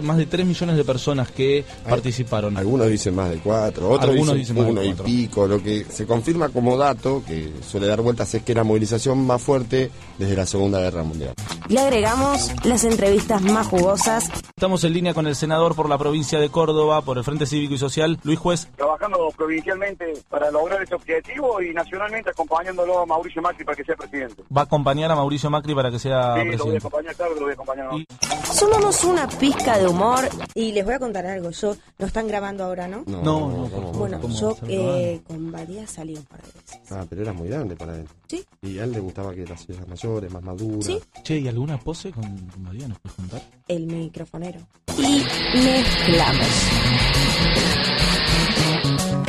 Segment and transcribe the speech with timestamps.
[0.00, 2.56] Más de 3 millones de personas que participaron.
[2.56, 4.94] Algunos dicen más de 4, otros Algunos dicen, dicen más de uno y
[5.26, 5.46] pico.
[5.46, 9.42] Lo que se confirma como dato, que suele dar vueltas, es que la movilización más
[9.42, 11.34] fuerte desde la Segunda Guerra Mundial.
[11.68, 16.38] Le agregamos las entrevistas más jugosas, Estamos en línea con el senador por la provincia
[16.38, 18.68] de Córdoba, por el Frente Cívico y Social, Luis Juez.
[18.76, 23.96] trabajando provincialmente para lograr ese objetivo y nacionalmente acompañándolo a Mauricio Macri para que sea
[23.96, 24.42] presidente.
[24.56, 26.78] Va a acompañar a Mauricio Macri para que sea Sí, lo voy a presidente.
[26.78, 27.86] acompañar, claro lo voy a acompañar.
[27.94, 28.06] Y-
[28.54, 30.28] sumamos una pizca de humor.
[30.54, 33.04] Y les voy a contar algo, yo lo están grabando ahora, ¿no?
[33.06, 33.92] No, no, ¿cómo?
[33.92, 36.80] Bueno, ¿cómo yo eh, con Badía salí un par de veces.
[36.90, 38.08] Ah, pero era muy grande para él.
[38.28, 38.44] Sí.
[38.62, 40.86] Y a él le gustaba que las sillas mayores, más maduras.
[40.86, 41.00] Sí.
[41.22, 42.88] Che, ¿y alguna pose con, con María?
[42.88, 43.42] ¿Nos puedes contar?
[43.68, 44.60] El microfonero.
[44.98, 45.24] Y
[45.58, 46.48] mezclamos.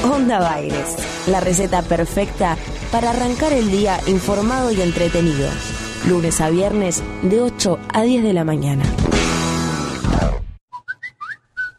[0.03, 0.95] Onda Baires,
[1.27, 2.57] la receta perfecta
[2.91, 5.49] para arrancar el día informado y entretenido.
[6.07, 8.83] Lunes a viernes de 8 a 10 de la mañana.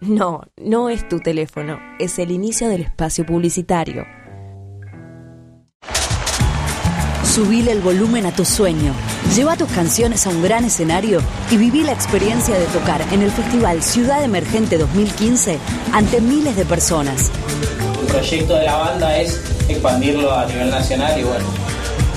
[0.06, 4.04] No, no es tu teléfono, es el inicio del espacio publicitario.
[7.24, 8.92] Subile el volumen a tu sueño.
[9.34, 13.30] Lleva tus canciones a un gran escenario y viví la experiencia de tocar en el
[13.30, 15.58] Festival Ciudad Emergente 2015
[15.92, 17.30] ante miles de personas.
[18.02, 21.46] El proyecto de la banda es expandirlo a nivel nacional y bueno,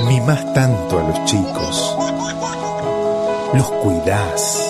[0.06, 1.97] Mimás tanto a los chicos.
[3.55, 4.69] Los cuidás.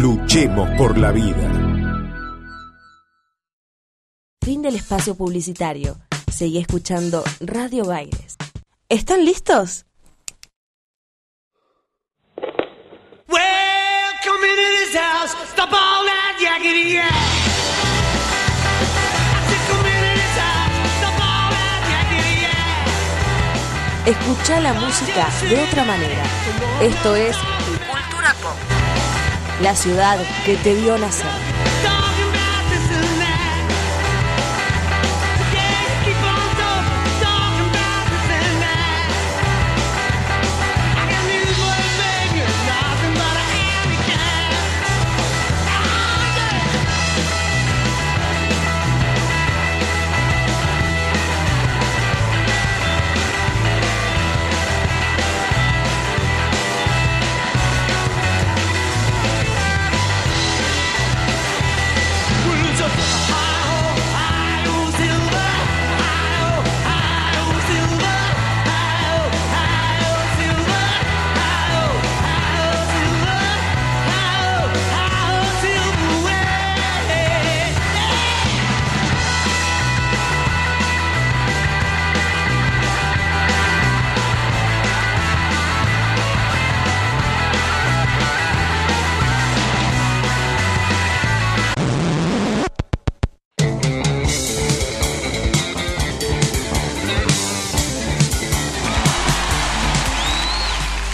[0.00, 1.52] Luchemos por la vida.
[4.42, 5.98] Fin del espacio publicitario.
[6.32, 8.36] Seguí escuchando Radio Baires.
[8.88, 9.84] ¿Están listos?
[24.06, 26.24] Escucha la música de otra manera.
[26.80, 27.36] Esto es
[27.86, 28.71] Cultura Pop.
[29.60, 31.30] La ciudad que te vio nacer.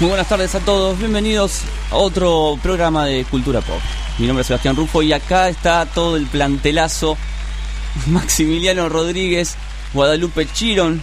[0.00, 3.80] Muy buenas tardes a todos, bienvenidos a otro programa de Cultura Pop.
[4.18, 7.16] Mi nombre es Sebastián Rufo y acá está todo el plantelazo.
[8.06, 9.56] Maximiliano Rodríguez,
[9.92, 11.02] Guadalupe Chiron.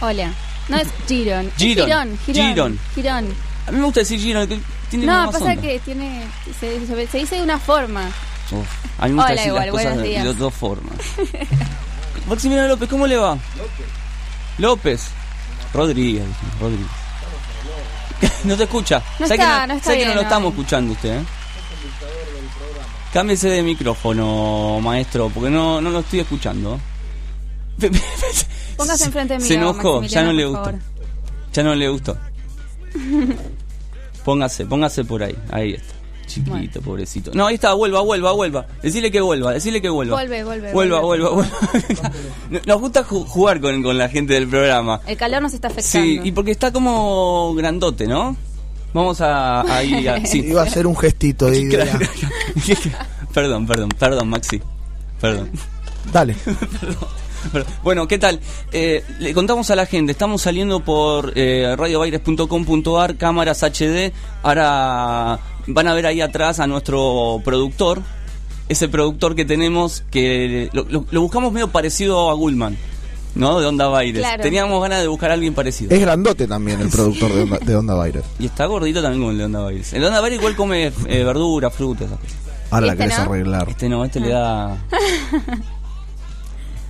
[0.00, 0.32] Hola.
[0.68, 1.50] No es Giron.
[1.56, 1.86] Giron.
[1.88, 2.18] Girón.
[2.24, 2.46] Girón.
[2.54, 2.78] Girón.
[2.94, 3.34] Girón.
[3.66, 5.56] A mí me gusta decir Chiron, que tiene No, pasa onda.
[5.60, 6.22] que tiene.
[6.60, 8.06] Se, se- se dice de una forma.
[8.52, 8.66] Uf,
[8.98, 10.24] a mí me gusta Hola, decir igual, las cosas buenos de, días.
[10.24, 10.94] de dos formas.
[12.28, 13.36] Maximiliano López, ¿cómo le va?
[14.58, 15.08] López.
[15.74, 16.24] Rodríguez,
[16.60, 16.86] Rodríguez.
[18.44, 19.02] No te escucha.
[19.18, 21.24] No Sé está, que no está sé que bien no lo estamos escuchando usted, ¿eh?
[23.12, 26.78] Cámbiese de micrófono, maestro, porque no, no lo estoy escuchando.
[28.76, 29.44] Póngase enfrente de mí.
[29.44, 30.72] Se enojó, ya no le gustó.
[31.52, 32.16] Ya no le gustó.
[34.24, 35.36] Póngase, póngase por ahí.
[35.50, 35.94] Ahí está.
[36.30, 37.30] Chiquito, pobrecito.
[37.34, 38.66] No, ahí está, vuelva, vuelva, vuelva.
[38.82, 40.16] Decirle que vuelva, decirle que vuelva.
[40.16, 41.28] Vuelve, vuelve, Vuelva, vuelve.
[41.28, 42.12] vuelva, vuelva.
[42.66, 45.00] Nos gusta ju- jugar con, con la gente del programa.
[45.06, 46.06] El calor nos está afectando.
[46.06, 48.36] Sí, y porque está como grandote, ¿no?
[48.94, 50.40] Vamos a, a ir a- sí.
[50.46, 51.84] Iba a hacer un gestito de idea.
[51.86, 52.06] Claro.
[53.34, 54.60] perdón, perdón, perdón, Maxi.
[55.20, 55.50] Perdón.
[56.12, 56.34] Dale.
[56.80, 56.94] Pero,
[57.82, 58.40] Bueno, ¿qué tal?
[58.72, 64.12] Eh, le contamos a la gente, estamos saliendo por eh, radiobaires.com.ar, cámaras HD.
[64.42, 68.02] Ahora van a ver ahí atrás a nuestro productor,
[68.68, 72.76] ese productor que tenemos que lo, lo- lo buscamos medio parecido a Gullman,
[73.34, 73.60] ¿no?
[73.60, 74.20] De Onda Baires.
[74.22, 74.42] Claro.
[74.42, 75.94] Teníamos ganas de buscar a alguien parecido.
[75.94, 78.24] Es grandote también el productor de Onda, de Onda Baires.
[78.38, 79.92] Y está gordito también como el de Onda Baires.
[79.92, 82.06] El de Onda Baires igual come eh, verdura, frutas.
[82.06, 82.36] esas cosas.
[82.70, 83.24] Ahora la ¿Este querés no?
[83.24, 83.68] arreglar.
[83.68, 84.76] Este no, este le da.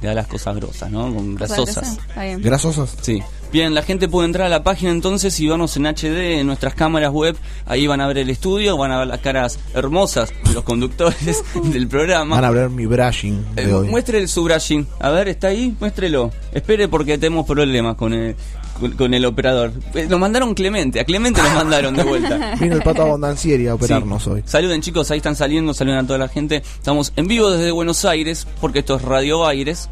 [0.00, 1.12] le da las cosas grosas, ¿no?
[1.14, 1.98] Con grasosas.
[2.08, 2.42] Está bien.
[2.42, 2.96] ¿Grasosas?
[3.02, 3.22] Sí.
[3.52, 6.74] Bien, la gente puede entrar a la página entonces y vernos en HD, en nuestras
[6.74, 7.36] cámaras web.
[7.66, 11.42] Ahí van a ver el estudio, van a ver las caras hermosas de los conductores
[11.72, 12.36] del programa.
[12.36, 13.88] Van a ver mi brushing de Eh, hoy.
[13.88, 14.86] muestre su brushing.
[15.00, 15.74] A ver, ¿está ahí?
[15.80, 16.30] Muéstrelo.
[16.52, 18.36] Espere porque tenemos problemas con el,
[18.80, 19.72] con, con el operador.
[19.94, 22.54] Eh, Nos mandaron Clemente, a Clemente nos mandaron de vuelta.
[22.60, 24.42] Vino el pato Abondancieri a operarnos hoy.
[24.46, 26.56] Saluden chicos, ahí están saliendo, saluden a toda la gente.
[26.56, 29.88] Estamos en vivo desde Buenos Aires, porque esto es Radio Aires.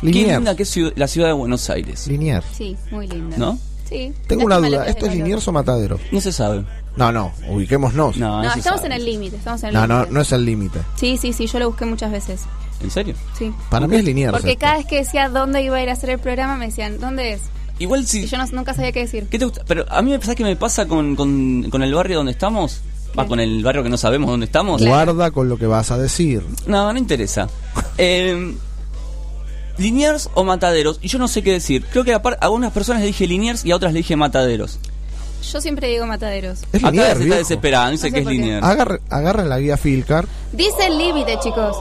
[0.00, 0.34] Qué Liniers.
[0.36, 2.06] linda que es la ciudad de Buenos Aires.
[2.08, 2.44] Liniers.
[2.52, 3.36] Sí, muy linda.
[3.38, 3.58] ¿No?
[3.88, 4.12] Sí.
[4.26, 5.14] Tengo una duda, ¿esto es.
[5.14, 5.98] Liniers o Matadero?
[6.12, 6.64] No se sabe.
[6.96, 8.16] No, no, ubiquémonos.
[8.16, 10.14] No, No, estamos en el límite, estamos en el No, no, límite.
[10.14, 10.78] no es el límite.
[10.96, 12.42] Sí, sí, sí, yo lo busqué muchas veces.
[12.82, 13.14] ¿En serio?
[13.38, 13.52] Sí.
[13.70, 14.32] Para mí es Liniers.
[14.32, 14.60] Porque esto.
[14.60, 17.32] cada vez que decía dónde iba a ir a hacer el programa, me decían, ¿dónde
[17.32, 17.40] es?
[17.78, 18.20] Igual si...
[18.24, 19.26] Y yo no- nunca sabía qué decir.
[19.28, 19.62] ¿Qué te gusta?
[19.66, 22.80] Pero a mí me pasa que me pasa con, con, con el barrio donde estamos.
[23.18, 24.84] Va, con el barrio que no sabemos dónde estamos.
[24.84, 26.42] Guarda con lo que vas a decir.
[26.66, 27.48] No, no interesa.
[27.98, 28.54] Eh,
[29.78, 30.98] Liniers o mataderos.
[31.02, 31.84] Y yo no sé qué decir.
[31.90, 34.14] Creo que a, par- a algunas personas le dije Liniers y a otras le dije
[34.16, 34.78] mataderos.
[35.52, 36.60] Yo siempre digo mataderos.
[36.72, 37.38] Es Acá Liniers, está viejo.
[37.38, 38.26] desesperado, dice No sé que es.
[38.26, 38.64] Liniers.
[38.64, 40.26] Agarre- agarren la guía Filcar.
[40.52, 41.76] Dice límite, chicos.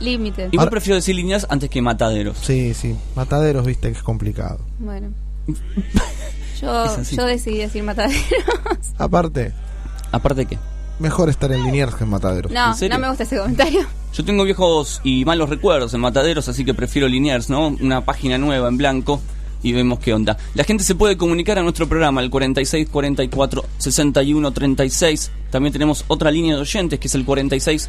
[0.00, 0.48] Límite.
[0.52, 2.36] Igual prefiero decir Liniers antes que mataderos.
[2.42, 2.94] Sí, sí.
[3.14, 4.58] Mataderos, viste que es complicado.
[4.78, 5.08] Bueno.
[6.60, 8.24] Yo, yo decidí decir mataderos.
[8.98, 9.52] Aparte,
[10.10, 10.58] Aparte que.
[10.98, 12.50] mejor estar en Liniers que en Mataderos.
[12.50, 13.86] No, no me gusta ese comentario.
[14.14, 17.68] Yo tengo viejos y malos recuerdos en mataderos, así que prefiero Liniers, ¿no?
[17.68, 19.20] Una página nueva en blanco
[19.62, 20.38] y vemos qué onda.
[20.54, 25.30] La gente se puede comunicar a nuestro programa, el 46 44 61 36.
[25.50, 27.88] También tenemos otra línea de oyentes que es el 46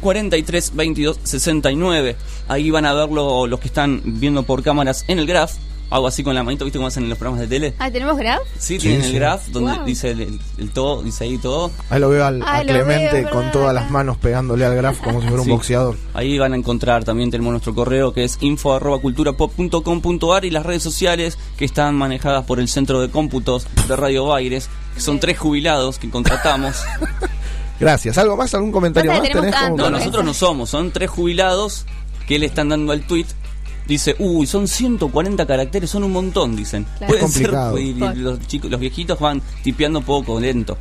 [0.00, 2.16] 43 22 69.
[2.48, 5.52] Ahí van a verlo los que están viendo por cámaras en el graph.
[5.90, 7.74] Hago así con la manito, ¿viste cómo hacen en los programas de tele?
[7.78, 8.40] Ah, ¿tenemos grab?
[8.58, 9.08] Sí, Sí, tienen sí.
[9.08, 9.84] el graph donde Wow.
[9.86, 11.70] dice el, el- el todo, dice ahí todo.
[11.88, 14.74] Ahí lo veo al, a Ay, lo Clemente veo, con todas las manos pegándole al
[14.76, 15.96] graf como si fuera un boxeador.
[16.12, 20.66] Ahí van a encontrar, también tenemos nuestro correo que es info arroba culturapop.com.ar y las
[20.66, 25.18] redes sociales que están manejadas por el Centro de Cómputos de Radio Baires, que son
[25.20, 26.76] tres jubilados que contratamos.
[27.80, 28.18] Gracias.
[28.18, 28.52] ¿Algo más?
[28.54, 29.20] ¿Algún comentario más?
[29.20, 31.86] que tenemos ¿Tenés como- No, nosotros no somos, son tres jubilados
[32.26, 33.26] que le están dando al tweet.
[33.88, 36.84] Dice, uy, son 140 caracteres, son un montón, dicen.
[36.98, 37.06] Claro.
[37.08, 37.76] Pueden Es complicado.
[37.76, 40.76] ser, y los, chicos, los viejitos van tipeando poco, lento.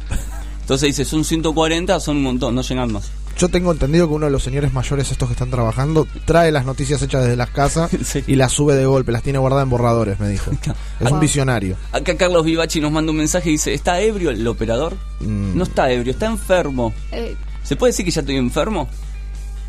[0.61, 3.09] Entonces dice, son 140, son un montón, no llegan más.
[3.39, 6.65] Yo tengo entendido que uno de los señores mayores estos que están trabajando trae las
[6.65, 8.23] noticias hechas desde las casas Sí.
[8.27, 10.51] y las sube de golpe, las tiene guardadas en borradores, me dijo.
[10.99, 11.77] Es un visionario.
[11.93, 14.97] Acá Carlos Vivachi nos manda un mensaje y dice, ¿está ebrio el operador?
[15.21, 15.55] Mm.
[15.55, 16.93] No está ebrio, está enfermo.
[17.11, 18.89] Eh, ¿Se puede decir que ya estoy enfermo?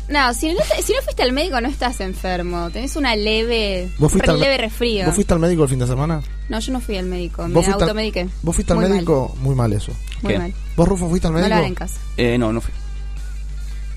[0.09, 2.69] No, si no, si no fuiste al médico no estás enfermo.
[2.71, 5.05] Tenés una leve, ¿Vos fuiste, un al, leve resfrío.
[5.05, 6.21] ¿Vos fuiste al médico el fin de semana?
[6.49, 7.47] No, yo no fui al médico.
[7.47, 8.27] Me ¿Vos fuiste al- automediqué.
[8.41, 9.35] ¿Vos fuiste al Muy médico?
[9.41, 9.91] Muy mal eso.
[10.21, 10.39] Muy ¿Qué?
[10.39, 10.53] mal.
[10.75, 11.49] ¿Vos, Rufo, fuiste al No médico?
[11.49, 11.99] lo hagan en casa.
[12.17, 12.73] Eh, no, no fui.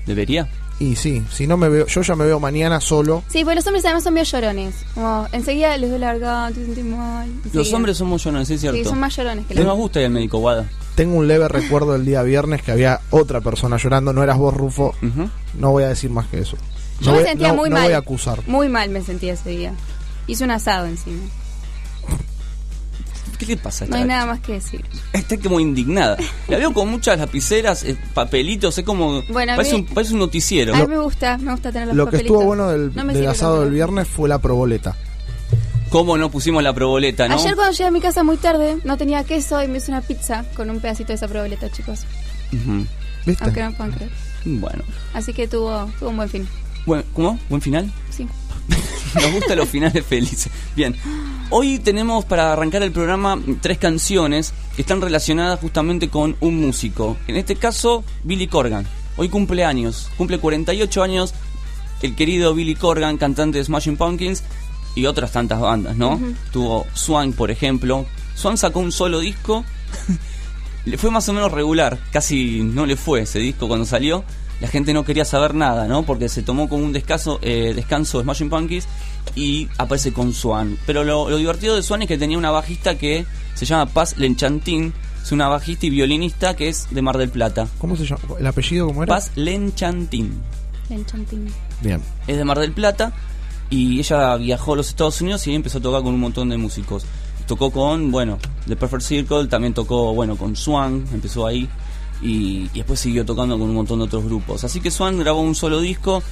[0.05, 0.49] ¿Debería?
[0.83, 3.23] Y sí, si no me veo, yo ya me veo mañana solo.
[3.29, 4.75] Sí, pues los hombres además son medio llorones.
[4.93, 7.29] Como enseguida les duele la garganta, se sienten mal.
[7.53, 8.77] Los hombres somos llorones, es cierto.
[8.77, 10.65] Sí, son más llorones que No los nos gusta ir al médico, Guada.
[10.95, 14.53] Tengo un leve recuerdo del día viernes que había otra persona llorando, no eras vos,
[14.53, 14.93] Rufo.
[15.57, 16.57] No voy a decir más que eso.
[16.99, 17.83] Yo no me voy, sentía no- muy no mal.
[17.85, 18.39] voy a acusar.
[18.47, 19.73] Muy mal me sentía ese día.
[20.27, 21.23] Hice un asado encima.
[23.37, 24.85] ¿Qué le pasa a No hay nada más que decir.
[25.13, 26.17] Está como indignada.
[26.47, 29.21] La veo con muchas lapiceras, eh, papelitos, es como...
[29.29, 30.73] Bueno, a parece, mí- un, parece un noticiero.
[30.75, 33.27] A mí me gusta, me gusta tener los Lo que estuvo bueno del, No del
[33.27, 34.95] asado viernes fue la proboleta.
[35.89, 37.35] ¿Cómo no pusimos la proboleta, no?
[37.35, 40.01] Ayer cuando llegué a mi casa muy tarde, no tenía queso y me hice una
[40.01, 42.01] pizza con un pedacito de esa proboleta, chicos.
[43.25, 43.43] ¿Viste?
[43.43, 44.11] Aunque no puedan creer.
[44.45, 44.83] Bueno.
[45.13, 46.47] Así que tuvo, tuvo un buen fin.
[46.85, 47.39] Bueno, ¿Cómo?
[47.49, 47.91] ¿Buen final?
[48.09, 48.27] Sí.
[49.15, 50.51] Nos gustan los finales felices.
[50.75, 50.95] Bien,
[51.49, 57.17] hoy tenemos para arrancar el programa tres canciones que están relacionadas justamente con un músico.
[57.27, 58.87] En este caso, Billy Corgan.
[59.15, 61.33] Hoy cumple años, cumple 48 años
[62.01, 64.43] el querido Billy Corgan, cantante de Smashing Pumpkins
[64.95, 66.15] y otras tantas bandas, ¿no?
[66.15, 66.33] Ujú.
[66.51, 68.05] Tuvo Swan, por ejemplo.
[68.35, 69.63] Swan sacó un solo disco.
[70.85, 71.97] le fue más o menos regular.
[72.11, 74.23] Casi no le fue ese disco cuando salió.
[74.61, 76.03] La gente no quería saber nada, ¿no?
[76.03, 78.87] Porque se tomó como un descanso, eh, descanso de Smashing Pumpkins
[79.35, 80.77] y aparece con Swan.
[80.85, 84.17] Pero lo, lo divertido de Swan es que tenía una bajista que se llama Paz
[84.17, 84.93] Lenchantin.
[85.21, 87.67] Es una bajista y violinista que es de Mar del Plata.
[87.77, 88.21] ¿Cómo se llama?
[88.39, 89.15] ¿El apellido cómo era?
[89.15, 90.41] Paz Lenchantin.
[90.89, 91.47] El chantín.
[91.81, 92.01] Bien.
[92.27, 93.13] Es de Mar del Plata
[93.69, 96.57] y ella viajó a los Estados Unidos y empezó a tocar con un montón de
[96.57, 97.05] músicos.
[97.47, 101.67] Tocó con, bueno, The Perfect Circle, también tocó, bueno, con Swan, empezó ahí
[102.23, 104.63] y, después siguió tocando con un montón de otros grupos.
[104.63, 106.23] Así que Swan grabó un solo disco,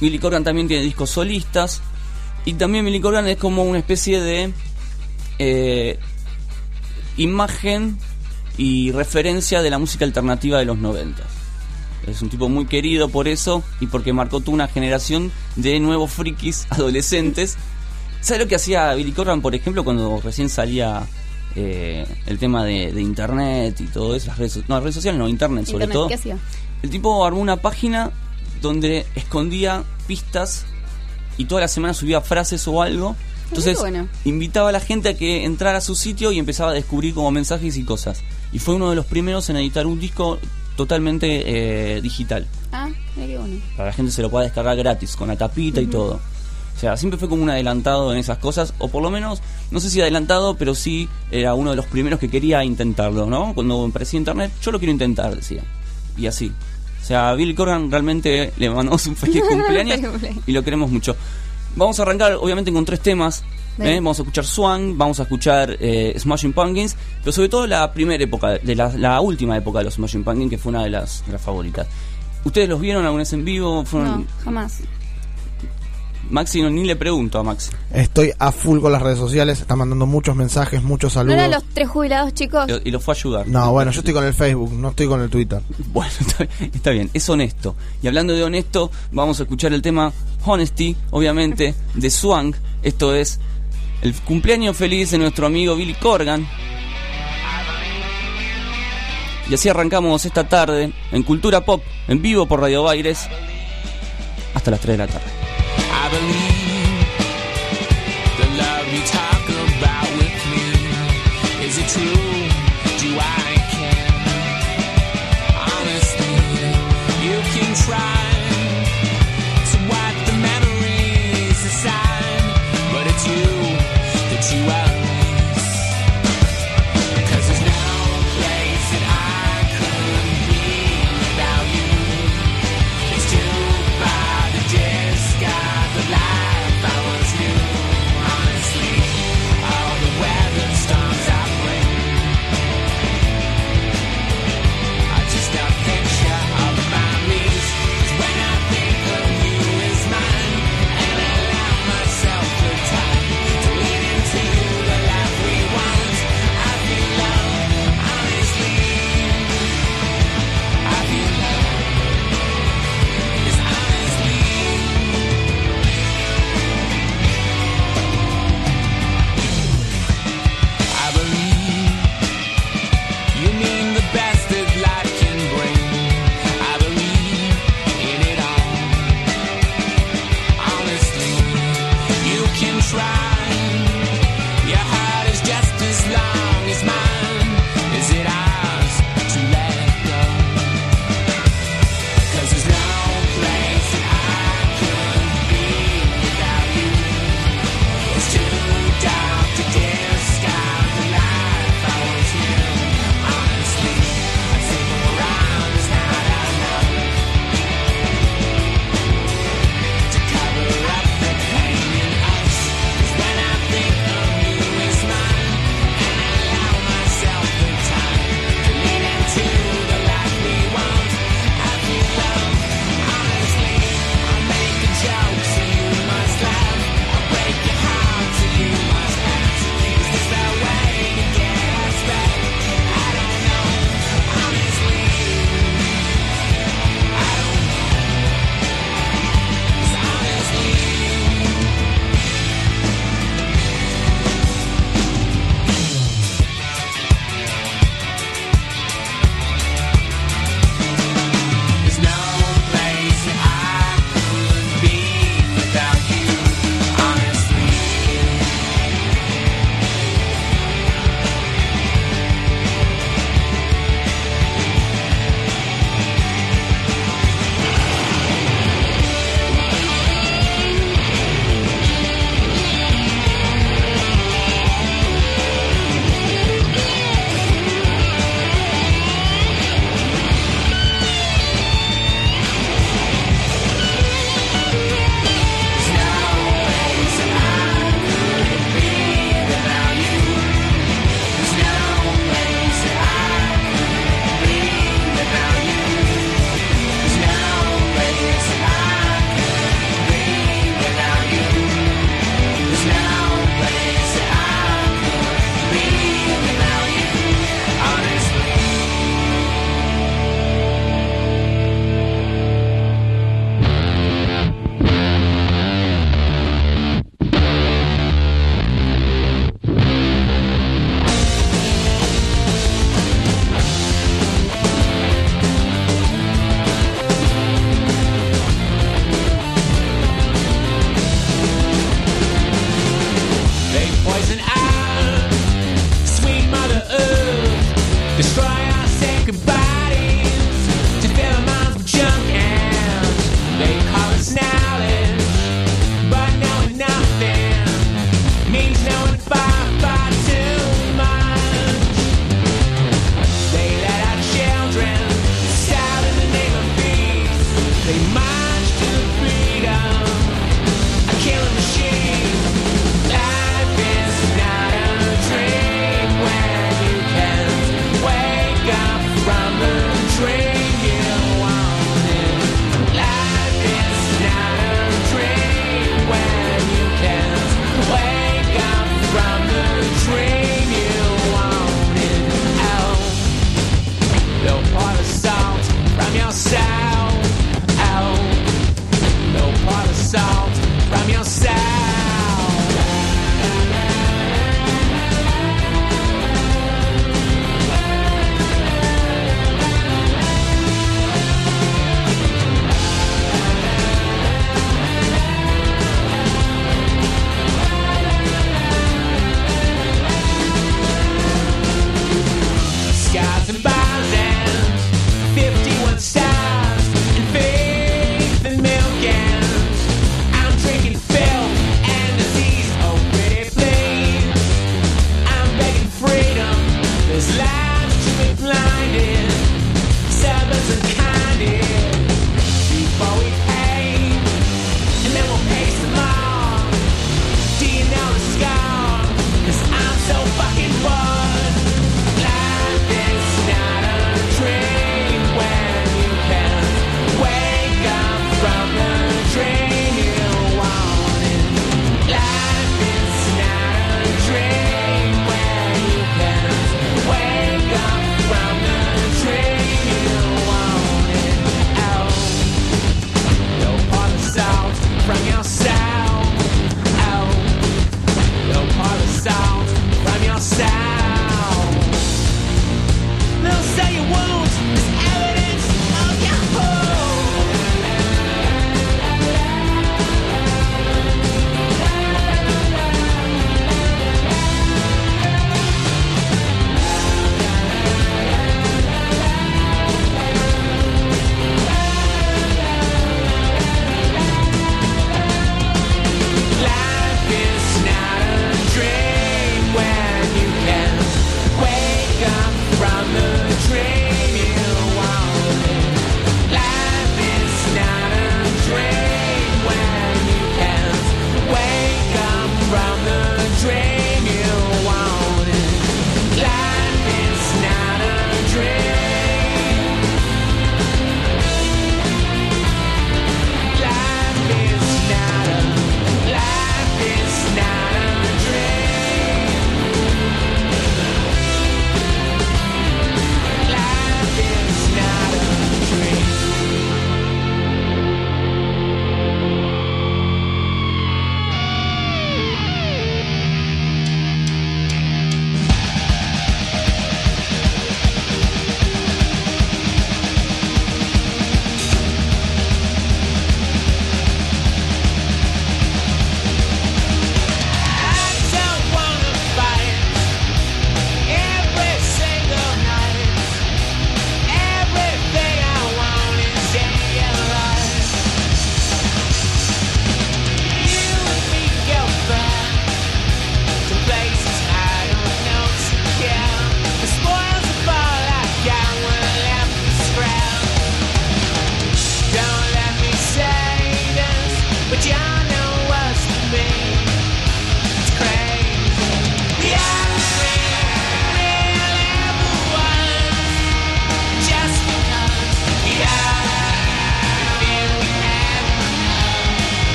[0.00, 1.80] Billy Corgan también tiene discos solistas
[2.44, 4.52] y también Billy Corgan es como una especie de
[5.38, 5.98] eh,
[7.16, 7.98] imagen
[8.56, 11.22] y referencia de la música alternativa de los 90.
[12.06, 16.10] Es un tipo muy querido por eso y porque marcó toda una generación de nuevos
[16.10, 17.56] frikis adolescentes.
[18.20, 21.06] ¿Sabes lo que hacía Billy Corgan, por ejemplo, cuando recién salía
[21.56, 24.28] eh, el tema de, de internet y todo eso?
[24.28, 26.08] Las redes, no, las redes sociales, no, internet sobre Internet, todo.
[26.08, 26.38] ¿Qué hacía?
[26.82, 28.10] El tipo armó una página
[28.60, 30.66] donde escondía pistas
[31.36, 33.16] y toda la semana subía frases o algo.
[33.48, 34.08] Entonces bueno.
[34.24, 37.30] invitaba a la gente a que entrara a su sitio y empezaba a descubrir como
[37.30, 38.22] mensajes y cosas.
[38.52, 40.38] Y fue uno de los primeros en editar un disco
[40.76, 42.46] totalmente eh, digital.
[42.72, 43.60] Ah, qué bueno.
[43.76, 46.20] Para la gente se lo pueda descargar gratis, con la tapita y todo.
[46.78, 49.42] O sea, siempre fue como un adelantado en esas cosas, o por lo menos,
[49.72, 53.52] no sé si adelantado, pero sí era uno de los primeros que quería intentarlo, ¿no?
[53.52, 55.64] Cuando aparecía internet, yo lo quiero intentar, decía.
[56.16, 56.52] Y así.
[57.02, 59.98] O sea, a Bill Corgan realmente le mandamos un feliz cumpleaños
[60.46, 61.16] y lo queremos mucho.
[61.74, 63.42] Vamos a arrancar, obviamente, con tres temas.
[63.80, 63.96] ¿eh?
[63.96, 68.22] Vamos a escuchar Swan, vamos a escuchar eh, Smashing Pumpkins, pero sobre todo la primera
[68.22, 71.26] época, de la, la última época de los Smashing Pumpkins, que fue una de las,
[71.26, 71.88] de las favoritas.
[72.44, 73.84] ¿Ustedes los vieron alguna vez en vivo?
[73.84, 74.80] Fueron, No, jamás.
[76.30, 77.70] Maxi, no, ni le pregunto a Maxi.
[77.92, 81.38] Estoy a full con las redes sociales, están mandando muchos mensajes, muchos ¿No saludos.
[81.38, 82.66] eran los tres jubilados, chicos?
[82.84, 83.48] Y lo fue a ayudar.
[83.48, 85.62] No, bueno, yo estoy con el Facebook, no estoy con el Twitter.
[85.92, 87.76] Bueno, está, está bien, es honesto.
[88.02, 90.12] Y hablando de honesto, vamos a escuchar el tema
[90.44, 92.56] Honesty, obviamente, de Swank.
[92.82, 93.40] Esto es
[94.02, 96.46] el cumpleaños feliz de nuestro amigo Billy Corgan.
[99.50, 103.26] Y así arrancamos esta tarde en Cultura Pop, en vivo por Radio Baires,
[104.54, 105.37] hasta las 3 de la tarde.
[106.00, 106.67] I believe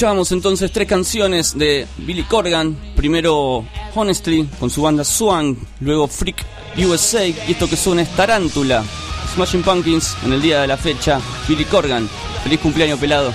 [0.00, 2.74] Escuchábamos entonces tres canciones de Billy Corgan.
[2.96, 6.42] Primero Honestly con su banda Swan, luego Freak
[6.78, 8.82] USA y esto que suena es Tarántula.
[9.34, 11.20] Smashing Pumpkins en el día de la fecha.
[11.46, 12.08] Billy Corgan.
[12.42, 13.30] Feliz cumpleaños pelado.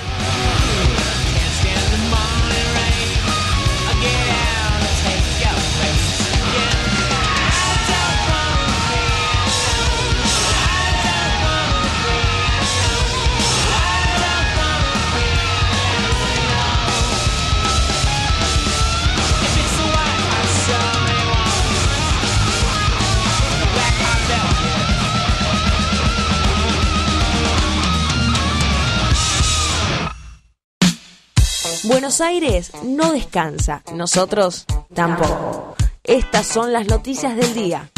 [32.05, 35.75] Buenos Aires no descansa, nosotros tampoco.
[36.03, 37.89] Estas son las noticias del día.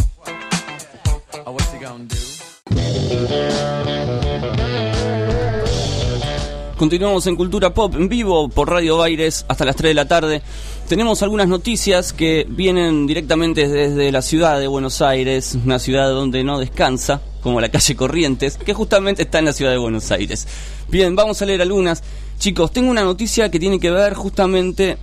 [6.77, 10.41] Continuamos en Cultura Pop en vivo por Radio Baires hasta las 3 de la tarde.
[10.87, 16.45] Tenemos algunas noticias que vienen directamente desde la ciudad de Buenos Aires, una ciudad donde
[16.45, 20.47] no descansa, como la calle Corrientes, que justamente está en la ciudad de Buenos Aires.
[20.87, 22.03] Bien, vamos a leer algunas.
[22.39, 24.97] Chicos, tengo una noticia que tiene que ver justamente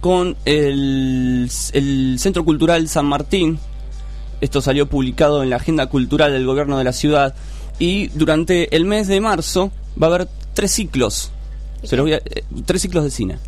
[0.00, 3.58] con el, el Centro Cultural San Martín.
[4.40, 7.34] Esto salió publicado en la agenda cultural del gobierno de la ciudad.
[7.78, 11.30] Y durante el mes de marzo va a haber tres ciclos.
[11.82, 13.38] Se los voy a- eh, tres ciclos de cine.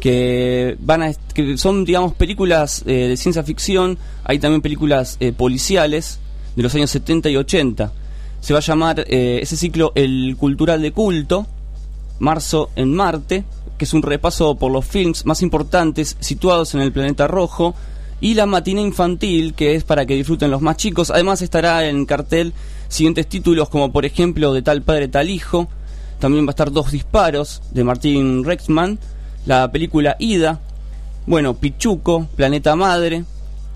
[0.00, 5.32] Que van a que son digamos películas eh, de ciencia ficción, hay también películas eh,
[5.32, 6.18] policiales
[6.56, 7.92] de los años 70 y 80.
[8.40, 11.46] Se va a llamar eh, ese ciclo el Cultural de Culto,
[12.18, 13.44] Marzo en Marte,
[13.76, 17.74] que es un repaso por los films más importantes situados en el planeta rojo,
[18.20, 21.10] y la matina infantil, que es para que disfruten los más chicos.
[21.10, 22.52] Además estará en cartel
[22.88, 25.68] siguientes títulos como por ejemplo De tal padre tal hijo,
[26.18, 28.98] también va a estar Dos disparos de Martin Rexman,
[29.46, 30.60] la película Ida,
[31.26, 33.24] bueno, Pichuco, Planeta Madre,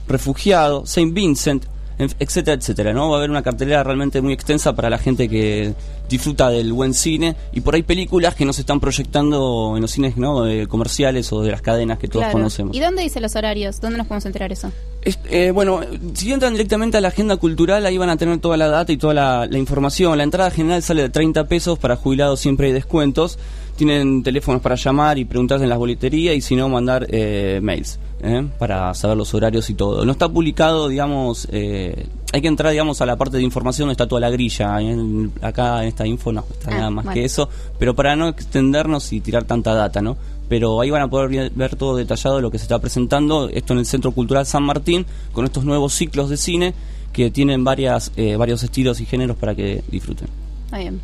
[0.09, 3.09] Refugiado, Saint Vincent, en- etcétera, etcétera, ¿no?
[3.09, 5.75] Va a haber una cartelera realmente muy extensa para la gente que
[6.09, 9.91] disfruta del buen cine y por ahí películas que no se están proyectando en los
[9.91, 10.43] cines, ¿no?
[10.43, 12.33] De comerciales o de las cadenas que todos Claro.
[12.39, 12.77] conocemos.
[12.77, 13.81] ¿Y dónde dice los horarios?
[13.81, 14.71] ¿Dónde nos podemos enterar eso?
[15.03, 15.81] Es- eh, bueno,
[16.15, 18.97] si entran directamente a la agenda cultural, ahí van a tener toda la data y
[18.97, 20.17] toda la, la información.
[20.19, 23.39] La entrada general sale de 30 pesos, para jubilados siempre hay descuentos.
[23.77, 27.99] Tienen teléfonos para llamar y preguntarse en las boleterías y si no, mandar eh, mails
[28.23, 28.47] ¿eh?
[28.59, 30.05] para saber los horarios y todo.
[30.05, 33.93] No está publicado, digamos, eh, hay que entrar, digamos, a la parte de información donde
[33.95, 34.81] está toda la grilla.
[34.81, 37.15] En- acá en esta info no está Ah, nada más bueno.
[37.21, 40.17] que eso, pero para no extendernos y tirar tanta data, ¿no?
[40.49, 43.79] Pero ahí van a poder ver todo detallado lo que se está presentando, esto en
[43.81, 46.75] el Centro Cultural San Martín, con estos nuevos ciclos de cine
[47.13, 50.29] que tienen varias, eh, varios estilos y géneros para que disfruten.
[50.67, 51.01] Está bien.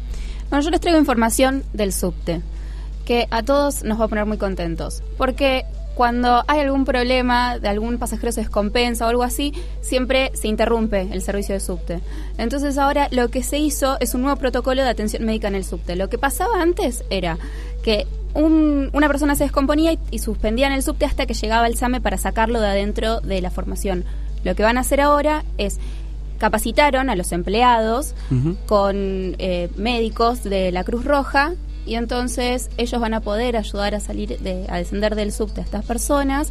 [0.50, 2.40] Bueno, yo les traigo información del subte,
[3.04, 5.02] que a todos nos va a poner muy contentos.
[5.18, 5.64] Porque
[5.98, 11.08] cuando hay algún problema, de algún pasajero se descompensa o algo así, siempre se interrumpe
[11.12, 11.98] el servicio de subte.
[12.38, 15.64] Entonces ahora lo que se hizo es un nuevo protocolo de atención médica en el
[15.64, 15.96] subte.
[15.96, 17.36] Lo que pasaba antes era
[17.82, 21.76] que un- una persona se descomponía y, y suspendían el subte hasta que llegaba el
[21.76, 24.04] SAME para sacarlo de adentro de la formación.
[24.44, 25.78] Lo que van a hacer ahora es
[26.38, 28.14] capacitaron a los empleados
[28.66, 28.94] con
[29.40, 31.54] eh, médicos de la Cruz Roja
[31.88, 35.64] y entonces ellos van a poder ayudar a salir de, a descender del subte a
[35.64, 36.50] estas personas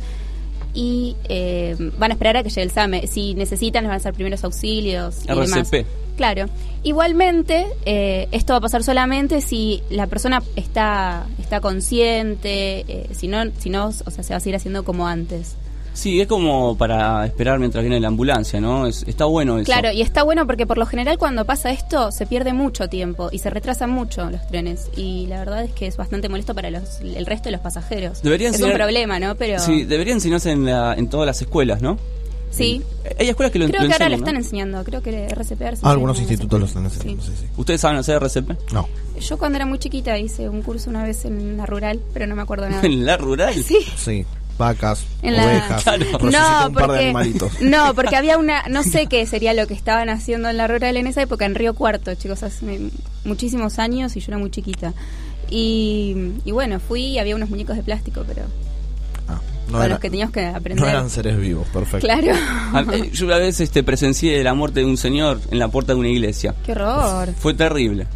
[0.74, 3.08] y eh, van a esperar a que llegue el SAME.
[3.08, 5.72] Si necesitan, les van a hacer primeros auxilios y demás.
[5.72, 5.86] RCP.
[6.18, 6.48] Claro.
[6.84, 13.28] Igualmente, eh, esto va a pasar solamente si la persona está está consciente, eh, si
[13.28, 15.56] no, si no, o sea, se va a seguir haciendo como antes.
[15.98, 18.86] Sí, es como para esperar mientras viene la ambulancia, ¿no?
[18.86, 19.66] Es- está bueno eso.
[19.66, 23.30] Claro, y está bueno porque por lo general cuando pasa esto se pierde mucho tiempo
[23.32, 26.70] y se retrasan mucho los trenes y la verdad es que es bastante molesto para
[26.70, 28.22] los, el resto de los pasajeros.
[28.22, 29.34] Debería es un enseñar- problema, ¿no?
[29.36, 31.98] Pero Sí, debería enseñarse en, la- en todas las escuelas, ¿no?
[32.52, 32.82] sí.
[33.20, 35.60] Hay escuelas que lo, creo lo que ahora lo enseñan, están enseñando, creo que RCP
[35.78, 37.24] se Ah, Algunos institutos lo están haciendo.
[37.24, 37.32] Sí.
[37.40, 38.52] Sí, ¿Ustedes saben hacer RCP?
[38.72, 38.88] No.
[39.20, 42.36] Yo cuando era muy chiquita hice un curso una vez en la rural, pero no
[42.36, 42.82] me acuerdo nada.
[42.86, 43.54] ¿En la rural?
[43.64, 43.78] Sí.
[43.96, 44.26] Sí.
[44.58, 45.84] Vacas, En la- ovejas.
[45.84, 46.04] Claro.
[46.04, 47.52] resucitó No un par de porque, animalitos.
[47.62, 50.98] no, porque había una, no sé qué sería lo que estaban haciendo en la rural
[50.98, 52.90] en esa época, en Río Cuarto, chicos, hace
[53.24, 54.94] muchísimos años y yo era muy chiquita.
[55.50, 58.44] Y, y bueno, fui y había unos muñecos de plástico, pero
[59.28, 59.40] No,
[59.74, 60.84] con era- los que teníamos que aprender.
[60.84, 62.06] no eran seres vivos, perfecto.
[62.08, 62.32] Claro.
[62.74, 65.94] Ah, eh, Yo una vez este, presencié la muerte de un señor en la puerta
[65.94, 66.56] de una iglesia.
[66.66, 67.30] Qué horror.
[67.38, 68.08] Fue terrible.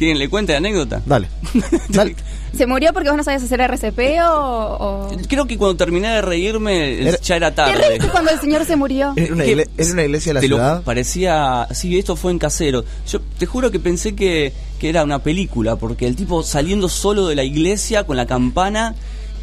[0.00, 1.02] ¿Quieren le cuente la anécdota?
[1.04, 1.28] Dale.
[1.90, 2.16] Dale.
[2.56, 5.08] ¿Se murió porque vos no sabías hacer RCP o...?
[5.10, 7.86] o- Creo que cuando terminé de reírme Era- ya era ¿Te tarde.
[7.88, 9.12] reíste cuando el señor se murió?
[9.14, 9.56] ¿Era una, ¿Qué?
[9.56, 10.82] igle- era una iglesia de la Te lo ciudad?
[10.84, 11.68] parecía.
[11.72, 12.82] Sí, esto fue en casero.
[13.06, 17.26] Yo te juro que pensé que, que era una película, porque el tipo saliendo solo
[17.28, 18.94] de la iglesia con la campana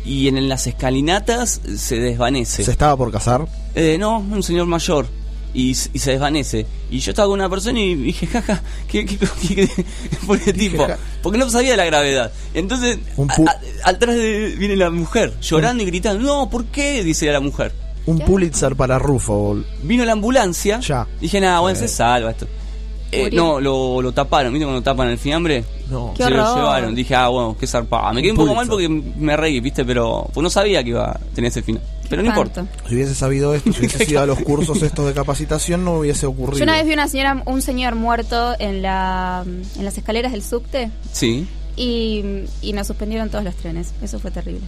[0.04, 2.64] y en, las escalinatas se desvanece.
[2.64, 3.46] ¿Se estaba por casar?
[3.76, 5.06] Eh, no, un señor mayor.
[5.54, 6.66] Y, se desvanece.
[6.92, 9.86] Y yo estaba con una persona y dije, jaja, ¿qué, qué, qué- qué-
[10.28, 10.86] por qué tipo?
[11.24, 12.32] Porque no sabía de la gravedad.
[12.54, 17.04] Entonces, a- a- atrás de, viene la mujer, llorando y gritando, no, ¿por qué?
[17.04, 17.74] Dice la mujer.
[18.06, 19.58] Un Pulitzer para Rufo.
[19.84, 20.80] Vino la ambulancia.
[20.80, 21.08] Ya.
[21.20, 22.48] Dije, nada, bueno, se salva esto.
[23.12, 25.64] Eh, no, lo, lo taparon, ¿viste cuando tapan el fiambre?
[25.90, 26.14] No.
[26.16, 26.94] Qué se lo llevaron.
[26.94, 28.14] Dije, ah, bueno, qué zarpado.
[28.14, 29.86] Me quedé un Un poco mal porque me reí, ¿viste?
[29.86, 31.82] Pero pues no sabía que iba a tener ese final.
[32.10, 32.66] Pero no importa.
[32.88, 36.26] Si hubiese sabido esto, si hubiese ido a los cursos estos de capacitación, no hubiese
[36.26, 36.58] ocurrido.
[36.60, 40.44] Yo una vez vi una señora, un señor muerto en la en las escaleras del
[40.44, 41.48] subte Sí.
[41.76, 42.24] y,
[42.62, 43.94] y nos suspendieron todos los trenes.
[44.02, 44.62] Eso fue terrible.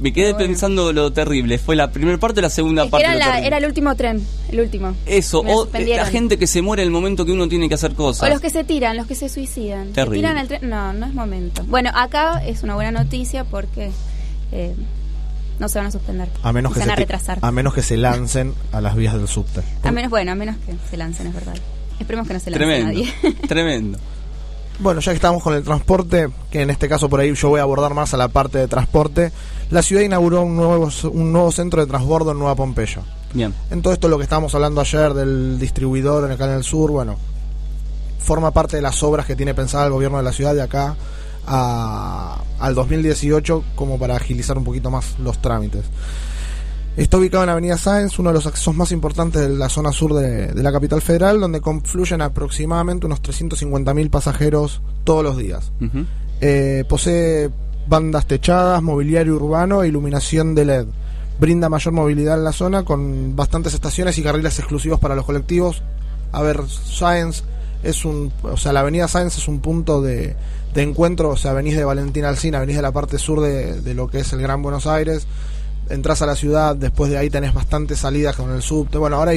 [0.00, 0.46] Me quedé bueno.
[0.46, 1.58] pensando lo terrible.
[1.58, 3.06] ¿Fue la primera parte o la segunda Es que parte?
[3.06, 4.94] era, la- el último tren, el último.
[5.06, 7.68] Eso, Me o eh, la gente que se muere en el momento que uno tiene
[7.68, 8.30] que hacer O cosas.
[8.30, 9.88] los que se tiran, los que se suicidan.
[9.88, 10.18] Se Terrible.
[10.18, 10.70] tiran al tren.
[10.70, 11.64] No, no es momento.
[11.66, 13.90] Bueno, acá es una buena noticia porque
[14.52, 14.76] eh,
[15.58, 16.28] no se van a suspender.
[16.42, 17.38] A menos, que se van a retrasar.
[17.40, 19.62] a menos que se lancen a las vías del subte.
[19.82, 21.54] A menos, bueno, a menos que se lancen, es verdad.
[21.98, 22.86] Esperemos que no se lance Tremendo.
[22.92, 23.36] nadie.
[23.48, 23.98] Tremendo.
[24.80, 27.58] Bueno, ya que estamos con el transporte, que en este caso por ahí yo voy
[27.58, 29.32] a abordar más a la parte de transporte,
[29.70, 33.02] la ciudad inauguró un nuevo, un nuevo centro de transbordo en Nueva Pompeya.
[33.32, 33.52] Bien.
[33.70, 37.16] En todo esto lo que estábamos hablando ayer del distribuidor en el Canal Sur, bueno,
[38.20, 40.94] forma parte de las obras que tiene pensada el gobierno de la ciudad de acá
[41.48, 45.84] a- al 2018 como para agilizar un poquito más los trámites.
[46.96, 50.14] Está ubicado en Avenida Sáenz, uno de los accesos más importantes de la zona sur
[50.14, 55.70] de, de la capital federal, donde confluyen aproximadamente unos 350.000 pasajeros todos los días.
[56.40, 57.50] Eh, posee
[57.86, 60.86] bandas techadas, mobiliario urbano e iluminación de LED.
[61.38, 65.82] Brinda mayor movilidad en la zona con bastantes estaciones y carriles exclusivos para los colectivos.
[66.32, 67.44] A ver, Science
[67.84, 70.34] es un, o sea, la avenida Science es un punto de,
[70.74, 73.94] de encuentro, o sea, venís de Valentina Alsina, venís de la parte sur de, de
[73.94, 75.26] lo que es el Gran Buenos Aires,
[75.88, 78.98] entras a la ciudad, después de ahí tenés bastantes salidas con el subte.
[78.98, 79.32] Bueno, ahora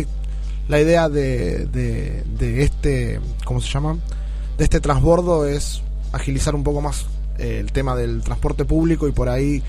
[0.67, 3.98] la idea de, de, de este, ¿cómo se llama?
[4.58, 7.06] De este transbordo es agilizar un poco más
[7.38, 9.63] eh, el tema del transporte público y por ahí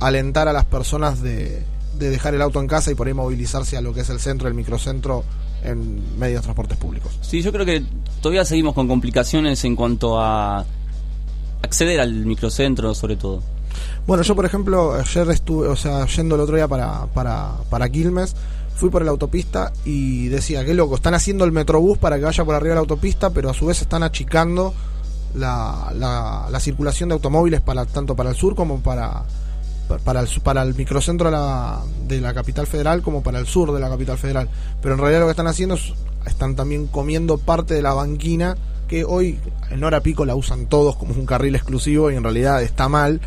[0.00, 1.62] alentar a las personas de,
[1.98, 4.20] de dejar el auto en casa y por ahí movilizarse a lo que es el
[4.20, 5.24] centro, el microcentro
[5.64, 7.18] en medios de transportes públicos.
[7.20, 7.82] Sí, yo creo que
[8.20, 10.64] todavía seguimos con complicaciones en cuanto a
[11.62, 13.42] acceder al microcentro, sobre todo.
[14.06, 17.88] Bueno, yo por ejemplo, ayer estuve, o sea, yendo el otro día para, para, para
[17.88, 18.34] Quilmes,
[18.74, 22.44] fui por la autopista y decía, qué loco, están haciendo el metrobús para que vaya
[22.44, 24.74] por arriba de la autopista, pero a su vez están achicando
[25.34, 29.24] la, la, la circulación de automóviles para tanto para el sur como para
[29.98, 33.46] para el, su- para el microcentro de la, de la capital federal como para el
[33.46, 34.48] sur de la capital federal.
[34.80, 35.92] Pero en realidad lo que están haciendo es,
[36.26, 38.56] están también comiendo parte de la banquina
[38.88, 39.38] que hoy
[39.70, 43.20] en hora pico la usan todos como un carril exclusivo y en realidad está mal.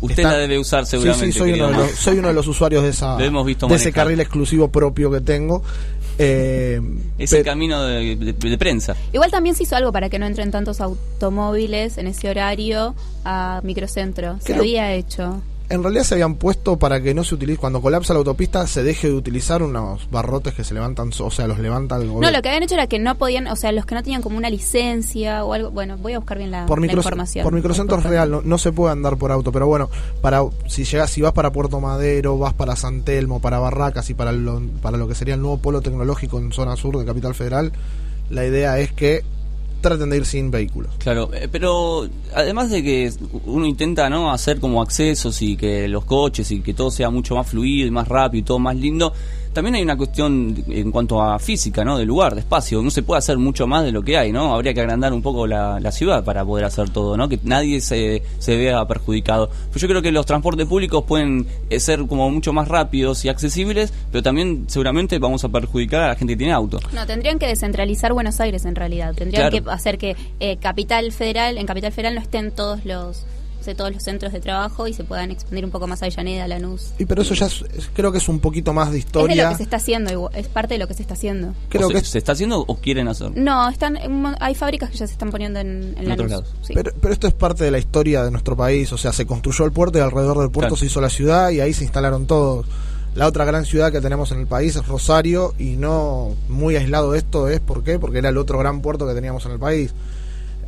[0.00, 1.32] Usted Está- la debe usar Sí, seguramente.
[1.32, 3.44] Sí, soy, uno de, querido los, soy uno de los usuarios de, esa, Lo hemos
[3.44, 5.62] visto de ese carril exclusivo propio que tengo.
[6.20, 6.80] Eh,
[7.18, 8.94] Ese pe- camino de, de- de prensa.
[9.12, 13.60] Igual también se hizo algo para que no entren tantos automóviles en ese horario a
[13.64, 14.36] microcentro.
[14.38, 15.42] Se Creo- había hecho.
[15.70, 18.82] En realidad se habían puesto para que no se utilice, cuando colapsa la autopista, se
[18.82, 22.36] deje de utilizar unos barrotes que se levantan, o sea, los levanta el No, gobierno.
[22.38, 24.38] lo que habían hecho era que no podían, o sea, los que no tenían como
[24.38, 25.70] una licencia o algo.
[25.70, 27.44] Bueno, voy a buscar bien la, por, la información.
[27.44, 30.84] por microcentro es real, no, no se puede andar por auto, pero bueno, para si
[30.84, 34.62] llegas, si vas para Puerto Madero, vas para San Telmo, para Barracas y para lo,
[34.80, 37.72] para lo que sería el nuevo polo tecnológico en zona sur de Capital Federal,
[38.30, 39.22] la idea es que
[39.80, 40.90] traten de ir sin vehículos.
[40.98, 43.12] Claro, eh, pero además de que
[43.46, 47.34] uno intenta no hacer como accesos y que los coches y que todo sea mucho
[47.34, 49.12] más fluido y más rápido y todo más lindo,
[49.58, 51.98] también hay una cuestión en cuanto a física, ¿no?
[51.98, 52.80] De lugar, de espacio.
[52.80, 54.54] No se puede hacer mucho más de lo que hay, ¿no?
[54.54, 57.28] Habría que agrandar un poco la, la ciudad para poder hacer todo, ¿no?
[57.28, 59.50] Que nadie se, se vea perjudicado.
[59.72, 63.28] Pero yo creo que los transportes públicos pueden eh, ser como mucho más rápidos y
[63.28, 66.78] accesibles, pero también seguramente vamos a perjudicar a la gente que tiene auto.
[66.92, 69.12] No, tendrían que descentralizar Buenos Aires en realidad.
[69.16, 69.64] Tendrían Claro.
[69.64, 73.26] que hacer que eh, Capital Federal, en Capital Federal no estén todos los
[73.70, 76.48] sea, todos los centros de trabajo y se puedan expandir un poco más a Avellaneda,
[76.48, 76.92] Lanús.
[76.98, 79.10] Y pero eso ya es- es- creo que es un poquito más de Es de
[79.12, 79.48] lo historia.
[79.50, 81.54] que se está haciendo, es parte de lo que se está haciendo.
[81.68, 83.36] Creo ¿O que se, ¿Se está haciendo o quieren hacer?
[83.36, 83.98] No, están
[84.40, 86.30] hay fábricas que ya se están poniendo en, en En otros Lanús.
[86.48, 86.54] lados.
[86.62, 86.72] Sí.
[86.74, 89.64] Pero, pero esto es parte de la historia de nuestro país, o sea, se construyó
[89.64, 90.76] el puerto y alrededor del puerto Claro.
[90.76, 92.66] se hizo la ciudad y ahí se instalaron todos.
[93.14, 97.12] La otra gran ciudad que tenemos en el país es Rosario y no muy aislado
[97.12, 97.98] de esto es ¿por qué?
[97.98, 99.92] Porque era el otro gran puerto que teníamos en el país.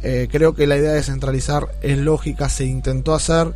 [0.03, 3.53] Eh, creo que la idea de centralizar es lógica, se intentó hacer,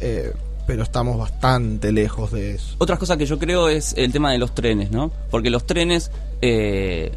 [0.00, 0.32] eh,
[0.66, 2.76] pero estamos bastante lejos de eso.
[2.78, 5.12] Otra cosa que yo creo es el tema de los trenes, ¿no?
[5.30, 6.10] Porque los trenes,
[6.42, 7.12] eh,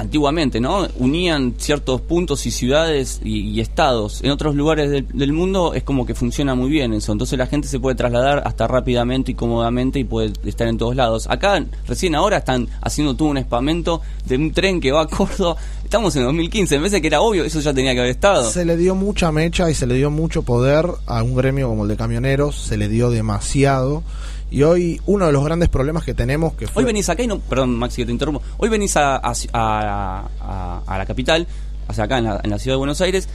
[0.00, 0.88] antiguamente, ¿no?
[0.98, 4.20] Unían ciertos puntos y ciudades y, estados.
[4.22, 7.12] En otros lugares del, del mundo es como que funciona muy bien eso.
[7.12, 10.96] Entonces la gente se puede trasladar hasta rápidamente y cómodamente y puede estar en todos
[10.96, 11.26] lados.
[11.28, 15.56] Acá, recién ahora, están haciendo todo un espamento de un tren que va a Córdoba.
[15.84, 18.48] Estamos en 2015, en vez de que era obvio, eso ya tenía que haber estado.
[18.48, 21.82] Se le dio mucha mecha y se le dio mucho poder a un gremio como
[21.82, 24.02] el de camioneros, se le dio demasiado.
[24.50, 26.82] Y hoy uno de los grandes problemas que tenemos que fue...
[26.82, 27.38] Hoy venís acá y no.
[27.38, 28.42] Perdón, Maxi, que te interrumpo.
[28.58, 31.46] Hoy venís a, a, a- a- la capital,
[31.88, 33.28] o sea, acá en la, en la ciudad de Buenos Aires,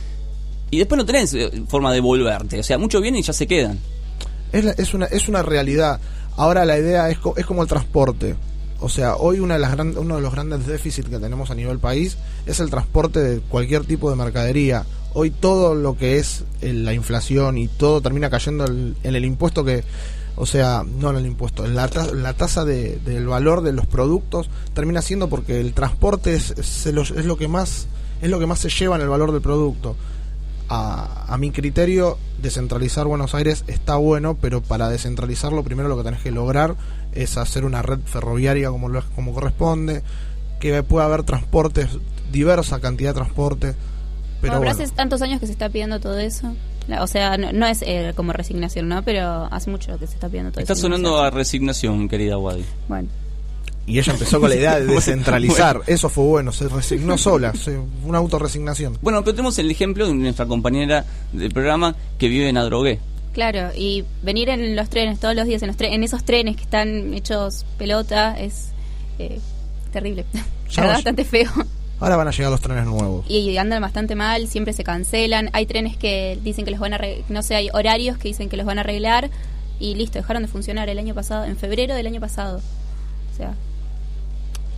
[0.71, 2.60] y después no tenés eh, forma de volverte.
[2.60, 3.80] O sea, mucho vienen y ya se quedan.
[4.51, 5.99] Es, la- es, una, es una realidad.
[6.38, 8.36] Ahora la idea es, co- es como el transporte.
[8.82, 11.56] O sea, hoy una de las gran- uno de los grandes déficits que tenemos a
[11.56, 14.86] nivel país es el transporte de cualquier tipo de mercadería.
[15.13, 19.63] Hoy todo lo que es eh, la inflación y todo termina cayendo en el impuesto
[19.63, 19.86] que,
[20.38, 23.71] o sea, no en el impuesto, en la, ta- la tasa de- del valor de
[23.71, 27.88] los productos termina siendo porque el transporte es, se lo- es lo que más
[28.21, 29.95] es lo que más se lleva en el valor del producto
[30.69, 36.04] a, a mi criterio, descentralizar Buenos Aires está bueno, pero para descentralizarlo primero lo que
[36.04, 36.76] tenés que lograr
[37.13, 40.02] es hacer una red ferroviaria como, lo- como corresponde,
[40.60, 41.90] que pueda haber transportes,
[42.31, 43.67] diversa cantidad de transporte.
[43.67, 46.54] Pero Bueno, pero bueno, hace tantos años que se está pidiendo todo eso.
[47.02, 49.04] O sea, no, no es eh, como resignación, ¿no?
[49.04, 50.83] Pero hace mucho que se está pidiendo todo Está eso.
[50.83, 52.63] sonando a resignación, querida Wadi.
[52.88, 53.08] Bueno.
[53.88, 55.94] y ella empezó con la idea de descentralizar, bueno.
[55.94, 58.98] eso fue bueno, se resignó sola, se- una autorresignación.
[59.02, 63.00] Bueno, pero tenemos el ejemplo de nuestra compañera del programa que vive en Adrogué.
[63.33, 66.56] Claro, y venir en los trenes todos los días, en, los tre- en esos trenes
[66.56, 68.69] que están hechos pelota, es
[69.19, 69.40] eh,
[69.92, 70.25] terrible.
[70.71, 71.52] Ya bastante feo.
[72.00, 73.25] Ahora van a llegar los trenes nuevos.
[73.29, 75.50] Y andan bastante mal, siempre se cancelan.
[75.54, 78.50] Hay trenes que dicen que los van a arreglar, no sé, hay horarios que dicen
[78.50, 79.29] que los van a arreglar
[79.79, 82.58] y listo, dejaron de funcionar el año pasado, en febrero del año pasado.
[83.33, 83.54] O sea,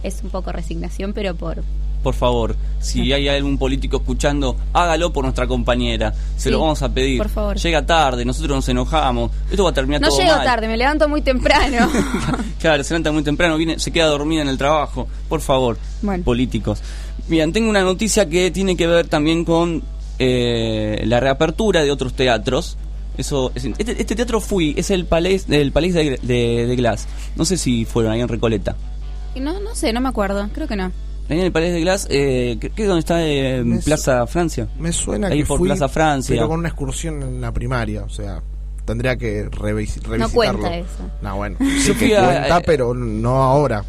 [0.03, 1.63] es un poco resignación, pero por...
[2.03, 6.13] Por favor, si hay algún político escuchando, hágalo por nuestra compañera.
[6.38, 7.18] Se Sí, lo vamos a pedir.
[7.18, 7.57] por favor.
[7.57, 9.32] Llega tarde, nosotros nos enojamos.
[9.49, 10.45] Esto va a terminar No todo llego mal.
[10.45, 11.89] tarde, me levanto muy temprano.
[12.59, 15.07] Claro, se levanta muy temprano, viene, se queda dormida en el trabajo.
[15.30, 16.24] Por favor, Bueno.
[16.24, 16.82] políticos.
[17.28, 19.84] Bien, tengo una noticia que tiene que ver también con
[20.19, 22.78] eh, la reapertura de otros teatros.
[23.17, 27.07] Eso, es- este, este teatro fui, es el Palais, el Palais de, de, de Glass.
[27.36, 28.75] No sé si fueron ahí en Recoleta.
[29.36, 30.91] No, no sé, no me acuerdo, creo que no.
[31.30, 34.25] Ahí en el Palais de Glass, eh, ¿qué, es donde está eh, Me su- Plaza
[34.28, 34.67] Francia?
[34.80, 36.36] Me suena Ahí que por fui, Plaza Francia.
[36.36, 38.41] pero con una excursión en la primaria, o sea,
[38.86, 40.17] tendría que revis- revisitarlo.
[40.19, 40.88] No cuenta eso.
[41.21, 43.84] No, bueno, Yo sí fui que a- cuenta, eh, pero no ahora.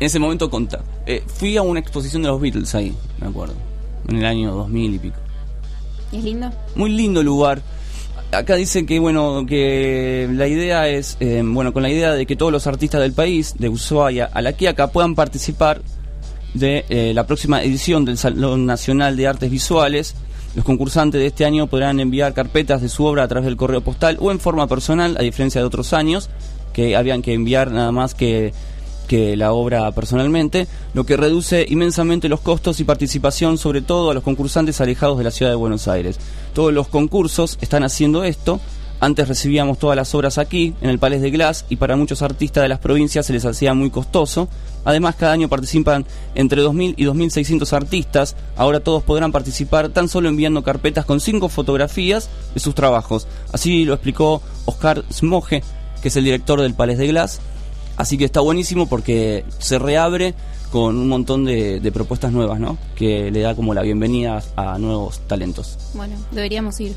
[0.00, 0.82] En ese momento conta.
[1.06, 3.54] Eh, fui a una exposición de los Beatles ahí, me acuerdo.
[4.08, 5.16] En el año 2000 y pico.
[6.12, 6.50] ¿Y es lindo?
[6.74, 7.62] Muy lindo lugar.
[8.32, 12.34] Acá dice que bueno que la idea es eh, bueno con la idea de que
[12.34, 15.82] todos los artistas del país de Ushuaia a La Quiaca puedan participar
[16.52, 20.16] de eh, la próxima edición del Salón Nacional de Artes Visuales.
[20.56, 23.82] Los concursantes de este año podrán enviar carpetas de su obra a través del correo
[23.82, 26.30] postal o en forma personal, a diferencia de otros años
[26.72, 28.52] que habían que enviar nada más que
[29.04, 34.14] que la obra personalmente, lo que reduce inmensamente los costos y participación, sobre todo a
[34.14, 36.18] los concursantes alejados de la ciudad de Buenos Aires.
[36.52, 38.60] Todos los concursos están haciendo esto.
[39.00, 42.62] Antes recibíamos todas las obras aquí, en el Palais de Glass, y para muchos artistas
[42.62, 44.48] de las provincias se les hacía muy costoso.
[44.84, 48.36] Además, cada año participan entre 2.000 y 2.600 artistas.
[48.56, 53.26] Ahora todos podrán participar tan solo enviando carpetas con cinco fotografías de sus trabajos.
[53.52, 55.62] Así lo explicó Oscar Smoge,
[56.00, 57.40] que es el director del Palais de Glass.
[57.96, 60.34] Así que está buenísimo porque se reabre
[60.72, 62.76] con un montón de, de propuestas nuevas, ¿no?
[62.96, 65.78] Que le da como la bienvenida a nuevos talentos.
[65.94, 66.96] Bueno, deberíamos ir.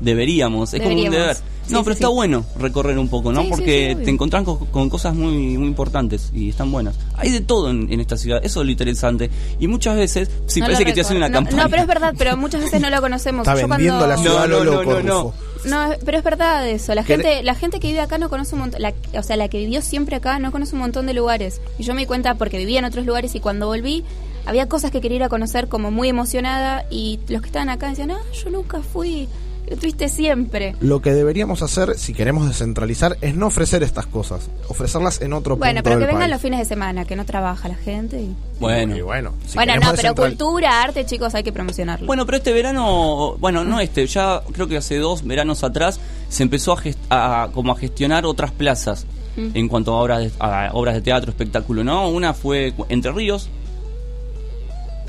[0.00, 1.20] Deberíamos, es como un Deberíamos.
[1.20, 1.36] deber.
[1.66, 2.12] Sí, no, sí, pero está sí.
[2.14, 3.40] bueno recorrer un poco, ¿no?
[3.42, 6.96] Sí, sí, Porque sí, te encontrás con, con cosas muy, muy importantes y están buenas.
[7.16, 9.30] Hay de todo en, en esta ciudad, eso es lo interesante.
[9.60, 11.62] Y muchas veces, sí, No parece que estoy haciendo una no, campaña.
[11.62, 13.46] No, pero es verdad, pero muchas veces no lo conocemos.
[13.46, 15.34] Está Yo vendiendo cuando- la ciudad No, no, loco, no.
[15.64, 16.94] No, pero es verdad eso.
[16.94, 19.48] La gente, la gente que vive acá no conoce un montón, la- o sea, la
[19.48, 21.60] que vivió siempre acá no conoce un montón de lugares.
[21.78, 24.04] Y yo me di cuenta porque vivía en otros lugares y cuando volví
[24.46, 27.88] había cosas que quería ir a conocer como muy emocionada y los que estaban acá
[27.90, 29.28] decían, ah, yo nunca fui,
[29.70, 30.74] lo tuviste siempre.
[30.80, 35.56] Lo que deberíamos hacer, si queremos descentralizar, es no ofrecer estas cosas, ofrecerlas en otro
[35.56, 36.32] Bueno, punto pero que vengan país.
[36.32, 38.20] los fines de semana, que no trabaja la gente.
[38.20, 42.06] y- Bueno, Y bueno, si bueno, no, pero cultura, arte, chicos, hay que promocionarlo.
[42.06, 45.98] Bueno, pero este verano, bueno, no este, ya creo que hace dos veranos atrás
[46.28, 49.06] se empezó a, gest- a- como a gestionar otras plazas
[49.36, 49.50] Mm.
[49.54, 52.08] en cuanto a obras, de, a obras de teatro, espectáculo, ¿no?
[52.08, 53.48] Una fue Entre Ríos,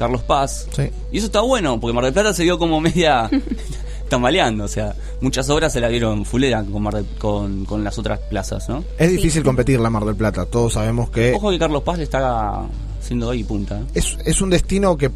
[0.02, 0.68] Carlos Paz.
[0.76, 0.90] Sí.
[1.12, 3.30] Y eso está bueno, porque Mar del Plata se vio como media
[4.10, 4.64] tambaleando.
[4.66, 8.20] O sea, muchas obras se la vieron fulera con, Mar del- con, con las otras
[8.30, 8.84] plazas, ¿no?
[8.98, 12.04] Es difícil competir la Mar del Plata, todos sabemos que Ojo que Carlos Paz le
[12.06, 12.66] está
[13.00, 13.80] haciendo ahí punta.
[13.80, 13.84] ¿eh?
[13.94, 15.12] es, es un destino que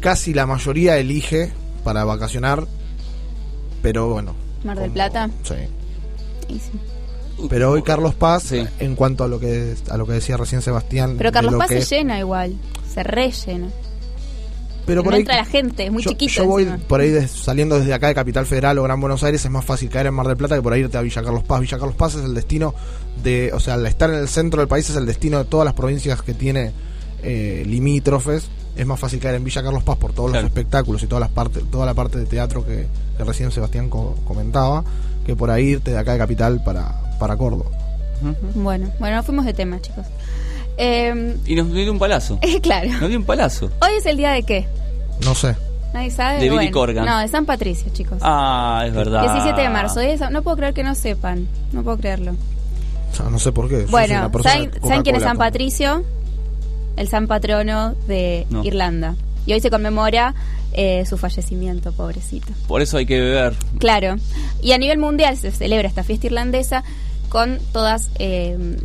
[0.00, 1.52] casi la mayoría elige
[1.84, 2.66] para vacacionar,
[3.82, 4.34] pero bueno,
[4.64, 5.30] Mar del Plata.
[5.42, 5.54] sí.
[7.48, 11.14] Pero hoy Carlos Paz, en cuanto a lo que a lo que decía recién Sebastián,
[11.18, 12.54] Pero Carlos lo Paz que se llena igual.
[12.92, 13.68] Se rellena.
[14.86, 16.32] Pero no por ahí entra la gente, es muy yo, chiquito.
[16.32, 16.84] yo voy encima.
[16.88, 19.88] por ahí saliendo desde acá de Capital Federal o Gran Buenos Aires es más fácil
[19.88, 21.60] caer en Mar del Plata que por ahí irte a Villa Carlos Paz.
[21.60, 22.74] Villa Carlos Paz es el destino
[23.22, 25.64] de, o sea, al estar en el centro del país es el destino de todas
[25.64, 26.72] las provincias que tiene
[27.22, 28.48] eh, limítrofes.
[28.74, 30.44] Es más fácil caer en Villa Carlos Paz por todos Claro.
[30.44, 32.86] los espectáculos y todas las partes, toda la parte de teatro que,
[33.18, 34.82] que recién Sebastián co- comentaba,
[35.26, 37.70] que por ahí irte de acá de Capital para, para Córdoba.
[38.54, 40.06] Bueno, bueno, nos fuimos de tema, chicos.
[40.76, 42.38] Eh, Y nos dio un palazo.
[42.62, 42.90] claro.
[43.00, 43.70] Nos dio un palazo.
[43.80, 44.66] Hoy es el día de qué?
[45.24, 45.54] No sé.
[45.94, 46.34] Nadie sabe.
[46.36, 47.04] De Billy Bueno, Corgan.
[47.04, 48.18] No, de San Patricio, chicos.
[48.22, 49.22] Ah, es verdad.
[49.22, 50.00] 17 de marzo.
[50.00, 51.46] hoy es- no puedo creer que no sepan.
[51.72, 52.32] No puedo creerlo.
[53.12, 53.84] O sea, no sé por qué.
[53.90, 56.02] Bueno, ¿saben, de ¿saben quién es San Patricio?
[56.96, 58.64] El San Patrono de No.
[58.64, 59.16] Irlanda.
[59.44, 60.34] Y hoy se conmemora
[60.72, 62.52] eh, su fallecimiento, pobrecito.
[62.66, 63.54] Por eso hay que beber.
[63.78, 64.16] Claro.
[64.62, 66.84] Y a nivel mundial se celebra esta fiesta irlandesa
[67.28, 68.78] con todas eh,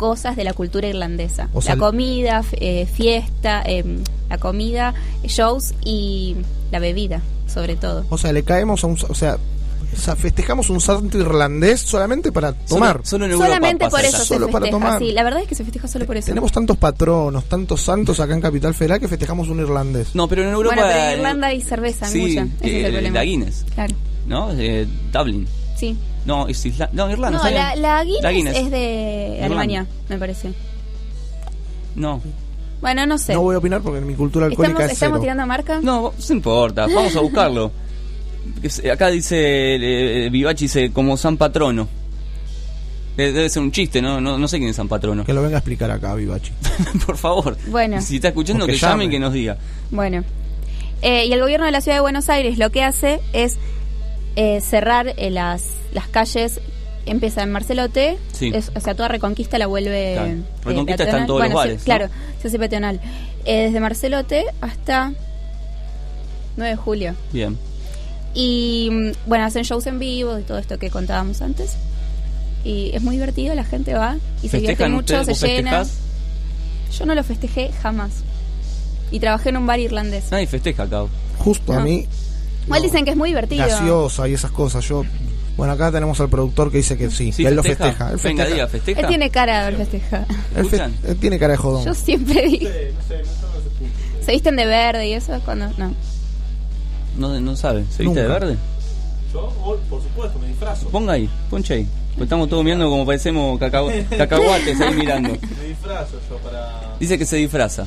[0.00, 1.50] cosas de la cultura irlandesa.
[1.52, 3.84] O sea, la comida, eh, fiesta, eh,
[4.30, 4.94] la comida,
[5.24, 6.36] shows y
[6.72, 8.06] la bebida, sobre todo.
[8.08, 8.96] O sea, le caemos a un.
[9.10, 9.36] O sea,
[9.92, 13.02] o sea, festejamos un santo irlandés solamente para tomar.
[13.04, 14.84] Solo en Solamente por eso se Solo para festeja.
[14.86, 14.98] tomar.
[15.00, 16.28] Sí, la verdad es que se festeja solo por eso.
[16.28, 20.14] Tenemos tantos patronos, tantos santos acá en Capital Federal que festejamos un irlandés.
[20.14, 20.76] No, pero en Europa.
[20.76, 22.42] bueno, pero en Irlanda hay cerveza, sí, mucha.
[22.60, 23.14] Ese es eh, el problema.
[23.18, 23.94] la Guinness, Claro,
[24.26, 24.50] ¿no?
[24.52, 25.46] Eh, Dublin.
[25.76, 25.94] sí.
[26.26, 27.38] No, es Isla No, Irlanda.
[27.42, 28.56] No, la, la Guinness, La Guinness.
[28.56, 29.46] es de Irlanda.
[29.46, 30.52] Alemania, me parece.
[31.94, 32.20] No.
[32.80, 33.34] Bueno, no sé.
[33.34, 35.22] No voy a opinar porque mi cultura alcohólica ¿Estamos, es estamos cero.
[35.22, 35.80] tirando marca?
[35.82, 36.86] No, no importa.
[36.86, 37.72] Vamos a buscarlo.
[38.92, 39.36] Acá dice.
[40.26, 41.88] Eh, Vivachi dice como San Patrono.
[43.18, 44.20] Eh, Debe ser un chiste, ¿no?
[44.20, 45.24] No, no sé quién es San Patrono.
[45.24, 46.52] Que lo venga a explicar acá, Vivachi.
[47.06, 47.56] Por favor.
[47.68, 48.00] Bueno.
[48.00, 49.58] Si está escuchando, que, que llame y que nos diga.
[49.90, 50.24] Bueno.
[51.02, 53.58] Eh, y el gobierno de la ciudad de Buenos Aires lo que hace es
[54.36, 56.60] eh, cerrar eh, las, las calles.
[57.06, 58.52] Empieza en Marcelote, Sí.
[58.54, 60.12] es- o sea, toda Reconquista la vuelve.
[60.14, 60.30] Claro.
[60.32, 61.84] eh, Reconquista está en todos Bueno, los sí, bares, ¿no?
[61.84, 62.08] Claro,
[62.42, 63.00] se hace peatonal.
[63.46, 65.12] Eh, desde Marcelote hasta
[66.56, 67.14] 9 de julio.
[67.32, 67.56] Bien.
[68.34, 71.72] Y mm, bueno, hacen shows en vivo y todo esto que contábamos antes.
[72.64, 75.70] Y es muy divertido, la gente va y se divierte ¿Festejan mucho, se ¿Vos llena.
[75.84, 76.98] festejás?
[76.98, 78.10] Yo no lo festejé jamás.
[79.10, 80.30] Y trabajé en un bar irlandés.
[80.30, 81.04] Nadie festeja acá.
[81.38, 82.06] Justo a mí,
[82.70, 83.66] Igual dicen que es muy divertido.
[83.66, 84.84] gaseosa y esas cosas.
[84.86, 85.02] Yo,
[85.56, 87.90] bueno, acá tenemos al productor que dice que sí, Sí, que él lo festeja.
[87.90, 88.10] festeja.
[88.12, 88.54] Él Venga, festeja.
[88.54, 89.00] diga, festeja.
[89.00, 90.26] Él tiene cara de haber festejado.
[90.30, 90.94] Él, fe- ¿Escuchan?
[91.06, 91.84] él tiene cara de jodón.
[91.84, 92.70] Yo siempre digo.
[94.24, 95.38] ¿Se visten de verde y eso?
[95.44, 95.92] cuando No.
[97.16, 97.80] No, no sabe.
[97.90, 98.20] ¿Se viste Nunca.
[98.22, 98.56] de verde?
[99.32, 99.48] Yo,
[99.88, 100.88] por supuesto, me disfrazo.
[100.88, 101.86] Ponga ahí, ponche ahí.
[102.14, 103.58] Pues estamos todos mirando como parecemos
[104.18, 105.30] cacahuates ahí mirando.
[105.30, 106.96] Me disfrazo yo para.
[106.98, 107.86] Dice que se disfraza.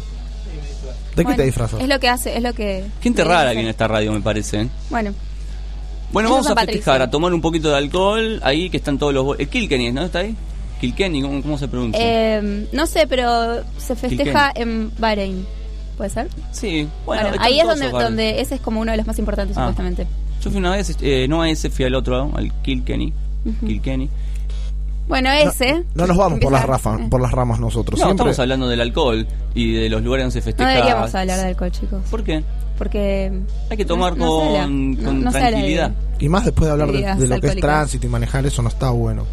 [1.16, 1.82] ¿De qué Bueno, te disfrazas?
[1.82, 2.84] Es lo que hace, es lo que.
[3.01, 4.61] Gente rara viene a esta radio, me parece.
[4.61, 4.68] ¿eh?
[4.89, 5.14] Bueno,
[6.11, 8.39] Bueno, vamos a festejar, a tomar un poquito de alcohol.
[8.43, 9.39] Ahí que están todos los.
[9.39, 10.03] El Kilkenny, ¿no?
[10.05, 10.36] ¿Está ahí?
[10.82, 11.99] Kilkenny, ¿cómo, cómo se pronuncia?
[12.03, 15.45] eh, no sé, pero se festeja en Bahrein.
[15.97, 16.28] ¿Puede ser?
[16.51, 19.55] sí, bueno, Bueno, ahí es donde, donde ese es como uno de los más importantes,
[19.55, 19.61] Ah.
[19.61, 20.07] supuestamente.
[20.43, 23.14] Yo fui una vez, eh, no a ese, fui al otro, al Kilkenny.
[23.45, 23.66] Ujú.
[23.68, 24.09] Kilkenny.
[25.08, 25.84] Bueno, ese.
[25.95, 27.08] No nos vamos por las, eh.
[27.10, 27.99] por las ramas nosotros.
[27.99, 30.70] No, Siempre estamos hablando del alcohol y de los lugares donde se No festeja.
[30.70, 32.01] deberíamos hablar de alcohol, chicos.
[32.10, 32.43] ¿Por qué?
[32.78, 33.32] Porque.
[33.70, 35.91] Hay que tomar no- no con, No- no tranquilidad.
[36.20, 38.89] Y más después de hablar de, lo que es tránsito y manejar, eso no está
[38.91, 39.26] bueno.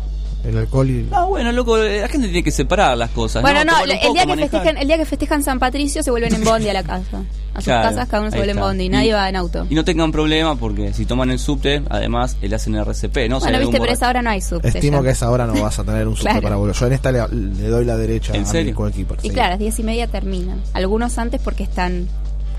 [0.45, 1.07] El alcohol y...
[1.13, 3.43] Ah, bueno, loco, la gente tiene que separar las cosas.
[3.43, 6.35] Bueno, no, el, poco, día que festejan, el día que festejan San Patricio se vuelven
[6.35, 7.23] en bondi a la casa.
[7.53, 9.67] A sus Claro, casas cada uno se vuelve en bondi, Y- nadie va en auto.
[9.69, 13.41] Y no tengan problema porque si toman el subte, además le hacen RCP, ¿no?
[13.41, 14.69] Bueno, viste, pero esa hora no hay subte.
[14.69, 15.03] Estimo ya.
[15.03, 16.43] que a esa hora no vas a tener un subte Claro.
[16.43, 16.75] para volver.
[16.75, 18.71] Yo en esta le, le doy la derecha ¿En a serio?
[18.73, 19.19] mi coequiper.
[19.23, 19.31] Y sí.
[19.35, 20.61] claro, a las diez y media terminan.
[20.73, 22.09] Algunos antes porque están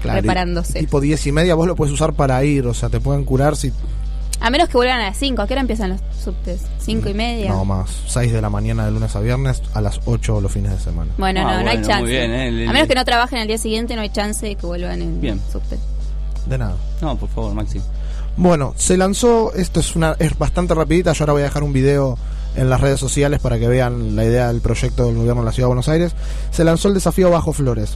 [0.01, 0.79] Claro, y preparándose.
[0.79, 3.55] Tipo 10 y media vos lo puedes usar para ir, o sea, te pueden curar
[3.55, 3.71] si...
[4.41, 5.41] A menos que vuelvan a las 5.
[5.41, 6.61] ¿A qué hora empiezan los subtes?
[6.79, 7.49] ¿Cinco y media?
[7.51, 10.71] No más, 6 de la mañana de lunes a viernes a las 8 los fines
[10.71, 11.11] de semana.
[11.17, 12.01] Bueno, Ah, no, no hay chance.
[12.01, 12.47] muy bien, ¿eh?
[12.47, 15.01] El- A menos que no trabajen al día siguiente, no hay chance de que vuelvan
[15.01, 15.39] en Bien.
[15.51, 15.77] subte.
[16.47, 16.75] De nada.
[17.01, 17.79] No, por favor, Maxi.
[18.35, 21.73] Bueno, se lanzó, esto es una es bastante rapidita, yo ahora voy a dejar un
[21.73, 22.17] video
[22.55, 25.51] en las redes sociales para que vean la idea del proyecto del gobierno de la
[25.51, 26.15] Ciudad de Buenos Aires.
[26.49, 27.95] Se lanzó el desafío Bajo Flores.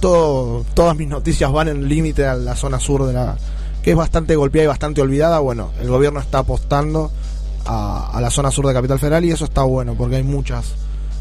[0.00, 3.36] Todo, todas mis noticias van en límite a la zona sur de la
[3.82, 5.38] que es bastante golpeada y bastante olvidada.
[5.40, 7.10] Bueno, el gobierno está apostando
[7.66, 10.74] a, a la zona sur de Capital Federal y eso está bueno porque hay muchas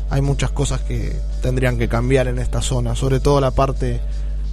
[0.10, 4.00] hay muchas cosas que tendrían que cambiar en esta zona, sobre todo la parte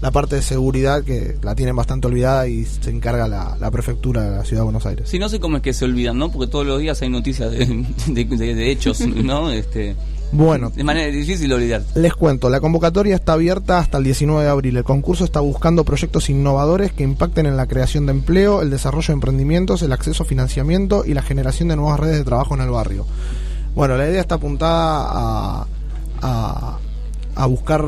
[0.03, 4.23] la parte de seguridad que la tienen bastante olvidada y se encarga la, la prefectura
[4.23, 5.09] de la ciudad de Buenos Aires.
[5.09, 6.31] Sí, no sé cómo es que se olvidan, ¿no?
[6.31, 9.51] Porque todos los días hay noticias de, de- de- hechos, ¿no?
[9.51, 9.95] Este,
[10.37, 11.83] Bueno, de manera difícil olvidar.
[11.95, 14.77] Les cuento, la convocatoria está abierta hasta el 19 de abril.
[14.77, 19.07] El concurso está buscando proyectos innovadores que impacten en la creación de empleo, el desarrollo
[19.07, 22.63] de emprendimientos, el acceso a financiamiento y la generación de nuevas redes de trabajo en
[22.63, 23.07] el barrio.
[23.77, 25.67] Bueno, la idea está apuntada a,
[26.21, 26.79] a,
[27.37, 27.85] a buscar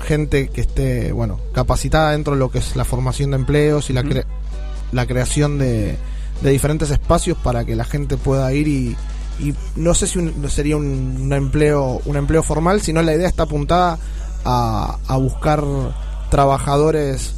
[0.00, 3.92] gente que esté, bueno, capacitada dentro de lo que es la formación de empleos y
[3.92, 4.24] la, cre-
[4.90, 5.96] la creación de,
[6.42, 8.96] de diferentes espacios para que la gente pueda ir y,
[9.38, 13.28] y no sé si un- sería un, un empleo un empleo formal, sino la idea
[13.28, 13.98] está apuntada
[14.44, 15.62] a, a buscar
[16.30, 17.34] trabajadores,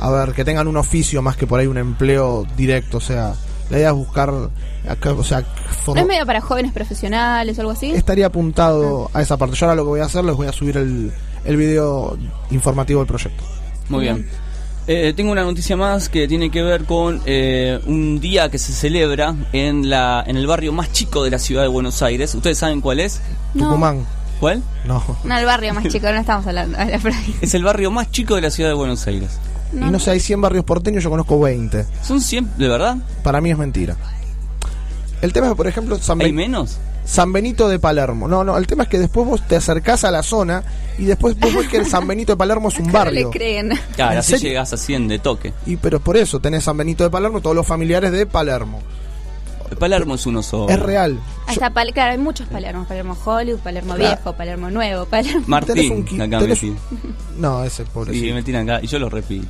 [0.00, 3.34] a ver, que tengan un oficio más que por ahí un empleo directo, o sea,
[3.70, 5.42] la idea es buscar, o sea,
[5.84, 7.90] for- ¿No es medio para jóvenes profesionales o algo así?
[7.92, 9.54] estaría apuntado a esa parte.
[9.56, 11.12] Yo ahora lo que voy a hacer, les voy a subir el,
[11.44, 12.16] el video
[12.50, 13.44] informativo del proyecto.
[13.88, 14.28] Muy bien.
[14.90, 18.72] Eh, tengo una noticia más que tiene que ver con eh, un día que se
[18.72, 22.34] celebra en la en el barrio más chico de la ciudad de Buenos Aires.
[22.34, 23.20] ¿Ustedes saben cuál es?
[23.52, 23.64] No.
[23.66, 24.06] Tucumán.
[24.40, 24.62] ¿Cuál?
[24.86, 25.04] No.
[25.24, 27.34] No, el barrio más chico, no estamos hablando de la provincia.
[27.42, 29.38] Es el barrio más chico de la ciudad de Buenos Aires.
[29.74, 31.84] Y no sé, hay 100 barrios porteños, yo conozco 20.
[32.02, 32.96] ¿Son 100 de verdad?
[33.22, 33.94] Para mí es mentira.
[35.20, 36.78] El tema es, por ejemplo, San, ¿Hay Ben- menos?
[37.08, 38.28] San Benito de Palermo.
[38.28, 40.62] No, no, el tema es que después vos te acercás a la zona
[40.98, 43.28] y después vos ves que el San Benito de Palermo es un No barrio.
[43.28, 43.72] le creen.
[43.96, 44.48] Claro, ¿En así serio?
[44.50, 45.54] llegas a 100 de toque.
[45.64, 48.80] Y pero por eso tenés San Benito de Palermo, todos los familiares de Palermo.
[49.78, 50.68] Palermo es uno solo.
[50.70, 51.18] Es real.
[51.46, 52.84] Hasta Pal- claro, hay muchos Palermo.
[52.86, 54.16] Palermo Hollywood, Palermo Claro.
[54.16, 55.40] Viejo, Palermo Nuevo, Palermo...
[55.40, 56.74] Un Martín, qui- acá me tenés-.
[57.38, 58.26] No, ese pobrecito.
[58.26, 59.46] Y me tiran acá, y yo lo repito.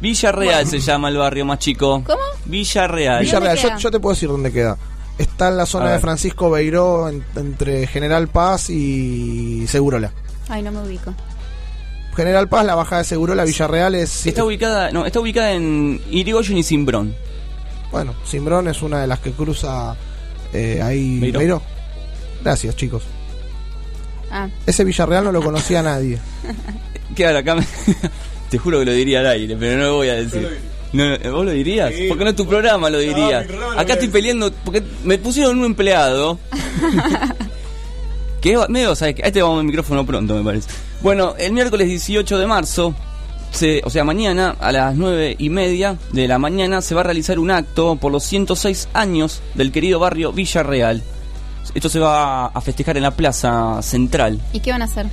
[0.00, 2.02] Villarreal se llama el barrio más chico.
[2.06, 2.18] ¿Cómo?
[2.44, 3.22] Villarreal.
[3.22, 4.76] Villarreal, yo, yo te puedo decir dónde queda.
[5.18, 10.12] Está en la zona de Francisco Beiró, en- entre General Paz y Segurola.
[10.48, 11.14] Ay, no me ubico.
[12.14, 14.26] General Paz, la bajada de Segurola, Villarreal es...
[14.26, 17.14] Está ubicada, no, está ubicada en Irigoyen y Simbrón.
[17.92, 19.94] Bueno, Simbrón es una de las que cruza
[20.52, 21.38] eh, ahí Beiró.
[21.38, 21.62] Beiró.
[22.42, 23.02] Gracias, chicos.
[24.30, 26.18] Ah, Ese Villarreal no lo conocía nadie.
[27.14, 27.54] Queda acá.
[27.54, 27.66] me-
[28.50, 30.58] Te juro que lo diría al aire, pero no lo voy a decir.
[30.92, 31.92] No, no, ¿Vos lo dirías?
[32.08, 33.46] Porque no es tu programa, lo dirías.
[33.76, 36.38] Acá estoy peleando porque me pusieron un empleado.
[38.40, 39.16] que es medio, ¿sabes?
[39.22, 40.68] A este vamos al micrófono pronto, me parece.
[41.02, 42.94] Bueno, el miércoles 18 de marzo,
[43.50, 47.04] se, o sea, mañana a las 9 y media de la mañana se va a
[47.04, 51.02] realizar un acto por los 106 años del querido barrio Villarreal.
[51.74, 54.40] Esto se va a festejar en la plaza central.
[54.52, 55.06] ¿y qué van a hacer?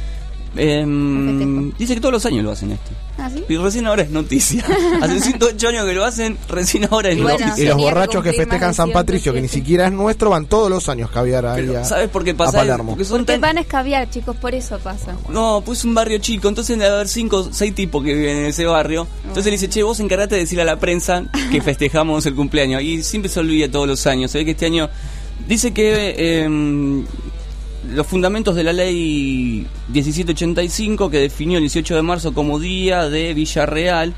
[0.55, 2.91] Em, dice que todos los años lo hacen esto.
[3.17, 3.43] ¿Ah, sí?
[3.47, 4.65] Y recién ahora es noticia.
[5.01, 7.63] Hace 108 años que lo hacen, recién ahora es Y bueno, noticia.
[7.63, 9.53] y los borrachos que festejan San Patricio, que ni 107.
[9.63, 12.57] siquiera es nuestro, van todos los años caviar ahí Pero, a, ¿Sabes por qué pasa?
[12.57, 12.91] Palermo.
[12.91, 13.41] Porque son Porque tan...
[13.41, 15.15] van a escabiar, chicos, por eso pasa.
[15.29, 18.37] No, pues es un barrio chico, entonces debe haber 5 o 6 tipos que viven
[18.37, 19.07] en ese barrio.
[19.21, 22.81] Entonces le dice, che, vos encargate de decirle a la prensa que festejamos el cumpleaños.
[22.81, 24.31] Y siempre se olvida todos los años.
[24.31, 24.89] Se ve que este año...
[25.47, 27.05] Dice que em,
[27.89, 33.33] los fundamentos de la ley 1785 que definió el 18 de marzo como día de
[33.33, 34.13] Villarreal,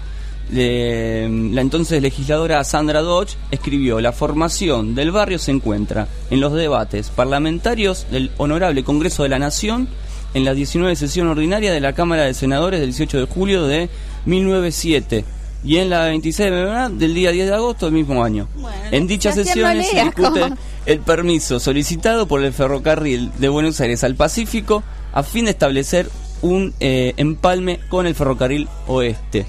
[0.52, 6.54] le- la entonces legisladora Sandra Dodge escribió, la formación del barrio se encuentra en los
[6.54, 9.88] debates parlamentarios del Honorable Congreso de la Nación
[10.36, 13.90] en la 19 sesión ordinaria de la Cámara de Senadores del 18 de julio de
[14.26, 15.26] 1907
[15.66, 18.48] y en la 26 de del día 10 de agosto del mismo año.
[18.92, 20.58] en dichas sesiones se discute ¿cómo?
[20.86, 26.10] el permiso solicitado por el ferrocarril de Buenos Aires al Pacífico a fin de establecer
[26.42, 29.48] un eh, empalme con el ferrocarril oeste.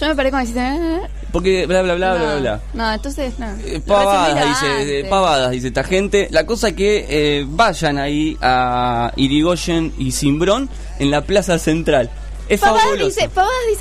[0.00, 0.56] Yo me paré como decís...
[0.56, 1.00] eh,
[1.32, 2.60] Porque bla bla bla no, bla bla.
[2.72, 3.46] No, entonces, no.
[3.64, 6.28] Eh, Pavadas, dice, eh, pavadas, dice esta gente.
[6.30, 10.68] La cosa que eh, vayan ahí a Irigoyen y Simbrón
[11.00, 12.10] en la plaza central.
[12.48, 13.06] Es fabuloso.
[13.06, 13.28] dice,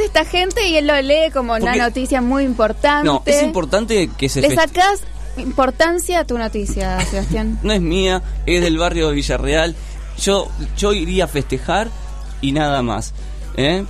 [0.05, 3.05] esta gente y él lo lee como una Porque- noticia muy importante.
[3.05, 5.01] No, es importante que se Le sacás
[5.37, 7.59] importancia a tu noticia, Sebastián.
[7.63, 9.75] No es mía, es del barrio de Villarreal.
[10.19, 11.89] Yo, yo iría a festejar
[12.41, 13.13] y nada más.
[13.55, 13.85] ¿eh?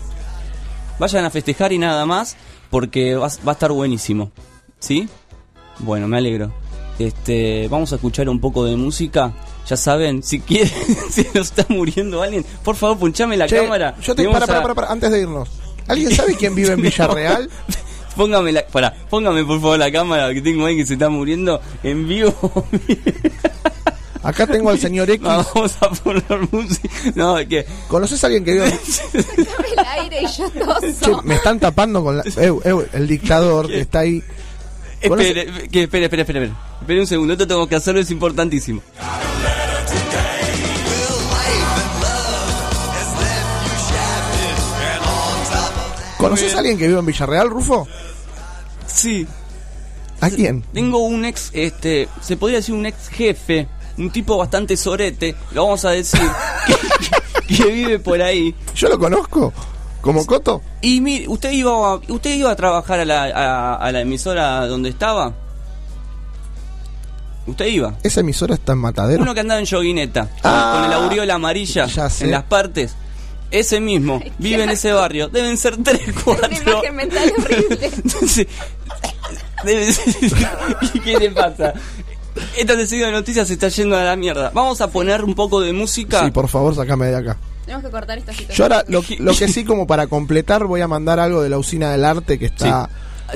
[1.00, 2.36] Vayan a festejar y nada más
[2.70, 4.32] porque va, va a estar buenísimo.
[4.80, 5.08] ¿Sí?
[5.80, 6.52] Bueno, me alegro.
[7.00, 9.32] Este, vamos a escuchar un poco de música.
[9.68, 10.72] Ya saben, si quieren,
[11.12, 13.96] si nos está muriendo alguien, por favor, punchame la Che, cámara.
[14.02, 15.50] Yo te, para, para, para, para, antes de irnos.
[15.88, 17.50] ¿Alguien sabe quién vive en Villarreal?
[18.16, 21.62] Póngame la, pará, póngame por favor la cámara que tengo ahí que se está muriendo
[21.84, 22.34] en vivo.
[24.24, 25.22] Acá tengo al señor X.
[25.24, 26.90] Vamos a poner música.
[27.14, 28.66] No, es que ¿Conoces a alguien que vive?
[29.14, 31.22] el aire y yo Che, toso.
[31.24, 32.24] me están tapando con la.
[32.38, 34.24] Eu, el dictador que está ahí.
[35.06, 36.54] ¿Conoce- Espere, que, espere, espere, espere, espere.
[36.82, 38.82] Espere un segundo, esto tengo que hacerlo, es importantísimo.
[46.18, 47.88] ¿Conoces a alguien que vive en Villarreal, Rufo?
[48.88, 49.28] Sí.
[50.20, 50.64] ¿A quién?
[50.74, 53.68] Tengo un ex, este, se podría decir un ex jefe,
[54.00, 56.20] un tipo bastante sorete, lo vamos a decir,
[57.48, 58.56] que, que vive por ahí.
[58.76, 59.54] Yo lo conozco.
[60.08, 60.62] ¿Como Coto?
[60.82, 64.66] Y mire, ¿usted iba a, usted iba a trabajar a la, a, a la emisora
[64.66, 65.34] donde estaba?
[67.46, 67.94] ¿Usted iba?
[68.04, 69.22] ¿Esa emisora está en Matadero?
[69.22, 72.24] Uno que andaba en yoguineta, Ah, con el aureola amarilla ya sé.
[72.26, 72.96] en las partes.
[73.52, 75.28] Ese mismo, vive en ese barrio.
[75.28, 76.50] Deben ser tres, Una cuatro.
[76.72, 77.80] imagen mental horrible.
[77.96, 78.48] Entonces,
[79.66, 80.16] debe ser-
[80.94, 81.74] ¿Y ¿Qué le pasa?
[82.58, 84.52] Esta sesión de noticias se está yendo a la mierda.
[84.54, 86.24] Vamos a poner un poco de música.
[86.24, 87.38] Sí, por favor, sacame de acá.
[87.68, 88.56] Tenemos que cortar esta situación.
[88.58, 91.60] Yo ahora, lo, lo que sí, como para completar, voy a mandar algo de la
[91.60, 92.90] usina del arte que está...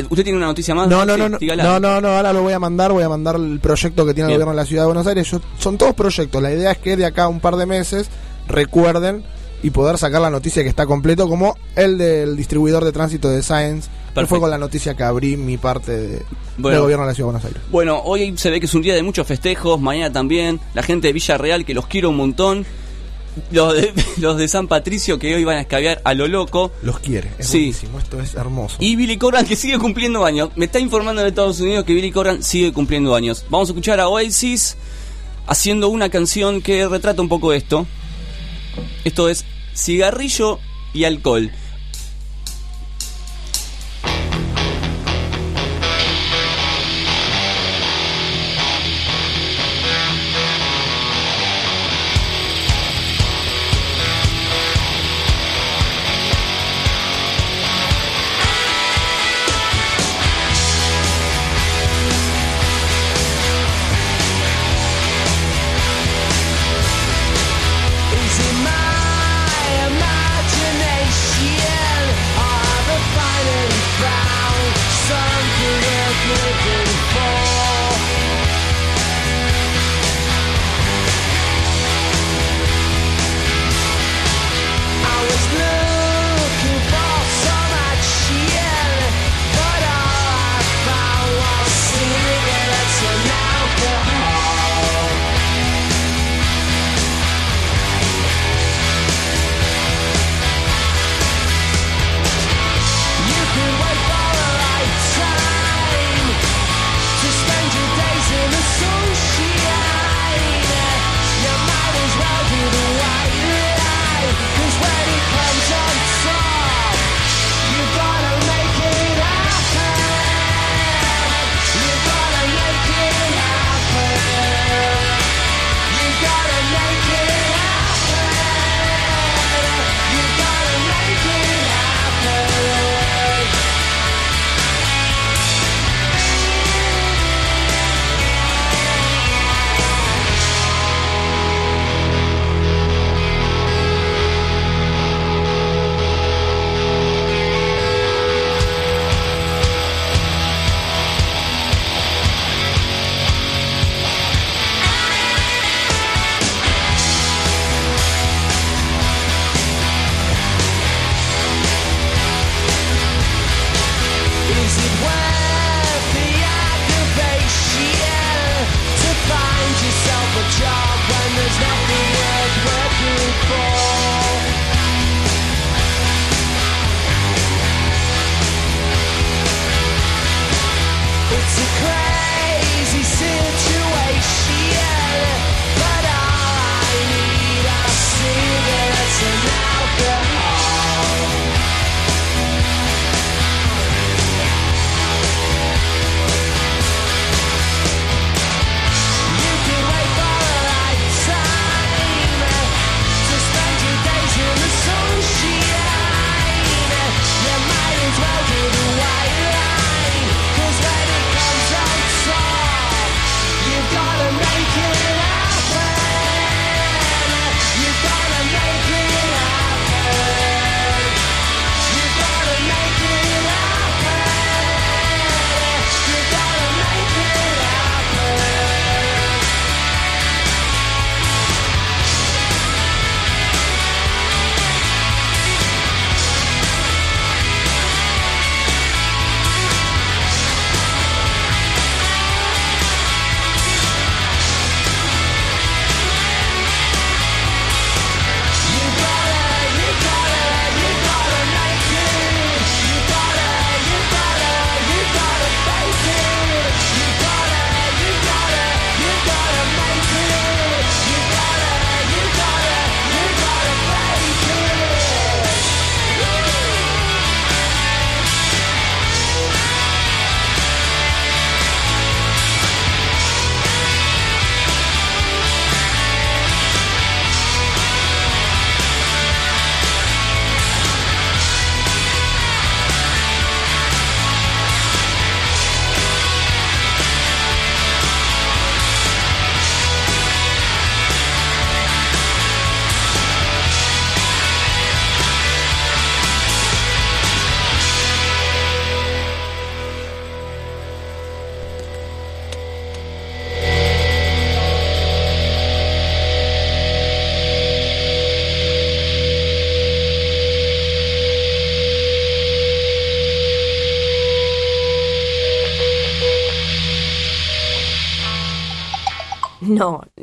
[0.10, 0.88] ¿Usted tiene una noticia más?
[0.88, 3.36] No, no, no, no, no, no, no, ahora lo voy a mandar, voy a mandar
[3.36, 5.30] el proyecto que tiene el gobierno de la ciudad de Buenos Aires.
[5.30, 8.08] Yo- son todos proyectos, la idea es que de acá a un par de meses
[8.48, 9.24] recuerden
[9.64, 13.44] y poder sacar la noticia que está completo, como el del distribuidor de tránsito de
[13.44, 16.22] Science, que fue con la noticia que abrí mi parte de,
[16.58, 16.76] Bueno.
[16.76, 17.62] del gobierno de la ciudad de Buenos Aires.
[17.70, 20.60] Bueno, hoy se ve que es un día de muchos festejos, mañana también.
[20.74, 22.66] La gente de Villarreal, que los quiero un montón.
[23.52, 26.72] Los de, los de San Patricio, que hoy van a escabear a lo loco.
[26.84, 27.58] Los quiere, es Sí.
[27.60, 28.76] buenísimo, esto es hermoso.
[28.80, 30.50] Y Billy Corgan, que sigue cumpliendo años.
[30.56, 33.46] Me está informando de Estados Unidos que Billy Corgan sigue cumpliendo años.
[33.50, 34.76] Vamos a escuchar a Oasis
[35.48, 37.88] haciendo una canción que retrata un poco esto.
[39.06, 40.60] Esto es cigarrillo
[40.94, 41.52] y alcohol.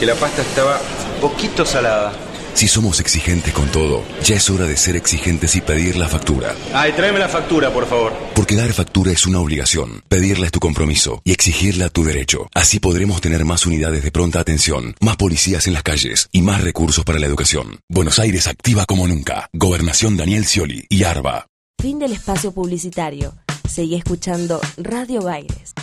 [0.00, 0.80] que la pasta estaba
[1.20, 2.14] poquito salada.
[2.54, 6.54] Si somos exigentes con todo, ya es hora de ser exigentes y pedir la factura.
[6.72, 8.14] Ay, tráeme la factura, por favor.
[8.34, 12.48] Porque dar factura es una obligación, pedirla es tu compromiso y exigirla tu derecho.
[12.54, 16.62] Así podremos tener más unidades de pronta atención, más policías en las calles y más
[16.62, 17.80] recursos para la educación.
[17.90, 19.50] Buenos Aires activa como nunca.
[19.52, 21.46] Gobernación Daniel Scioli y ARBA.
[21.80, 23.34] Fin del espacio publicitario.
[23.68, 25.74] Seguí escuchando Radio Baires.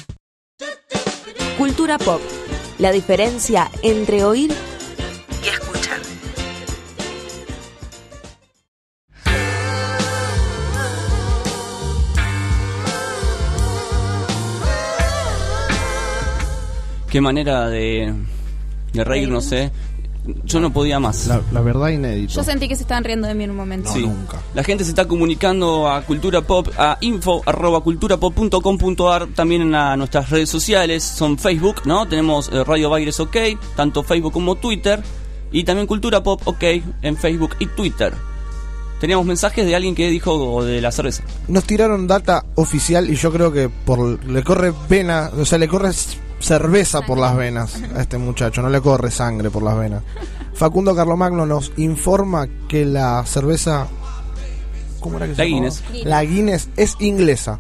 [1.58, 2.20] Cultura pop.
[2.80, 4.52] La diferencia entre oír
[5.41, 6.00] y escuchar.
[17.10, 18.14] Qué manera de,
[18.91, 19.72] de reírnos, ¿eh?
[20.46, 21.28] Yo no podía más.
[21.28, 22.34] La, la verdad inédito.
[22.34, 23.92] Yo sentí que se estaban riendo de mí en un momento.
[23.94, 24.10] Sí.
[24.54, 29.96] La gente se está comunicando a Cultura Pop, a info arroba culturapop.com.ar, también en la-
[29.98, 32.08] nuestras redes sociales, son Facebook, ¿no?
[32.08, 33.36] Tenemos eh, Radio Baires OK,
[33.76, 35.02] tanto Facebook como Twitter,
[35.52, 36.64] y también Cultura Pop OK
[37.02, 38.14] en Facebook y Twitter.
[39.00, 41.24] Teníamos mensajes de alguien que dijo de la cerveza.
[41.48, 45.68] Nos tiraron data oficial y yo creo que por le corre pena, o sea, le
[45.68, 45.90] corre
[46.46, 50.04] cerveza por las venas a este muchacho, no le corre sangre por las venas.
[50.54, 53.88] Facundo Carlomagno nos informa que la cerveza
[55.00, 55.70] ¿cómo era que se La llamaba?
[55.70, 56.06] Guinness.
[56.06, 57.60] La Guinness es inglesa.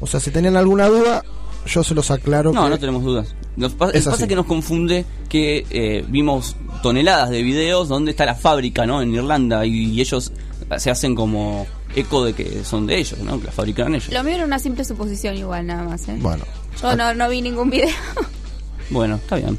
[0.00, 1.22] O sea, si tenían alguna duda,
[1.66, 3.34] yo se los aclaro No, que no tenemos dudas.
[3.56, 4.26] Nos pa- Es pasa así.
[4.28, 9.00] que nos confunde que eh, vimos toneladas de videos donde está la fábrica, ¿no?
[9.00, 10.32] En Irlanda y, y ellos
[10.78, 13.38] se hacen como eco de que son de ellos, ¿no?
[13.38, 14.10] Que la fabricaron ellos.
[14.12, 16.16] Lo mío era una simple suposición igual, nada más, ¿eh?
[16.20, 16.44] Bueno.
[16.80, 17.94] Yo no, no vi ningún video.
[18.90, 19.58] Bueno, está bien.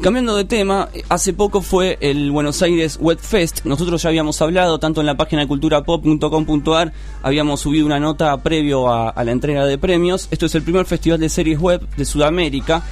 [0.00, 3.64] Cambiando de tema, hace poco fue el Buenos Aires Web Fest.
[3.64, 6.92] Nosotros ya habíamos hablado, tanto en la página culturapop.com.ar,
[7.22, 10.28] habíamos subido una nota previo a, a la entrega de premios.
[10.30, 12.82] Esto es el primer festival de series web de Sudamérica.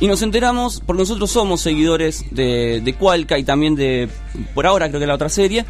[0.00, 4.08] Y nos enteramos, porque nosotros somos seguidores de, de Cualca y también de,
[4.54, 5.64] por ahora creo que la otra serie.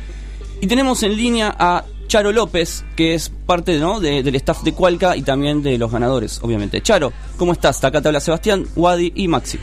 [0.60, 4.00] Y tenemos en línea a Charo López, que es parte ¿no?
[4.00, 6.80] de- del staff de Cualca y también de los ganadores, obviamente.
[6.82, 7.82] Charo, ¿cómo estás?
[7.84, 9.58] Acá te habla Sebastián, Wadi y Maxi.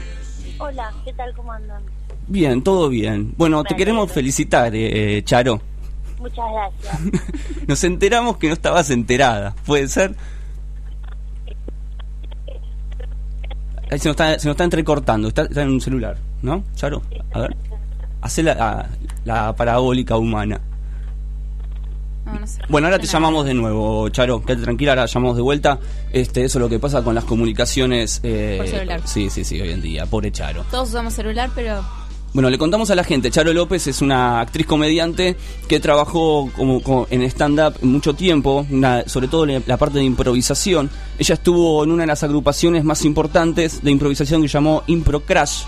[0.59, 1.33] Hola, ¿qué tal?
[1.35, 1.81] ¿Cómo andan?
[2.27, 3.33] Bien, todo bien.
[3.37, 5.61] Bueno, te queremos felicitar, eh, eh, Charo.
[6.19, 7.23] Muchas gracias.
[7.67, 9.55] Nos enteramos que no estabas enterada.
[9.65, 10.15] ¿Puede ser?
[13.91, 15.27] Ahí se nos está, se nos está entrecortando.
[15.27, 17.01] Está, está en un celular, ¿no, Charo?
[17.33, 17.55] A ver.
[18.37, 18.89] La,
[19.25, 20.61] la parabólica humana.
[22.33, 22.61] No, no sé.
[22.69, 24.41] Bueno, ahora te llamamos de nuevo, Charo.
[24.43, 25.79] Quédate tranquila, ahora llamamos de vuelta.
[26.11, 28.19] Este, eso es lo que pasa con las comunicaciones.
[28.23, 29.01] eh, Por celular.
[29.05, 30.05] Sí, sí, sí, hoy en día.
[30.05, 30.65] Pobre Charo.
[30.71, 31.83] Todos usamos celular, pero
[32.33, 35.35] Bueno, le contamos a la gente, Charo López es una actriz comediante
[35.67, 40.03] que trabajó como, como en stand-up mucho tiempo, una- sobre todo en la parte de
[40.05, 40.89] improvisación.
[41.19, 45.61] Ella estuvo en una de las agrupaciones más importantes de improvisación que llamó Impro Crash.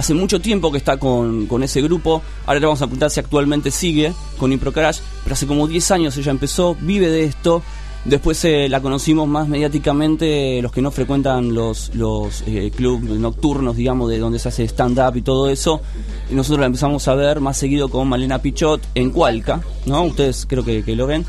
[0.00, 2.22] Hace mucho tiempo que está con, con ese grupo.
[2.46, 5.00] Ahora le vamos a preguntar si actualmente sigue con Impro Crash.
[5.22, 7.62] Pero hace como 10 años ella empezó, vive de esto.
[8.06, 13.76] Después eh, la conocimos más mediáticamente, los que no frecuentan los, los eh, clubes nocturnos,
[13.76, 15.82] digamos, de donde se hace stand-up y todo eso.
[16.30, 20.04] Y nosotros la empezamos a ver más seguido con Malena Pichot en Cualca, ¿no?
[20.04, 21.26] Ustedes creo que, que lo ven.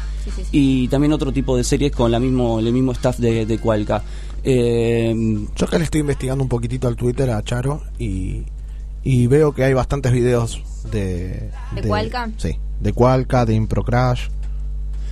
[0.53, 4.01] Y también otro tipo de series con la mismo, el mismo staff de, de Cualca.
[4.45, 5.13] Eh,
[5.57, 8.43] Yo acá le estoy investigando un poquitito al Twitter a Charo y,
[9.03, 11.49] y veo que hay bastantes videos de...
[11.73, 12.29] ¿De Cualca?
[12.37, 14.27] Sí, de Cualca, de Improcrash.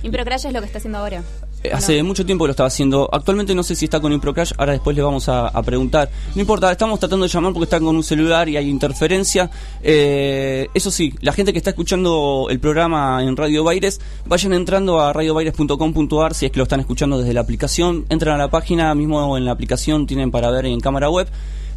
[0.02, 1.22] Improcrash es lo que está haciendo ahora.
[1.62, 3.08] Eh, Hace mucho tiempo que lo estaba haciendo.
[3.12, 6.08] Actualmente no sé si está con Improcrash, ahora después le vamos a, a preguntar.
[6.34, 9.50] No importa, estamos tratando de llamar porque están con un celular y hay interferencia.
[9.82, 15.00] Eh, eso sí, la gente que está escuchando el programa en Radio Baires, vayan entrando
[15.00, 18.06] a radiobaires.com.ar si es que lo están escuchando desde la aplicación.
[18.08, 21.28] Entran a la página, mismo en la aplicación tienen para ver en cámara web.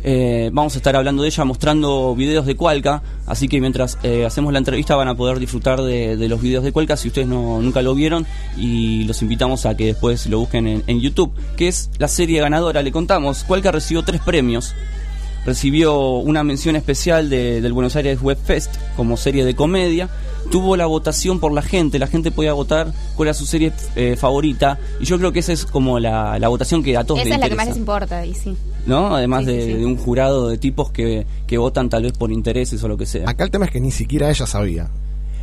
[0.04, 4.26] Eh, vamos a estar hablando de ella, mostrando videos de Cualca, así que mientras eh,
[4.26, 7.62] hacemos la entrevista van a poder disfrutar de, los videos de Cualca si ustedes no,
[7.62, 8.26] nunca lo vieron
[8.58, 12.42] y los invitamos a que después lo busquen en, en YouTube, que es la serie
[12.42, 12.82] ganadora.
[12.82, 14.76] Le contamos, Cualca recibió tres premios.
[15.46, 20.10] Recibió una mención especial de- del Buenos Aires Web Fest como serie de comedia.
[20.52, 24.16] Tuvo la votación por la gente, la gente podía votar cuál era su serie eh,
[24.18, 24.78] favorita.
[25.00, 27.36] Y yo creo que esa es como la, la votación que a todos Esa les
[27.36, 28.56] es la que más les importa, y sí.
[28.86, 29.16] ¿no?
[29.16, 29.74] Además Sí, sí, de, sí.
[29.74, 33.06] de un jurado de tipos que, que votan tal vez por intereses o lo que
[33.06, 33.30] sea.
[33.30, 34.90] Acá el tema es que ni siquiera ella sabía.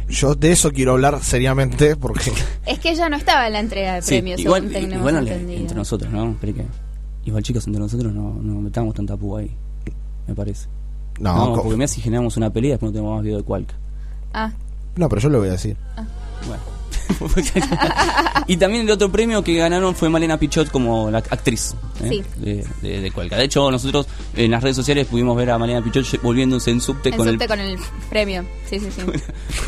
[0.08, 2.32] Yo de eso quiero hablar seriamente porque
[2.66, 5.14] Es que ella no estaba en la entrega de Sí, premios, igual, según tenemos igual
[5.14, 5.60] no le- entendido.
[5.60, 6.36] entre nosotros, ¿no?
[6.40, 6.64] Pero que,
[7.24, 9.50] igual chicos, entre nosotros no, no metamos tanta púa ahí,
[10.30, 10.68] me parece.
[11.20, 13.74] No, co- porque me si generamos una pelea después no tenemos más video de Cualca.
[14.32, 14.52] Ah,
[14.96, 15.76] No, pero yo le voy a decir.
[16.46, 16.62] Bueno.
[18.46, 22.08] y también el otro premio que ganaron fue Malena Pichot como la actriz ¿eh?
[22.08, 22.22] Sí.
[22.36, 23.36] de, de, de Cualca.
[23.36, 27.10] De hecho, nosotros en las redes sociales pudimos ver a Malena Pichot volviéndose en subte
[27.10, 28.44] en con subte el con el premio.
[28.68, 29.02] Sí, sí, sí.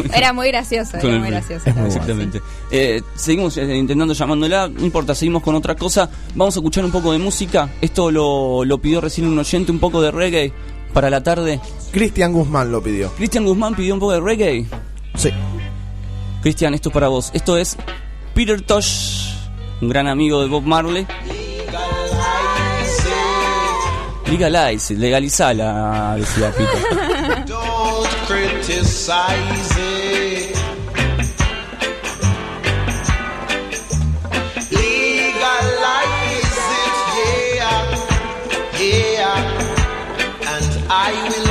[0.15, 1.69] Era muy gracioso, Con era muy gracioso.
[1.69, 2.41] Exactamente.
[2.71, 6.09] Eh, seguimos eh, intentando llamándola, no importa, seguimos con otra cosa.
[6.35, 7.69] Vamos a escuchar un poco de música.
[7.81, 10.53] Esto lo, lo pidió recién un oyente, un poco de reggae
[10.93, 11.61] para la tarde.
[11.91, 13.11] Cristian Guzmán lo pidió.
[13.13, 14.67] Cristian Guzmán pidió un poco de reggae.
[15.17, 15.31] Sí.
[16.43, 17.31] Cristian, esto es para vos.
[17.35, 17.77] Esto es
[18.35, 19.29] Peter Tosh,
[19.81, 21.07] un gran amigo de Bob Marley.
[24.27, 27.45] Legalize, legalizala, decía Peter.
[27.47, 30.57] Don't criticize it.
[34.71, 37.85] Legalize it, yeah,
[38.81, 39.37] yeah,
[40.49, 41.42] and I will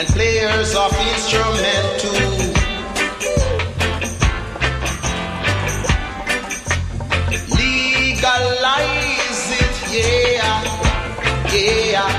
[0.00, 2.08] and players of instrument too.
[7.60, 10.56] Legalize it, yeah,
[11.52, 12.10] yeah.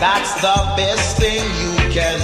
[0.00, 2.23] That's the best thing you can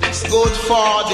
[0.00, 1.07] It's good for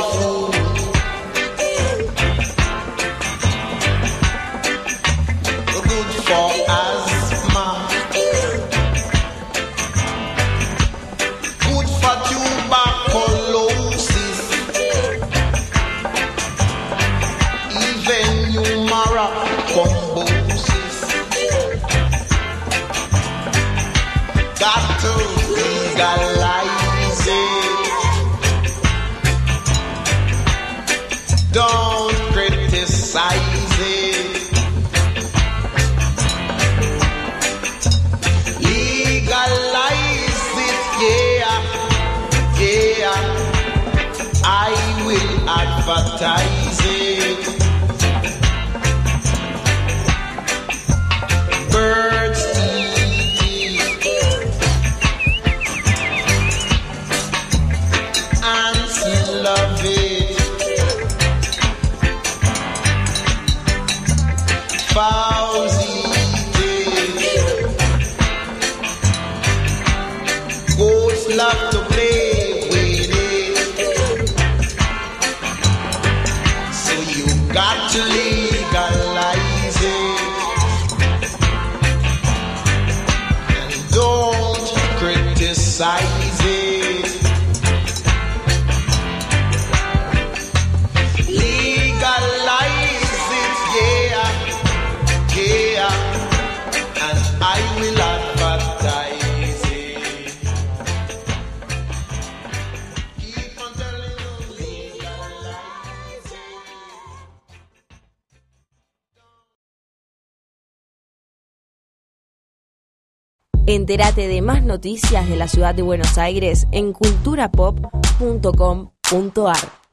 [113.85, 119.85] Entérate de más noticias de la ciudad de Buenos Aires en culturapop.com.ar.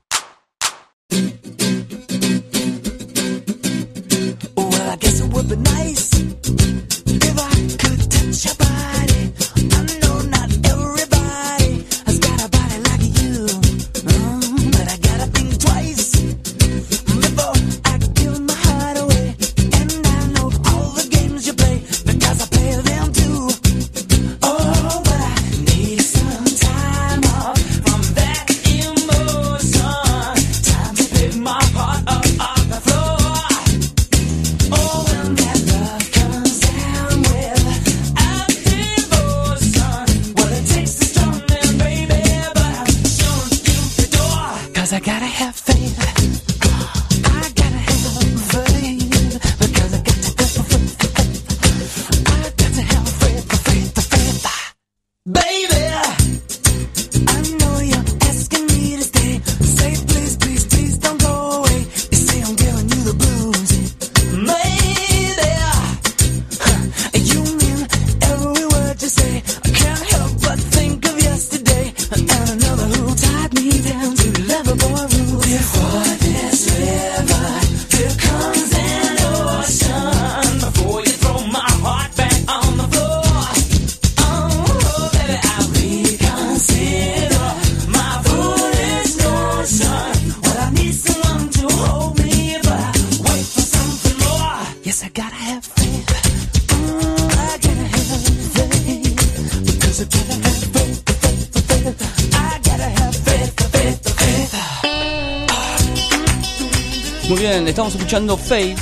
[107.82, 108.78] estamos escuchando Faith.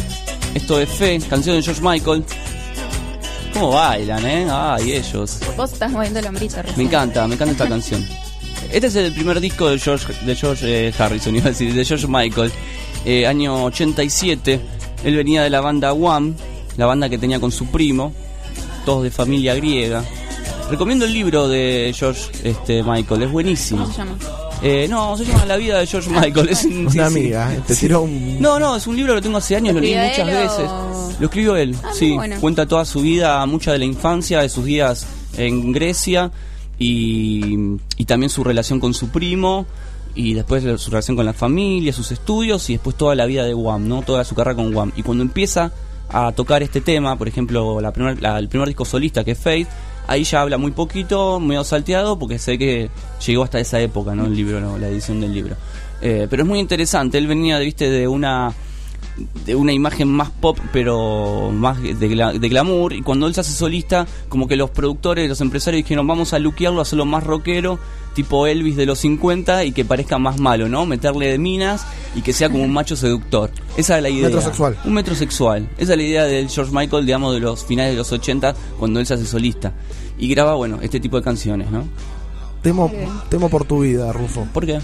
[0.54, 2.26] Esto es Fe, canción de George Michael.
[3.54, 4.45] ¿Cómo bailan, eh?
[4.52, 5.39] Ay, ellos.
[5.56, 8.06] Vos estás moviendo el hombrito, Me encanta, me encanta esta canción.
[8.70, 11.86] Este es el primer disco de George, de George eh, Harrison, iba a decir, de
[11.86, 12.52] George Michael,
[13.06, 14.60] eh, año 87.
[15.06, 16.36] Él venía de la banda Wham,
[16.76, 18.12] la banda que tenía con su primo,
[18.84, 20.04] todos de familia griega.
[20.70, 23.84] Recomiendo el libro de George este, Michael, es buenísimo.
[23.84, 24.18] ¿Cómo se llama?
[24.62, 26.49] Eh, no, se llama La vida de George Michael.
[26.49, 27.82] Es un- Una sí, amiga, eh, te Sí.
[27.82, 28.41] tiró un...
[28.41, 30.26] No, no, es un libro que lo tengo hace años, lo ¿Lo leí muchas él
[30.36, 30.70] veces.
[30.70, 32.14] o- Lo escribió él, Ah, sí.
[32.16, 32.36] bueno.
[32.41, 35.05] Cuenta toda su vida, mucha de la infancia, de sus días
[35.38, 36.32] en Grecia
[36.78, 37.55] y,
[37.97, 39.66] y también su relación con su primo
[40.16, 43.45] y después de su relación con la familia, sus estudios y después toda la vida
[43.45, 44.01] de Wham, ¿no?
[44.01, 44.91] Toda su carrera con Wham.
[44.95, 45.72] Y cuando empieza
[46.10, 49.38] a tocar este tema, por ejemplo, la primer, la- el primer disco solista que es
[49.39, 49.68] Faith,
[50.10, 52.89] ahí ya habla muy poquito, medio salteado, porque sé que
[53.26, 54.26] llegó hasta esa época, ¿no?
[54.26, 54.78] El libro, ¿no?
[54.78, 55.55] la edición del libro.
[56.01, 58.53] Eh, pero es muy interesante, él venía, viste, de una
[59.45, 62.93] de una imagen más pop, pero más de, gla- de glamour.
[62.93, 66.39] Y cuando él se hace solista, como que los productores, los empresarios dijeron, vamos a
[66.39, 67.80] luquearlo, hacerlo más rockero,
[68.14, 70.86] tipo Elvis de los 50, y que parezca más malo, ¿no?
[70.86, 71.86] Meterle de minas
[72.16, 73.51] y que sea como un macho seductor.
[73.76, 74.28] Esa es la idea.
[74.28, 74.78] Metrosexual.
[74.86, 75.70] Un metrosexual.
[75.78, 79.01] Esa es la idea del George Michael, digamos, de los finales de los 80, cuando
[79.01, 79.74] él se hace solista.
[80.20, 81.86] Y graba, bueno, este tipo de canciones, ¿no?
[82.62, 82.92] Temo,
[83.30, 84.46] temo por tu vida, Rufo.
[84.54, 84.80] ¿Por qué?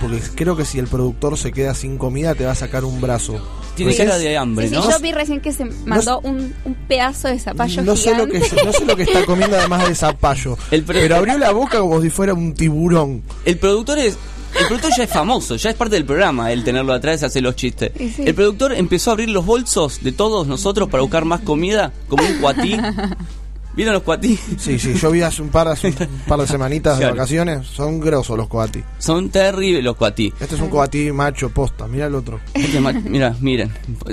[0.00, 3.00] Porque creo que si el productor se queda sin comida, te va a sacar un
[3.00, 3.40] brazo.
[3.76, 4.88] Tiene cara de hambre, Sí, ¿no?
[4.88, 8.38] yo vi recién que se mandó un, un pedazo de zapallo No sé, lo que,
[8.38, 10.56] no sé lo que está comiendo además de zapallo.
[10.70, 13.22] El pero abrió la boca como si fuera un tiburón.
[13.44, 14.18] El productor es.
[14.60, 17.42] El productor ya es famoso, ya es parte del programa, el tenerlo atrás y hacer
[17.42, 17.90] los chistes.
[17.98, 18.22] Sí.
[18.24, 22.22] El productor empezó a abrir los bolsos de todos nosotros para buscar más comida, como
[22.22, 22.76] un cuatí.
[23.76, 24.38] ¿Vieron los cuatí?
[24.56, 25.94] Sí, sí, yo vi hace un par, hace un
[26.28, 27.66] par de semanitas de vacaciones.
[27.66, 28.82] Son grosos los coati.
[28.98, 30.32] Son terribles los cuatí.
[30.38, 31.88] Este es un coati macho posta.
[31.88, 32.40] Mira el otro.
[32.54, 33.72] Este Mira, miren.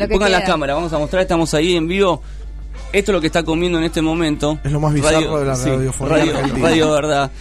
[0.09, 2.23] Pongan la cámara, vamos a mostrar, estamos ahí en vivo.
[2.91, 4.59] Esto es lo que está comiendo en este momento.
[4.63, 6.67] Es lo más bizarro de la radiofonía radio, argentina.
[6.67, 7.31] radio verdad.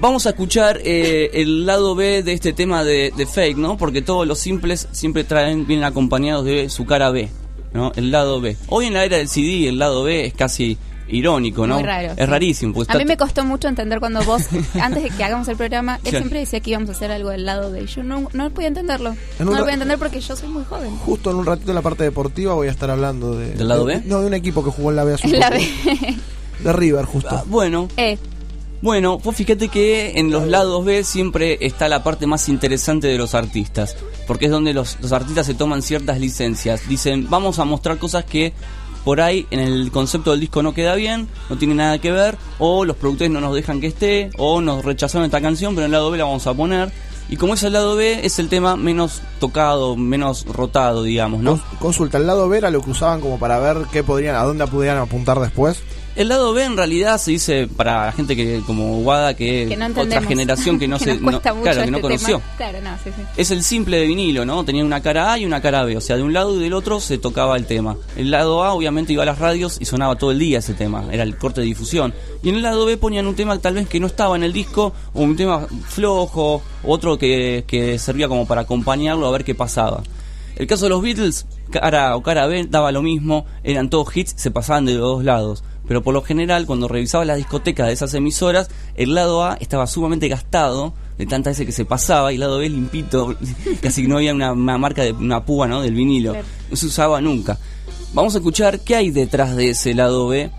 [0.00, 3.76] Vamos a escuchar eh, el lado B de este tema de, de Fake, ¿no?
[3.76, 7.28] Porque todos los simples siempre traen, vienen acompañados de su cara B,
[7.72, 7.90] ¿no?
[7.96, 8.56] El lado B.
[8.68, 10.78] Hoy en la era del CD, el lado B es casi
[11.08, 11.74] irónico, ¿no?
[11.76, 12.24] Muy raro, Es sí.
[12.26, 12.74] rarísimo.
[12.74, 14.42] porque A mí me costó mucho entender cuando vos,
[14.80, 16.18] antes de que hagamos el programa, él Claro.
[16.18, 17.82] siempre decía que íbamos a hacer algo del lado B.
[17.82, 19.10] Y yo no, no podía entenderlo.
[19.38, 20.96] En no lo podía entender porque yo soy muy joven.
[20.98, 23.52] Justo en un ratito en la parte deportiva voy a estar hablando de...
[23.54, 24.02] ¿Del lado de- B?
[24.06, 25.60] No, de un equipo que jugó en la B hace la poco.
[25.60, 26.16] B.
[26.64, 27.42] De River, justo.
[27.46, 27.88] Bueno.
[27.96, 28.18] Eh.
[28.80, 33.18] Bueno, vos fíjate que en los lados B siempre está la parte más interesante de
[33.18, 33.96] los artistas,
[34.28, 36.88] porque es donde los, los artistas se toman ciertas licencias.
[36.88, 38.52] Dicen, vamos a mostrar cosas que
[39.08, 42.36] por ahí en el concepto del disco no queda bien, no tiene nada que ver,
[42.58, 45.86] o los productores no nos dejan que esté, o nos rechazaron esta canción, pero en
[45.86, 46.92] el lado B la vamos a poner.
[47.30, 51.58] Y como es el lado B, es el tema menos tocado, menos rotado, digamos, ¿no?
[51.78, 54.66] Consulta, el lado B era lo que usaban como para ver qué podrían, a dónde
[54.66, 55.82] podrían apuntar después.
[56.18, 59.76] El lado B en realidad se dice para la gente que como Wada que, Que
[59.76, 62.38] no otra generación que no se nos cuesta no- claro que no este conoció.
[62.38, 62.56] tema.
[62.56, 63.22] Claro, no, sí, sí.
[63.36, 64.64] Es el simple de vinilo, ¿no?
[64.64, 66.72] Tenía una cara A y una cara B, o sea, de un lado y del
[66.72, 67.96] otro se tocaba el tema.
[68.16, 71.04] El lado A obviamente iba a las radios y sonaba todo el día ese tema,
[71.12, 72.12] era el corte de difusión.
[72.42, 74.52] Y en el lado B ponían un tema tal vez que no estaba en el
[74.52, 79.54] disco, o un tema flojo, otro que, que servía como para acompañarlo a ver qué
[79.54, 80.02] pasaba.
[80.56, 84.34] El caso de los Beatles, cara o cara B, daba lo mismo, eran todos hits,
[84.36, 85.62] se pasaban de los dos lados.
[85.88, 89.86] Pero por lo general, cuando revisaba la discoteca de esas emisoras, el lado A estaba
[89.86, 93.34] sumamente gastado de tantas veces que se pasaba y el lado B limpito,
[93.80, 95.80] casi que no había una, una marca de una púa ¿no?
[95.80, 96.36] del vinilo.
[96.70, 97.58] No se usaba nunca.
[98.12, 100.50] Vamos a escuchar qué hay detrás de ese lado B,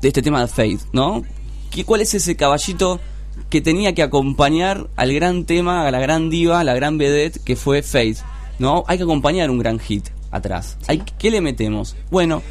[0.00, 1.22] de este tema de Faith, ¿no?
[1.70, 3.00] ¿Qué, ¿Cuál es ese caballito
[3.48, 7.38] que tenía que acompañar al gran tema, a la gran diva, a la gran vedette
[7.44, 8.18] que fue Faith?
[8.58, 8.84] ¿No?
[8.88, 10.76] Hay que acompañar un gran hit atrás.
[10.86, 11.96] Hay, ¿Qué le metemos?
[12.10, 12.42] Bueno,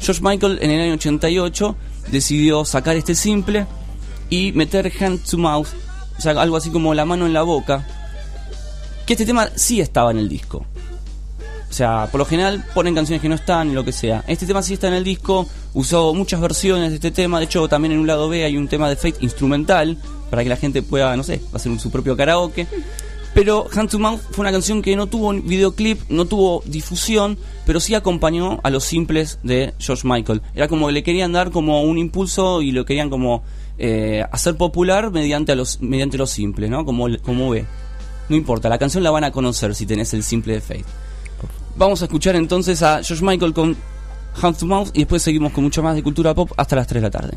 [0.00, 1.76] George Michael en el año 88
[2.10, 3.66] decidió sacar este simple
[4.30, 5.68] y meter hand to mouth,
[6.18, 7.86] o sea, algo así como la mano en la boca,
[9.06, 10.64] que este tema sí estaba en el disco.
[11.68, 14.24] O sea, por lo general ponen canciones que no están y lo que sea.
[14.26, 17.68] Este tema sí está en el disco, usó muchas versiones de este tema, de hecho
[17.68, 19.98] también en un lado B hay un tema de Fate instrumental,
[20.30, 22.66] para que la gente pueda, no sé, hacer su propio karaoke.
[23.36, 27.36] Pero Hand to Mouth fue una canción que no tuvo videoclip, no tuvo difusión,
[27.66, 30.40] pero sí acompañó a los simples de George Michael.
[30.54, 33.42] Era como que le querían dar como un impulso y lo querían como
[33.76, 36.86] eh, hacer popular mediante, a los, mediante los simples, ¿no?
[36.86, 37.66] Como, como ve.
[38.30, 40.86] No importa, la canción la van a conocer si tenés el simple de Faith.
[41.76, 43.76] Vamos a escuchar entonces a George Michael con
[44.40, 47.02] Hand to Mouth y después seguimos con mucho más de cultura pop hasta las 3
[47.02, 47.36] de la tarde.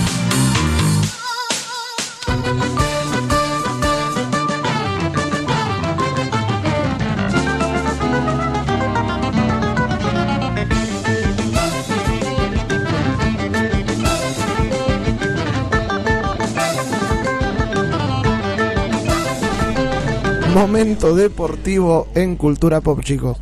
[20.53, 23.37] Momento deportivo en Cultura Pop, chicos.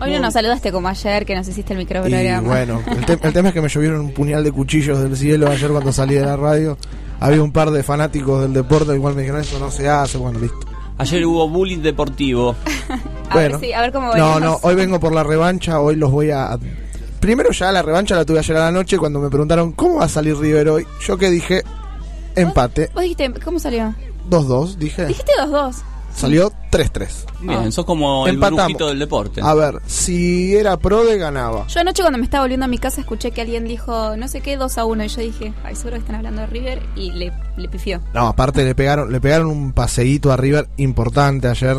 [0.00, 2.40] Hoy no nos saludaste como ayer que nos hiciste el Y microprograma.
[2.48, 5.50] bueno, el, te- el tema es que me llovieron un puñal de cuchillos del cielo
[5.50, 6.78] ayer cuando salí de la radio.
[7.20, 10.38] Había un par de fanáticos del deporte, igual me dijeron eso no se hace, bueno,
[10.38, 10.60] listo.
[10.98, 12.54] Ayer hubo bullying deportivo.
[13.28, 13.58] a bueno.
[13.58, 14.40] ver, sí, a ver cómo No, venimos.
[14.40, 16.56] no, hoy vengo por la revancha, hoy los voy a...
[17.20, 20.04] Primero ya la revancha la tuve ayer a la noche cuando me preguntaron cómo va
[20.04, 20.86] a salir River hoy.
[21.04, 21.62] Yo que dije,
[22.36, 23.92] empate, Vos dijiste, ¿cómo salió?
[24.30, 25.06] 2-2, dije.
[25.06, 25.74] Dijiste 2-2.
[26.18, 27.08] Salió 3-3.
[27.40, 29.40] Bien, sos como el brujito del deporte.
[29.40, 31.66] A ver, si era Prode ganaba.
[31.68, 34.40] Yo anoche cuando me estaba volviendo a mi casa escuché que alguien dijo, no sé
[34.40, 37.12] qué, 2 a 1 y yo dije, ay, seguro que están hablando de River y
[37.12, 38.00] le, le pifió.
[38.14, 41.76] No, aparte le pegaron, le pegaron un paseíto a River importante ayer.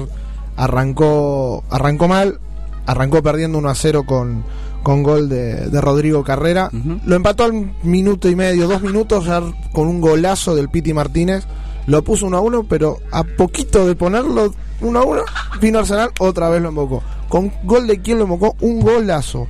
[0.55, 2.39] Arrancó, arrancó mal,
[2.85, 4.43] arrancó perdiendo 1 a 0 con,
[4.83, 6.69] con gol de, de Rodrigo Carrera.
[7.05, 9.41] Lo empató al minuto y medio, dos minutos, ya
[9.73, 11.45] con un golazo del Piti Martínez.
[11.89, 15.21] Lo puso 1 a 1, pero a poquito de ponerlo 1 a 1,
[15.59, 17.01] vino Arsenal, otra vez lo embocó.
[17.29, 19.47] Con gol de quién lo embocó, un golazo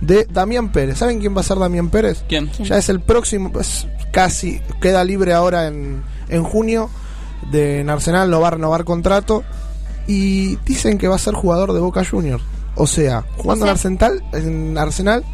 [0.00, 0.96] de Damián Pérez.
[0.96, 2.24] ¿Saben quién va a ser Damián Pérez?
[2.30, 2.50] ¿Quién?
[2.64, 6.88] Ya es el próximo, es casi, queda libre ahora en, en junio
[7.50, 9.44] de en Arsenal, no va a renovar contrato
[10.06, 12.42] y dicen que va a ser jugador de Boca Juniors.
[12.74, 15.24] O sea, jugando en Arsenal, en Arsenal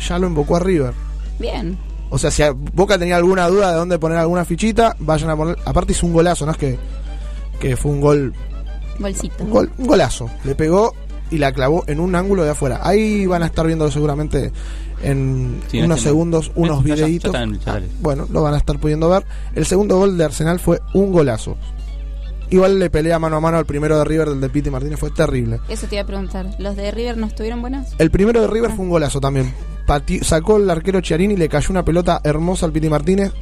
[0.00, 0.94] ya lo invocó a River.
[1.38, 1.78] Bien.
[2.10, 5.36] O sea, si a- Boca tenía alguna duda de dónde poner alguna fichita, vayan a
[5.36, 5.56] poner.
[5.64, 6.78] Aparte hizo un golazo, no es que,
[7.60, 8.32] que fue un gol,
[8.98, 9.44] Bolsito.
[9.44, 10.30] un gol, un golazo.
[10.44, 10.94] Le pegó
[11.30, 12.80] y la clavó en un ángulo de afuera.
[12.82, 14.52] Ahí van a estar viendo seguramente
[15.02, 17.28] en Sí, unos este- segundos unos Ya- ya- ya videitos.
[17.34, 17.88] están en- ya sale.
[18.00, 19.24] Bueno, lo van a estar pudiendo ver.
[19.54, 21.56] El segundo gol de Arsenal fue un golazo.
[22.48, 25.10] Igual le pelea mano a mano al primero de River del de Piti Martínez, fue
[25.10, 25.58] terrible.
[25.68, 26.46] Eso te iba a preguntar.
[26.60, 27.88] ¿Los de River no estuvieron buenos?
[27.98, 29.52] El primero de River fue un golazo también.
[29.86, 33.32] Pati- sacó el arquero Chiarini y le cayó una pelota hermosa al Piti Martínez.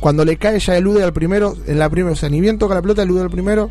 [0.00, 2.74] Cuando le cae ya elude al primero, en la primera, o sea, ni bien toca
[2.74, 3.70] la pelota, elude al primero,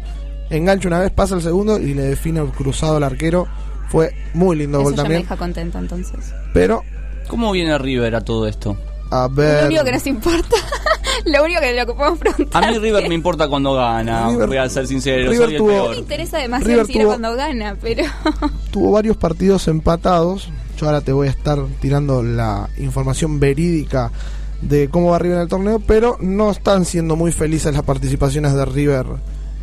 [0.49, 3.47] engancha una vez, pasa el segundo y le define el cruzado al arquero.
[3.89, 5.21] Fue muy lindo Eso gol ya me también.
[5.21, 6.33] deja contenta entonces.
[6.53, 6.81] Pero,
[7.27, 8.75] ¿Cómo viene River a todo esto?
[9.11, 9.65] a Lo ver.
[9.67, 10.55] único que nos importa,
[11.25, 12.63] lo único que lo que podemos preguntar.
[12.63, 15.61] A mí River me importa cuando gana, River- voy a ser sincero, River soy el
[15.61, 18.03] tuvo- me interesa demasiado River tuvo- cuando gana, pero
[18.71, 20.49] tuvo varios partidos empatados.
[20.81, 24.11] Ahora te voy a estar tirando la información verídica
[24.61, 28.53] de cómo va River en el torneo, pero no están siendo muy felices las participaciones
[28.53, 29.05] de River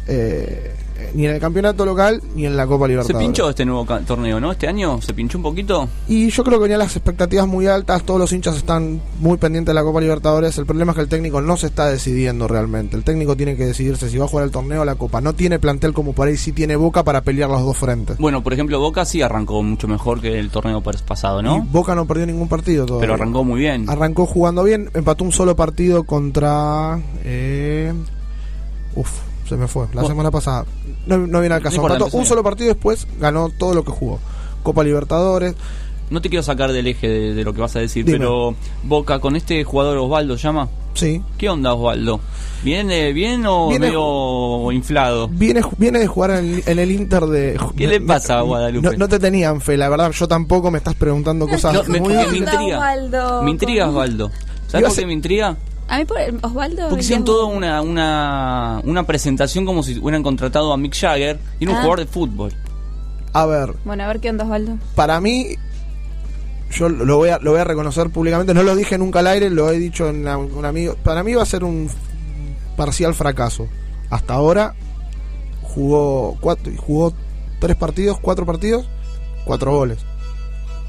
[0.06, 0.74] eh,
[1.14, 3.26] ni en el campeonato local ni en la Copa Se Libertadores.
[3.26, 4.52] pinchó este nuevo torneo, ¿no?
[4.52, 5.88] Este año se pinchó un poquito.
[6.08, 9.70] Y yo creo que venían las expectativas muy altas, todos los hinchas están muy pendientes
[9.70, 10.56] de la Copa Libertadores.
[10.58, 12.96] El problema es que el técnico no se está decidiendo realmente.
[12.96, 15.20] El técnico tiene que decidirse si va a jugar el torneo o la Copa.
[15.20, 18.18] No tiene plantel como por ahí sí tiene Boca para pelear los dos frentes.
[18.18, 21.62] Bueno, por ejemplo, Boca sí arrancó mucho mejor que el torneo pas- pasado, Y ¿no?
[21.62, 23.02] Boca no perdió ningún partido todavía.
[23.08, 23.88] Pero arrancó muy bien.
[23.88, 27.00] Arrancó jugando bien, empató un solo partido contra.
[27.24, 27.92] Eh,
[28.94, 29.10] uf,
[29.52, 29.86] se me fue.
[29.88, 30.08] La Bueno.
[30.08, 30.64] semana pasada.
[31.06, 31.76] No, no viene al caso.
[31.82, 34.18] No importa, un solo partido después ganó todo lo que jugó.
[34.62, 35.54] Copa Libertadores.
[36.10, 38.18] No te quiero sacar del eje de, de lo que vas a decir, Dime.
[38.18, 40.68] pero Boca con este jugador Osvaldo llama.
[40.94, 41.22] Sí.
[41.38, 42.20] ¿Qué onda Osvaldo?
[42.62, 45.28] ¿Viene bien o Viene- medio inflado?
[45.28, 47.58] Viene, viene de jugar en, el- en el Inter de.
[47.76, 48.90] ¿Qué le pasa a Guadalupe?
[48.90, 50.10] No, no te tenían fe, la verdad.
[50.12, 52.76] Yo tampoco me estás preguntando cosas No, me, muy me intriga.
[52.78, 53.42] Osvaldo.
[53.44, 54.30] Me intriga Osvaldo.
[54.68, 55.56] ¿Sabes por qué me intriga?
[55.88, 56.88] A mí por Osvaldo.
[56.88, 61.64] Porque hicieron toda una, una, una presentación como si hubieran contratado a Mick Jagger y
[61.64, 61.82] era un Ah.
[61.82, 62.52] jugador de fútbol.
[63.34, 64.78] A ver, Bueno, a ver qué onda Osvaldo.
[64.94, 65.56] para mí,
[66.70, 69.50] yo lo voy a, lo voy a reconocer públicamente, no lo dije nunca al aire,
[69.50, 71.88] lo he dicho en la- un amigo, para mí va a ser un
[72.76, 73.68] parcial fracaso.
[74.10, 74.74] Hasta ahora
[75.62, 77.12] jugó cuatro, jugó
[77.58, 78.86] tres partidos, cuatro partidos,
[79.44, 79.98] cuatro goles.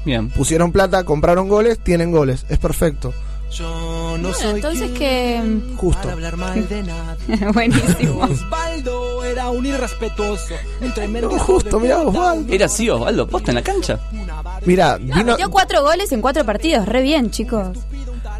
[0.04, 0.28] Bien.
[0.30, 3.12] Pusieron plata, compraron goles, tienen goles, es perfecto.
[3.50, 5.42] Yo no Bueno, soy entonces que.
[5.76, 6.00] Justo.
[6.02, 7.46] para hablar mal de nadie.
[7.52, 8.20] Buenísimo.
[8.24, 12.52] Osvaldo era un irrespetuoso, un tremendo Justo, puta, Osvaldo.
[12.52, 13.98] Era así Osvaldo, posta en la cancha.
[14.66, 16.86] Mira, No, vino, metió cuatro goles en cuatro partidos.
[16.86, 17.76] Re bien, chicos.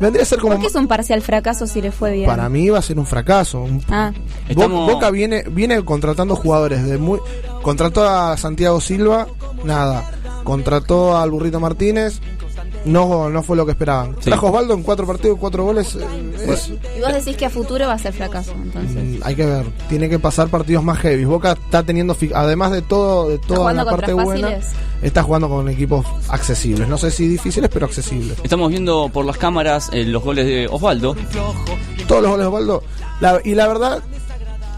[0.01, 2.27] vendría a ser como ¿Por qué es un parcial fracaso si le fue bien?
[2.27, 3.61] para mí va a ser un fracaso.
[3.63, 4.13] Un- Ah,
[4.55, 7.21] Bo- Estamos- Boca viene viene contratando jugadores de muy
[7.63, 9.27] contrató a Santiago Silva,
[9.65, 10.11] nada.
[10.45, 12.21] Contrató al Burrito Martínez,
[12.85, 14.15] no no fue lo que esperaban.
[14.21, 14.25] Sí.
[14.31, 15.95] Trajo Osvaldo en cuatro partidos, cuatro goles.
[15.97, 16.05] eh,
[16.49, 19.03] es- y vos decís que a futuro va a ser fracaso, entonces.
[19.03, 21.25] Mm, hay que ver, tiene que pasar partidos más heavy.
[21.25, 24.67] Boca está teniendo, fi- además de todo, de toda la parte buena, fáciles?
[25.03, 26.89] está jugando con equipos accesibles.
[26.89, 28.37] No sé si difíciles, pero accesibles.
[28.43, 31.17] Estamos viendo por las cámaras eh, los goles de Osvaldo.
[32.07, 32.83] Todos los goles de Osvaldo.
[33.21, 34.03] La- y la verdad,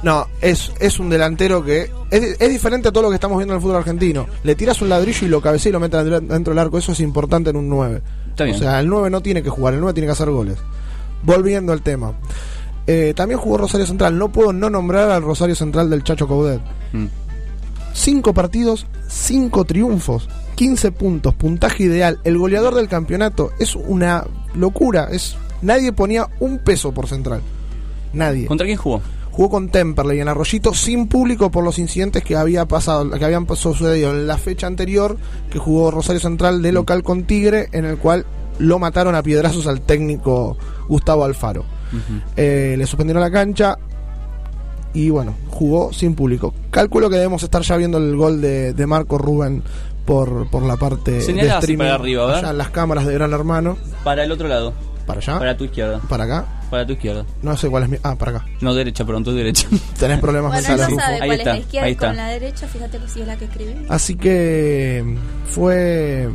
[0.07, 3.55] no, es, es un delantero que es, es diferente a todo lo que estamos viendo
[3.55, 4.29] en el fútbol argentino.
[4.45, 6.79] Le tiras un ladrillo y lo cabeceas y lo metes dentro del arco.
[6.79, 8.03] Eso es importante en un 9.
[8.29, 8.55] Está bien.
[8.55, 10.59] O sea, el 9 no tiene que jugar, el 9 tiene que hacer goles.
[11.25, 12.13] Volviendo al tema.
[12.87, 14.17] Eh, también jugó Rosario Central.
[14.17, 16.61] No puedo no nombrar al Rosario Central del Chacho Coudet.
[16.93, 17.07] Mm.
[17.93, 22.21] Cinco partidos, cinco triunfos, 15 puntos, puntaje ideal.
[22.23, 24.25] El goleador del campeonato es una
[24.55, 25.09] locura.
[25.11, 27.41] Es Nadie ponía un peso por Central.
[28.13, 28.47] Nadie.
[28.47, 29.03] ¿Contra quién jugó?
[29.37, 33.47] Jugó con Temperley en Arroyito sin público por los incidentes que había pasado, que habían
[33.55, 35.19] sucedido en la fecha anterior
[35.51, 38.25] que jugó Rosario Central de local con Tigre, en el cual
[38.59, 40.57] lo mataron a piedrazos al técnico
[40.89, 41.65] Gustavo Alfaro.
[42.37, 43.77] Eh, le suspendieron la cancha
[44.95, 46.55] y bueno, jugó sin público.
[46.71, 49.63] Calculo que debemos estar ya viendo el gol de, de Marco Rubén
[50.07, 52.37] por, por la parte de streaming, para arriba, a ver.
[52.37, 53.77] allá en las cámaras de Gran Hermano.
[54.03, 54.73] Para el otro lado.
[55.07, 55.39] ¿Para allá?
[55.39, 56.01] Para tu izquierda.
[56.09, 56.45] ¿Para acá?
[56.71, 57.25] Para tu izquierda.
[57.43, 57.97] No sé cuál es mi...
[58.03, 58.47] Ah, para acá.
[58.61, 59.69] No, derecha, pronto derecha.
[59.99, 60.91] Tenés problemas Bueno, mentales.
[60.95, 61.19] no sabe Rufo.
[61.19, 63.37] cuál Ahí es está, la izquierda ahí con la derecha, fíjate que sí es la
[63.37, 63.87] que escribí.
[63.89, 65.17] Así que
[65.49, 66.29] fue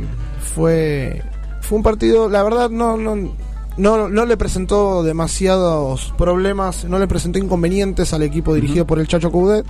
[0.54, 1.22] fue
[1.60, 3.34] fue un partido, la verdad no no
[3.76, 9.08] no, no le presentó demasiados problemas, no le presentó inconvenientes al equipo dirigido por el
[9.08, 9.64] Chacho Coudet.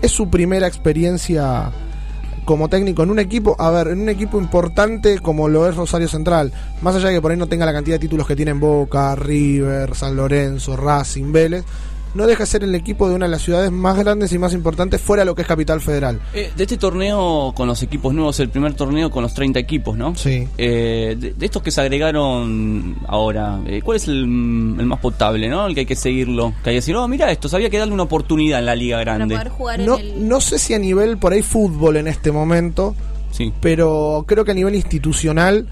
[0.00, 1.70] Es su primera experiencia
[2.44, 6.08] como técnico en un equipo, a ver, en un equipo importante como lo es Rosario
[6.08, 6.52] Central,
[6.82, 9.14] más allá de que por ahí no tenga la cantidad de títulos que tienen Boca,
[9.14, 11.64] River, San Lorenzo, Racing, Vélez,
[12.14, 14.52] no deja de ser el equipo de una de las ciudades más grandes y más
[14.54, 16.20] importantes fuera de lo que es Capital Federal.
[16.32, 19.96] Eh, de este torneo con los equipos nuevos, el primer torneo con los 30 equipos,
[19.96, 20.14] ¿no?
[20.14, 20.48] Sí.
[20.58, 25.48] Eh, de, de estos que se agregaron ahora, eh, ¿cuál es el, el más potable,
[25.48, 25.66] no?
[25.66, 26.50] El que hay que seguirlo.
[26.62, 28.98] Que hay que decir, oh, mira esto, sabía que darle una oportunidad en la liga
[29.00, 29.36] grande.
[29.78, 32.94] No, no sé si a nivel por ahí fútbol en este momento,
[33.30, 33.52] Sí.
[33.60, 35.66] pero creo que a nivel institucional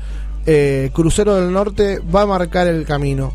[0.47, 3.33] eh, Crucero del Norte va a marcar el camino.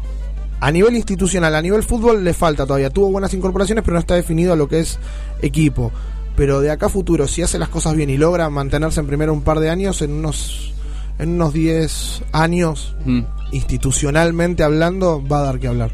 [0.59, 2.89] A nivel institucional, a nivel fútbol le falta todavía.
[2.89, 4.97] Tuvo buenas incorporaciones, pero no está definido lo que es
[5.41, 5.91] equipo.
[6.35, 9.33] Pero de acá a futuro, si hace las cosas bien y logra mantenerse en primero
[9.33, 10.73] un par de años, en unos
[11.19, 13.21] en unos 10 años, Mm.
[13.51, 15.91] institucionalmente hablando, va a dar que hablar.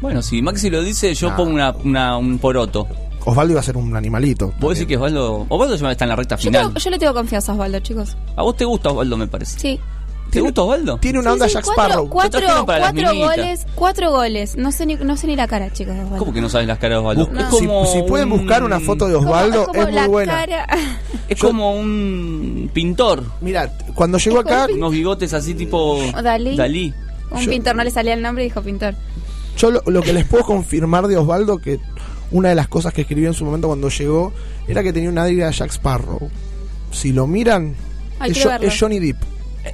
[0.00, 2.86] Bueno, si Maxi lo dice, yo pongo una, una- un poroto.
[3.24, 4.52] Osvaldo iba a ser un animalito.
[4.60, 5.46] ¿Vos decís que Osvaldo...
[5.48, 6.66] Osvaldo ya está en la recta Yo, final.
[6.66, 8.16] tengo- yo le tengo confianza a Osvaldo, chicos.
[8.36, 9.58] A vos te gusta Osvaldo, me parece.
[9.58, 9.80] Sí.
[10.30, 10.98] ¿Te gusta Osvaldo?
[10.98, 12.08] Tiene una Sí, onda sí, Jack cuatro, Sparrow.
[12.10, 14.56] Cuatro, para goles, cuatro goles.
[14.56, 16.18] No sé ni, no sé ni la cara, chicos, de Osvaldo.
[16.18, 17.30] ¿Cómo que no sabes las caras de Osvaldo?
[17.38, 20.08] Es si, como si pueden buscar una foto de Como- Osvaldo, como es muy la
[20.08, 20.32] buena.
[20.34, 20.66] cara-
[21.28, 23.24] Es como un pintor.
[23.40, 25.98] Mira, cuando llegó acá, Unos bigotes así tipo...
[26.22, 26.56] Dalí.
[26.56, 26.94] Dalí.
[27.30, 28.94] Un Yo- pintor no le salía el nombre y dijo pintor.
[29.56, 31.80] yo lo, lo que les puedo confirmar de Osvaldo, que
[32.30, 34.32] una de las cosas que escribió en su momento cuando llegó,
[34.68, 36.28] era que tenía una aire a Jack Sparrow.
[36.92, 37.74] Si lo miran,
[38.18, 38.66] Ay, es, verlo.
[38.68, 39.16] es Johnny Depp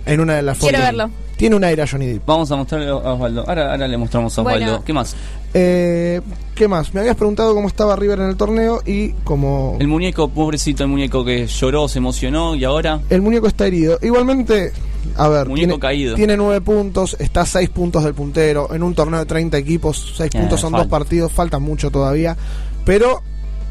[0.07, 0.71] en una de las fotos.
[0.71, 1.11] Quiero verlo.
[1.37, 2.23] Tiene un aire a Johnny Depp.
[2.27, 3.45] Vamos a mostrarle a Osvaldo.
[3.49, 4.65] Ahora, ahora le mostramos a Osvaldo.
[4.67, 4.85] Bueno.
[4.85, 5.17] ¿Qué más?
[5.55, 6.21] Eh,
[6.55, 6.95] ¿Qué más?
[6.95, 10.89] Me habías preguntado cómo estaba River en el torneo y como El muñeco, pobrecito, el
[10.91, 13.01] muñeco que lloró, se emocionó y ahora...
[13.11, 13.99] el muñeco está herido.
[14.03, 14.73] Igualmente,
[15.17, 16.15] a ver, Muñeco tiene, caído.
[16.15, 18.73] tiene nueve puntos, está a seis puntos del puntero.
[18.73, 20.85] En un torneo de 30 equipos, seis Eh, puntos son falta.
[20.85, 22.37] dos partidos, falta mucho todavía.
[22.85, 23.21] Pero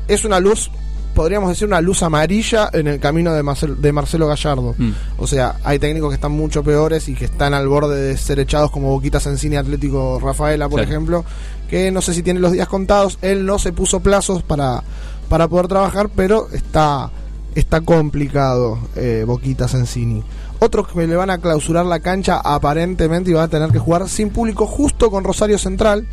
[0.07, 0.69] es una luz,
[1.13, 4.75] podríamos decir, una luz amarilla en el camino de, Marcel- de Marcelo Gallardo.
[4.77, 4.91] Mm.
[5.17, 8.39] O sea, hay técnicos que están mucho peores y que están al borde de ser
[8.39, 11.25] echados, como Boquitas en Cine Atlético Rafaela, por ejemplo,
[11.69, 13.17] que no sé si tiene los días contados.
[13.21, 14.83] Él no se puso plazos para,
[15.29, 17.11] para poder trabajar, pero está,
[17.55, 20.23] está complicado eh, Boquitas en Cine.
[20.59, 24.07] Otros que le van a clausurar la cancha aparentemente y van a tener que jugar
[24.07, 26.05] sin público justo con Rosario Central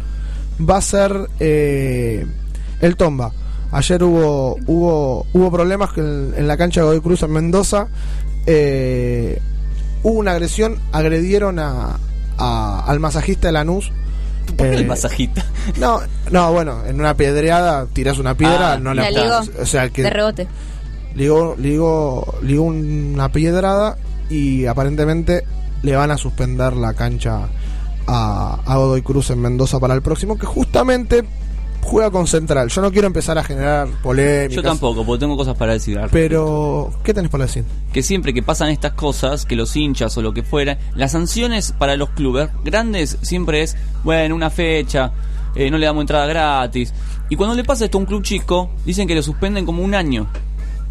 [0.58, 2.26] va a ser eh,
[2.80, 3.32] el Tomba.
[3.72, 7.88] Ayer hubo hubo hubo problemas que en, en la cancha de Godoy Cruz en Mendoza.
[8.46, 9.40] eh,
[10.02, 11.98] hubo una agresión, agredieron a,
[12.38, 13.92] a- al masajista de Lanús.
[14.46, 15.44] ¿Por qué Eh, el masajista?
[15.78, 16.00] No,
[16.30, 19.40] no, bueno, en una pedreada tiras una piedra, Ah, no La la ligó.
[19.62, 20.48] O sea, que De rebote.
[21.14, 23.98] ligó, ligó, ligó una piedrada
[24.30, 25.44] y aparentemente
[25.82, 27.48] le van a suspender la cancha
[28.06, 31.24] a, a Godoy Cruz en Mendoza para el próximo, que justamente,
[31.88, 32.68] juega con Central.
[32.68, 34.54] Yo no quiero empezar a generar polémicas.
[34.54, 35.98] Yo tampoco, porque tengo cosas para decir.
[36.12, 37.64] Pero, ¿qué tenés para decir?
[37.92, 41.72] que siempre que pasan estas cosas, que los hinchas o lo que fuera, las sanciones
[41.72, 45.12] para los clubes grandes siempre es, bueno, una fecha,
[45.56, 46.92] eh, no le damos entrada gratis.
[47.30, 49.94] Y cuando le pasa esto a un club chico, dicen que lo suspenden como un
[49.94, 50.28] año.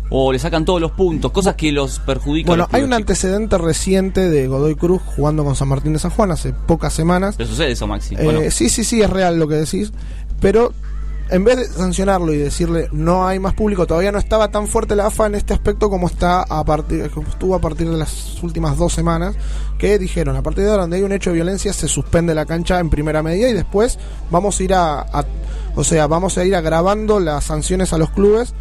[0.10, 2.48] O le sacan todos los puntos, cosas que los perjudican.
[2.48, 3.02] Bueno, los hay un chicos.
[3.02, 7.36] antecedente reciente de Godoy Cruz jugando con San Martín de San Juan hace pocas semanas.
[7.38, 8.16] Pero sucede eso, Maxi.
[8.16, 9.92] Eh, Bueno, Sí, sí, sí, es real lo que decís.
[10.40, 10.72] Pero
[11.30, 14.96] en vez de sancionarlo y decirle no hay más público, todavía no estaba tan fuerte
[14.96, 18.42] la AFA en este aspecto como está a partir, como estuvo a partir de las
[18.44, 19.36] últimas dos semanas,
[19.78, 22.46] que dijeron a partir de ahora donde hay un hecho de violencia se suspende la
[22.46, 24.00] cancha en primera medida y después
[24.32, 25.26] vamos a ir a, a-
[25.76, 28.54] o sea, vamos a ir agravando las sanciones a los clubes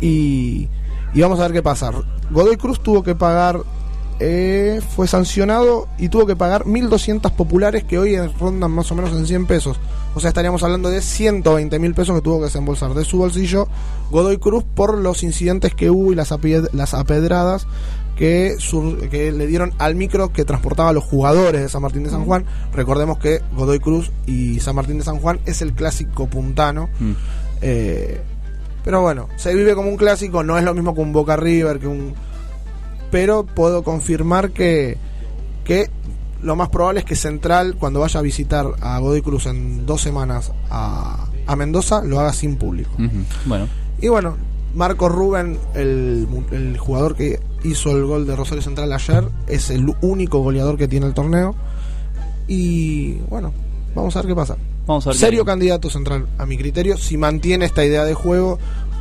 [0.00, 0.68] y,
[1.12, 1.90] y vamos a ver qué pasa.
[2.30, 3.60] Godoy Cruz tuvo que pagar
[4.20, 9.12] eh, fue sancionado y tuvo que pagar 1.200 populares que hoy rondan más o menos
[9.12, 9.78] en 100 pesos.
[10.14, 13.66] O sea, estaríamos hablando de 120 mil pesos que tuvo que desembolsar de su bolsillo
[14.10, 17.66] Godoy Cruz por los incidentes que hubo y las, apedradas
[18.16, 18.56] que,
[19.12, 22.44] le dieron al micro que transportaba a los jugadores de San Martín de San Juan.
[22.72, 26.88] Recordemos que Godoy Cruz y San Martín de San Juan es el clásico puntano.
[27.00, 27.12] Mm.
[27.62, 28.20] Eh,
[28.84, 31.80] pero bueno, se vive como un clásico, no es lo mismo que un Boca River,
[31.80, 32.14] que un...
[33.14, 34.98] Pero puedo confirmar que,
[35.62, 35.88] que
[36.42, 40.00] lo más probable es que Central, cuando vaya a visitar a Godoy Cruz en dos
[40.00, 42.90] semanas a, a Mendoza, lo haga sin público.
[43.44, 43.68] bueno.
[44.00, 44.36] Y bueno,
[44.74, 49.94] Marco Rubén, el, el jugador que hizo el gol de Rosario Central ayer, es el
[50.00, 51.54] único goleador que tiene el torneo.
[52.48, 53.52] Y bueno,
[53.94, 54.56] vamos a ver qué pasa.
[54.88, 58.58] Vamos a ver Serio candidato central, a mi criterio, si mantiene esta idea de juego,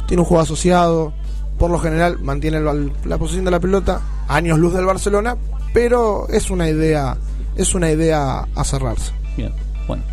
[0.07, 1.14] tiene un juego asociado,
[1.57, 5.38] por lo general mantiene la posición de la pelota, años luz del Barcelona,
[5.73, 7.17] pero es una idea,
[7.55, 9.11] es una idea a cerrarse.
[9.38, 9.53] Bien,
[9.88, 10.03] bueno.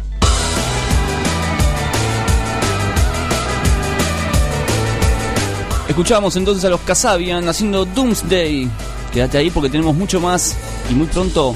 [5.88, 8.70] Escuchamos entonces a los Casabian haciendo Doomsday.
[9.12, 10.56] Quédate ahí porque tenemos mucho más
[10.88, 11.54] y muy pronto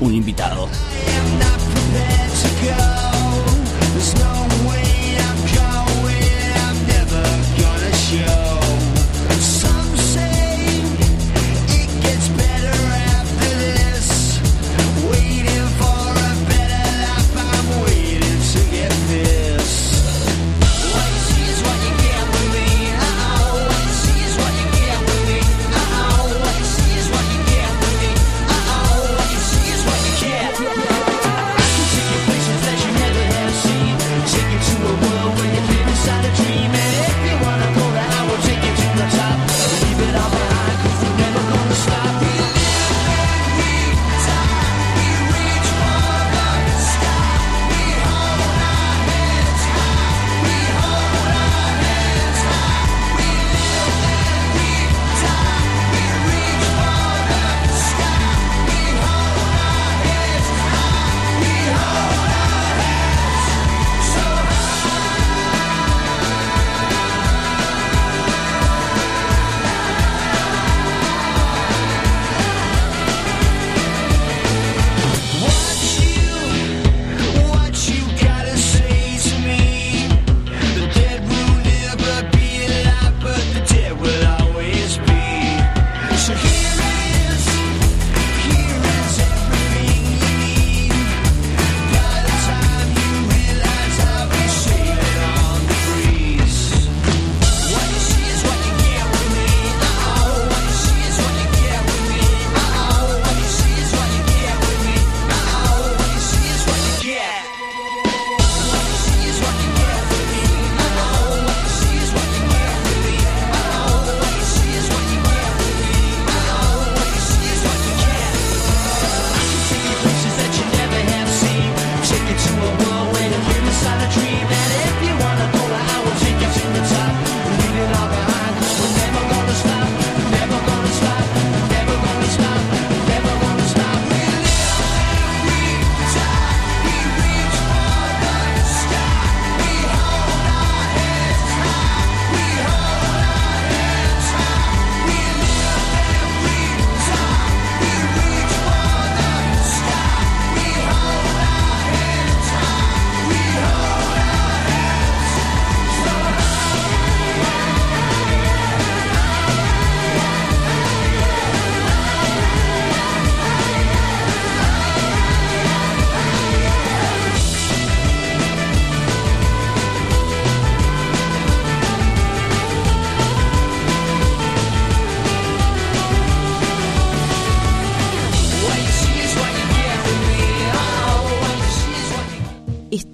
[0.00, 0.68] un invitado.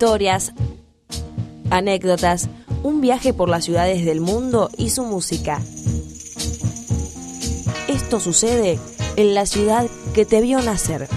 [0.05, 0.52] Historias,
[1.70, 2.51] anécdotas,
[2.82, 5.62] un viaje por las ciudades del mundo y su música.
[7.89, 8.78] Esto sucede
[9.16, 11.09] en la ciudad que te vio nacer.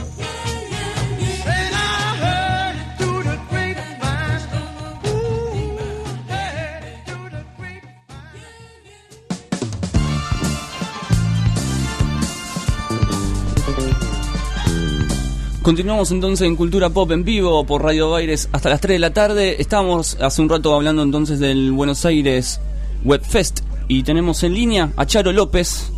[15.68, 19.12] Continuamos entonces en Cultura Pop en vivo por Radio Baires hasta las 3 de la
[19.12, 19.62] tarde.
[19.62, 22.62] Estábamos hace un rato hablando entonces del Buenos Aires
[23.04, 25.92] Web Fest y tenemos en línea a Charo López.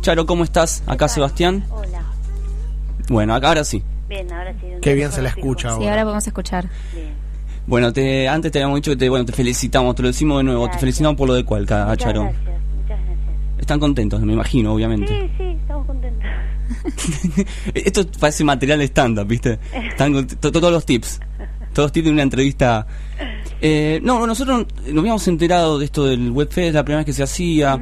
[0.00, 0.84] Charo, ¿cómo estás?
[0.86, 1.64] Acá Sebastián.
[1.70, 2.04] Hola.
[3.08, 3.82] Bueno, acá ahora sí.
[4.08, 4.66] Bien, ahora sí.
[4.80, 5.90] Qué bien se la escucha Sí, ahora.
[5.90, 6.68] ahora podemos escuchar.
[7.66, 10.44] Bueno, te, antes te habíamos dicho que te, bueno, te felicitamos, te lo decimos de
[10.44, 12.22] nuevo, te felicitamos por lo de Cualca, Muchas Charo.
[12.22, 13.58] gracias, muchas gracias.
[13.58, 15.08] Están contentos, me imagino, obviamente.
[15.08, 16.22] Sí, sí, estamos contentos.
[17.74, 19.58] Esto parece material stand-up, ¿viste?
[19.72, 21.20] Están todos los tips.
[21.72, 22.86] Todos los tips de una entrevista.
[23.60, 27.22] Eh, no, nosotros nos habíamos enterado de esto del Webfest, la primera vez que se
[27.22, 27.78] hacía.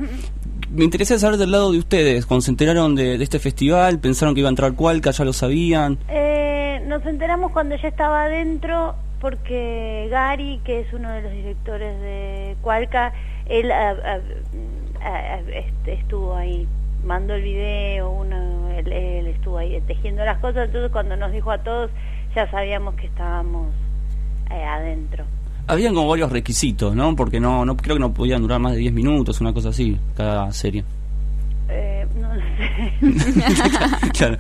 [0.71, 4.35] Me interesa saber del lado de ustedes, cuando se enteraron de, de este festival, pensaron
[4.35, 5.99] que iba a entrar Cualca, ya lo sabían.
[6.09, 11.99] Eh, nos enteramos cuando ya estaba adentro porque Gary, que es uno de los directores
[12.01, 13.15] de Cualca,
[13.47, 14.19] él ah, ah,
[15.01, 16.69] ah, este, estuvo ahí,
[17.05, 21.59] mandó el video, uno, él, estuvo ahí tejiendo las cosas, entonces cuando nos dijo a
[21.59, 21.91] todos
[22.35, 23.69] ya sabíamos que estábamos
[24.51, 25.25] eh, adentro.
[25.67, 27.17] Habían como varios requisitos, ¿no?
[27.17, 29.99] Porque no, no creo que no podían durar más de 10 minutos, una cosa así,
[30.15, 30.85] cada serie.
[31.69, 34.09] Eh, no lo sé.
[34.19, 34.37] claro.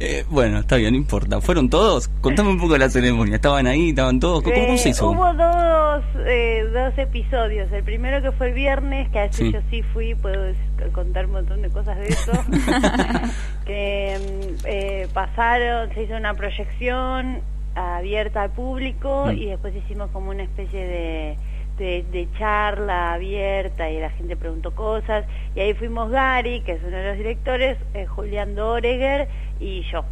[0.00, 1.40] Eh, bueno, está bien, no importa.
[1.40, 2.08] ¿Fueron todos?
[2.20, 3.34] Contame un poco de la ceremonia.
[3.36, 3.90] ¿Estaban ahí?
[3.90, 4.42] ¿Estaban todos?
[4.42, 5.10] ¿Cómo, se Eh, hizo?
[5.10, 7.70] Hubo dos, eh, dos episodios.
[7.72, 9.52] El primero que fue el viernes, que a ese Sí.
[9.52, 10.52] yo sí fui, puedo
[10.92, 12.32] contar un montón de cosas de eso.
[13.66, 17.40] que mm, eh, pasaron, se hizo una proyección
[17.74, 19.32] abierta al público Mm.
[19.38, 21.38] y después hicimos como una especie de,
[21.78, 25.24] de, de charla abierta y la gente preguntó cosas.
[25.54, 29.28] Y ahí fuimos Gary, que es uno de los directores, eh, Julián Doreger
[29.60, 30.04] y yo.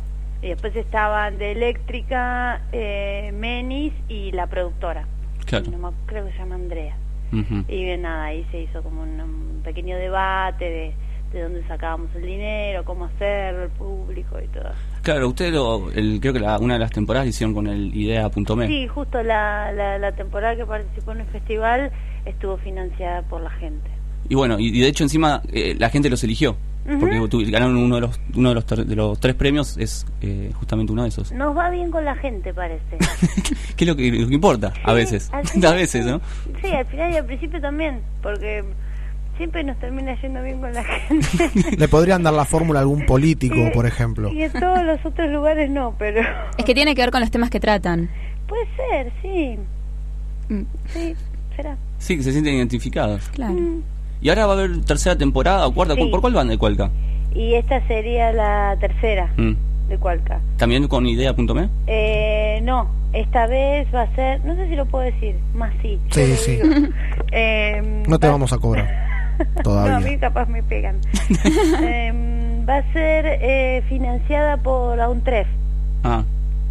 [0.42, 5.06] Y después estaban de Eléctrica, eh, Menis y la productora.
[5.46, 5.66] Claro.
[5.70, 6.96] No me- creo que se llama Andrea.
[7.32, 7.64] Ujú.
[7.68, 10.92] Y bien, nada, ahí se hizo como un, un pequeño debate de,
[11.32, 14.70] de dónde sacábamos el dinero, cómo hacerlo, el público y todo.
[15.06, 17.94] Claro, ustedes lo, el, creo que la- una de las temporadas lo hicieron con el
[17.94, 18.66] idea.me.
[18.66, 21.92] Sí, justo la, la, la temporada que participó en el festival
[22.24, 23.88] estuvo financiada por la gente.
[24.28, 26.56] Y bueno, y, y de hecho encima eh, la gente los eligió.
[27.00, 30.06] Porque tu- ganaron uno de los uno de los, ter- de los tres premios, es
[30.20, 31.30] eh, justamente uno de esos.
[31.32, 32.98] Nos va bien con la gente, parece.
[33.76, 34.72] ¿Qué es lo que, lo que importa?
[34.84, 35.30] a veces.
[35.32, 36.20] a veces, ¿no?
[36.62, 38.64] Sí, al final y al principio también, porque
[39.36, 41.26] siempre nos termina yendo bien con la gente.
[41.78, 44.30] Le podrían dar la fórmula a algún político, por ejemplo.
[44.32, 46.20] y en todos los otros lugares no, pero
[46.58, 48.08] Es que tiene que ver con los temas que tratan.
[48.48, 49.58] puede ser, sí.
[50.92, 51.14] Sí,
[51.56, 51.76] será.
[51.98, 53.28] Sí, que se sienten identificados.
[53.30, 53.54] Claro.
[53.54, 53.82] Mm.
[54.20, 55.94] Y ahora va a haber tercera temporada o cuarta.
[55.94, 56.06] Sí.
[56.10, 56.90] ¿Por cuál van de Cualca?
[57.34, 59.52] Y esta sería la tercera Mm.
[59.88, 60.40] de Cualca.
[60.56, 61.68] ¿También con idea.me?
[61.86, 65.98] Eh, no, esta vez va a ser, no sé si lo puedo decir, más sí.
[66.10, 66.58] Sí.
[67.32, 68.88] Eh, No te va- vamos a cobrar.
[69.56, 70.00] No, a Todavía.
[70.00, 70.96] mí capaz me pegan.
[71.82, 75.46] Em, va a ser eh, financiada por la UNTREF,
[76.04, 76.24] Ah,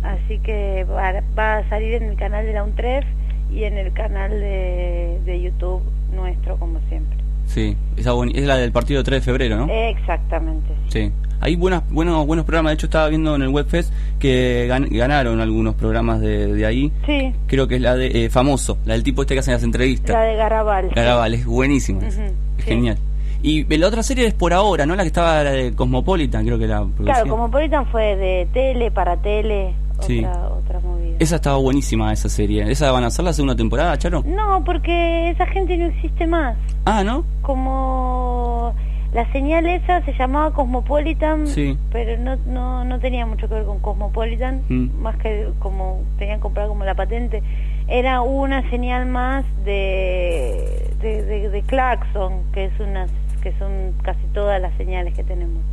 [0.04, 3.06] así que va, va a salir en el canal de la UNTREF
[3.52, 5.82] y en el canal de, de YouTube
[6.14, 7.18] nuestro, como siempre.
[7.48, 7.76] Sí.
[7.98, 9.68] Esa es la del partido de 3 de febrero, ¿no?
[9.72, 10.74] Exactamente.
[10.90, 11.12] Sí.
[11.42, 12.72] Hay buenas, buenos, buenos programas.
[12.72, 16.92] De hecho, estaba viendo en el Webfest que gan- ganaron algunos programas de, de ahí.
[17.06, 19.64] Sí, Creo que es la de eh, Famoso, la del tipo este que hace las
[19.64, 20.16] entrevistas.
[20.16, 20.90] la de Garabal.
[20.96, 22.06] Garabal, es buenísima.
[22.08, 22.32] es- Ujú, es
[22.64, 22.70] sí.
[22.70, 22.98] genial.
[23.44, 24.96] Y la otra serie es por ahora, ¿no?
[24.96, 27.14] La que estaba la de Cosmopolitan, creo que la producía.
[27.14, 30.20] Claro, Cosmopolitan fue de tele para tele, Sí.
[30.26, 31.16] otra, otra movida.
[31.20, 32.70] Esa estaba buenísima, esa serie.
[32.72, 34.24] ¿Esa van a hacer la segunda temporada, Charo?
[34.26, 36.58] No, porque esa gente no existe más.
[36.86, 37.24] Ah, ¿no?
[37.42, 38.74] Como
[39.14, 41.78] la señal esa se llamaba Cosmopolitan, Sí.
[41.92, 45.02] pero no, no, no tenía mucho que ver con Cosmopolitan, Mm.
[45.02, 47.42] más que como tenían comprado como la patente.
[47.88, 53.10] Era una señal más de, de, de, de Claxon, que es unas
[53.42, 55.64] que son casi todas las señales que tenemos.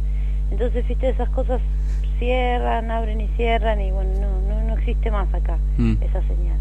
[0.51, 1.61] Entonces, viste, esas cosas
[2.18, 5.94] cierran, abren y cierran y bueno, no, no, no existe más acá Mm.
[6.02, 6.56] esa señal.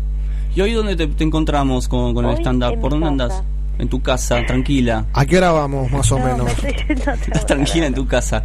[0.56, 2.80] ¿Y hoy dónde te, te encontramos con, con el stand-up?
[2.80, 3.12] ¿Por dónde casa.
[3.38, 3.44] andas?
[3.80, 5.06] En tu casa, tranquila.
[5.14, 6.64] ¿A qué hora vamos, más o No, menos?
[6.64, 8.44] me Estás tranquila en tu casa.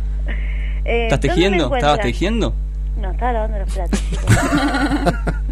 [0.85, 1.75] Eh, ¿Estás ¿dónde me tejiendo?
[1.77, 2.55] ¿Estabas tejiendo?
[3.01, 4.03] No, estaba lavando los platos.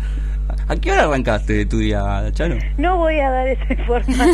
[0.66, 2.56] ¿A qué hora arrancaste de tu día, Charo?
[2.78, 4.28] no voy a dar esa información.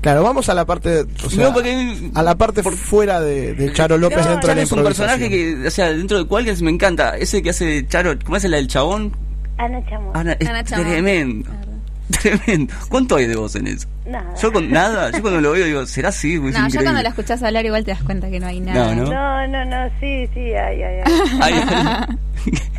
[0.00, 3.72] Claro, vamos a la parte, o sea, No, porque- a la parte fuera de, de
[3.72, 6.60] Charo López dentro de Charo la es un personaje que, o sea, dentro de cualquier
[6.62, 7.16] me encanta.
[7.16, 9.12] Ese que hace Charo, ¿cómo es la del chabón?
[9.58, 10.18] Ana Chamorro.
[10.18, 11.48] Ana, es tremendo.
[12.22, 12.72] Tremendo.
[12.88, 13.88] ¿Cuánto hay de vos en eso?
[14.06, 14.34] Nada.
[14.40, 16.38] Yo con nada, yo cuando lo veo digo, ¿será así?
[16.38, 16.84] Pues es No, ya increíble.
[16.84, 18.94] cuando la escuchás hablar igual te das cuenta que no hay nada.
[18.94, 21.12] No, No, no, no, sí, sí, ay, ay, ay.
[21.42, 21.54] Ay.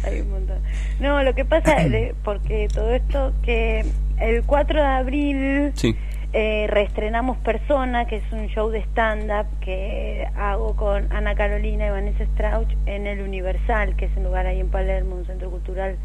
[0.05, 0.57] Hay un montón.
[1.01, 3.85] No, lo que pasa, es porque todo esto, que
[4.19, 5.95] el 4 de abril Sí.
[6.33, 11.89] eh, reestrenamos Persona, que es un show de stand-up que hago con Ana Carolina y
[11.89, 15.97] Vanessa Strauch en el Universal, que es un lugar ahí en Palermo, un centro cultural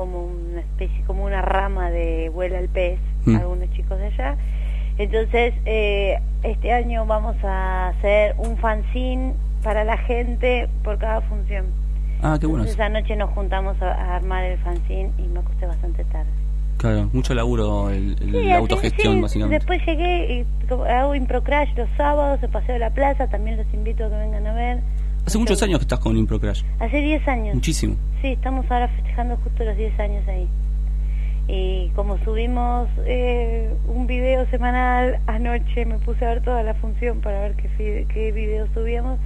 [0.00, 3.36] como una especie, como una rama de Vuela el Pez, Mm.
[3.36, 4.36] algunos chicos de allá.
[4.98, 11.66] Entonces, eh, este año vamos a hacer un fanzine para la gente por cada función.
[12.22, 12.62] Ah, qué bueno.
[12.64, 16.30] Entonces anoche nos juntamos a, a armar el fanzine y me acosté bastante tarde.
[16.78, 19.56] Claro, mucho laburo, el, el- Sí, la autogestión, sí, básicamente.
[19.58, 20.46] Después llegué y
[20.90, 24.46] hago Improcrash los sábados, de paseo de la plaza, también los invito a que vengan
[24.46, 24.78] a ver.
[25.26, 26.62] Hace muchos años que estás con Improcrash.
[26.78, 27.54] Hace 10 años.
[27.54, 27.96] Muchísimo.
[28.20, 30.48] Sí, estamos ahora festejando justo los 10 años ahí.
[31.48, 37.20] Y como subimos eh, un video semanal anoche, me puse a ver toda la función
[37.20, 39.18] para ver qué, qué video subíamos.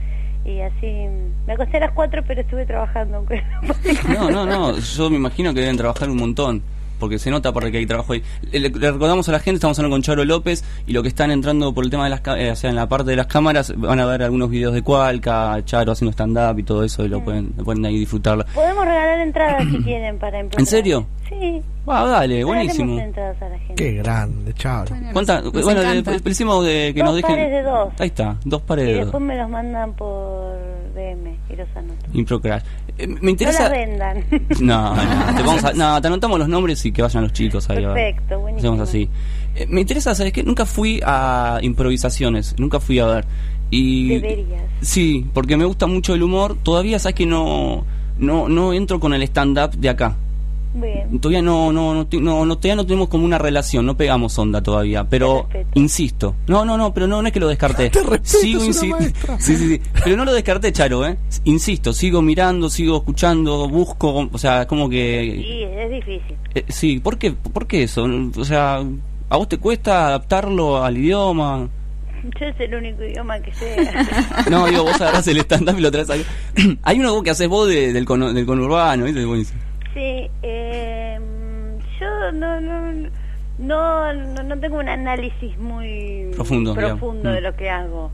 [0.44, 1.06] Y así,
[1.46, 3.18] me acosté a las 4, pero estuve trabajando.
[3.18, 3.42] Aunque
[4.08, 6.62] No, no, no, yo me imagino que deben trabajar un montón.
[7.04, 8.22] Porque se nota porque hay trabajo ahí.
[8.50, 11.30] Le, le recordamos a la gente, estamos hablando con Charo López y lo que están
[11.30, 13.26] entrando por el tema de las ca- eh, o sea, en la parte de las
[13.26, 17.08] cámaras, van a ver algunos videos de Cualca, Charo haciendo stand-up y todo eso, y
[17.08, 18.44] lo pueden, lo pueden ahí disfrutar.
[18.54, 21.06] Podemos regalar entradas si quieren para ¿En serio?
[21.28, 21.62] Sí.
[21.86, 22.98] Ah, dale, buenísimo.
[22.98, 23.74] entradas a la gente.
[23.74, 24.94] Qué grande, Charo.
[25.12, 26.12] ¿Cuánta- nos bueno, le, encanta.
[26.24, 27.30] le hicimos de que Dos nos dejen.
[27.36, 27.88] pares de dos.
[27.98, 29.04] Ahí está, dos pares Y de dos.
[29.06, 30.56] después me los mandan por
[30.94, 32.06] DM y los anoto.
[32.12, 32.62] Improcrash.
[32.96, 34.24] Eh, me No las vendan.
[34.60, 37.68] No, no, te, vamos a- no, te anotamos los nombres y que vayan los chicos
[37.70, 37.84] ahí.
[37.84, 38.72] Perfecto, buenísimo.
[38.72, 39.08] Hacemos así.
[39.56, 40.42] Eh, me interesa, ¿sabes qué?
[40.42, 43.24] Nunca fui a improvisaciones, nunca fui a ver.
[43.70, 44.62] Y Deberías.
[44.80, 46.56] Sí, porque me gusta mucho el humor.
[46.62, 47.84] Todavía sabes que no
[48.18, 50.16] no no entro con el stand up de acá.
[50.74, 51.20] Bien.
[51.20, 54.60] Todavía no no no, no, no- todavía no tenemos como una relación, no pegamos onda
[54.60, 56.34] todavía, pero insisto.
[56.48, 57.92] No, no, no, pero no, no es que lo descarté.
[58.22, 58.98] sigo es una.
[59.38, 61.16] Sí, sí, sí, pero no lo descarté, Charo, eh.
[61.44, 66.36] Insisto, sigo mirando, sigo escuchando, busco, o sea, como que Sí, es difícil.
[66.54, 68.08] eh, sí, ¿por qué por qué eso?
[68.36, 68.82] O sea,
[69.30, 71.68] ¿a vos te cuesta adaptarlo al idioma?
[72.40, 73.76] Yo es el único idioma que sé.
[74.50, 76.22] No, digo, vos agarrás el stand-up y lo traes acá.
[76.82, 79.24] Hay uno que haces vos de- del, cono- del conurbano, ¿viste?
[79.94, 81.18] Sí, eh,
[82.00, 82.90] yo no, no,
[83.58, 87.44] no, no, no tengo un análisis muy Profundo, profundo de Mm.
[87.44, 88.10] lo que hago.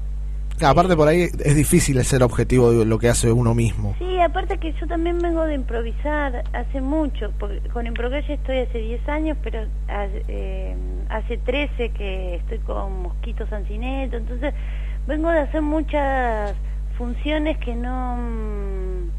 [0.59, 3.94] Claro, aparte por ahí es difícil ser objetivo de lo que hace uno mismo.
[3.98, 8.78] Sí, aparte que yo también vengo de improvisar hace mucho, porque con Improcrash estoy hace
[8.78, 10.77] 10 años, pero hace, eh,
[11.09, 14.52] hace 13 que estoy con Mosquito Sancineto, entonces
[15.07, 16.55] vengo de hacer muchas
[16.98, 19.11] funciones que no mm,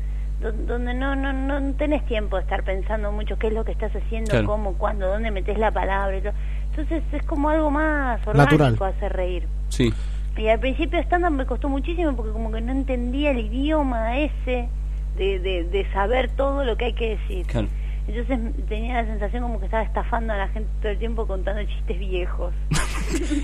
[0.41, 3.91] donde no, no no tenés tiempo de estar pensando mucho qué es lo que estás
[3.95, 4.47] haciendo, Claro.
[4.47, 6.33] cómo, cuándo, dónde metes la palabra y todo.
[6.71, 8.93] Entonces es como algo más orgánico Natural.
[8.95, 9.47] hacer reír.
[9.69, 9.93] Sí.
[10.37, 14.69] Y al principio stand me costó muchísimo porque como que no entendía el idioma ese
[15.17, 17.45] de, de, de saber todo lo que hay que decir.
[17.45, 17.67] Claro.
[18.07, 21.61] Entonces tenía la sensación como que estaba estafando a la gente todo el tiempo contando
[21.65, 22.53] chistes viejos.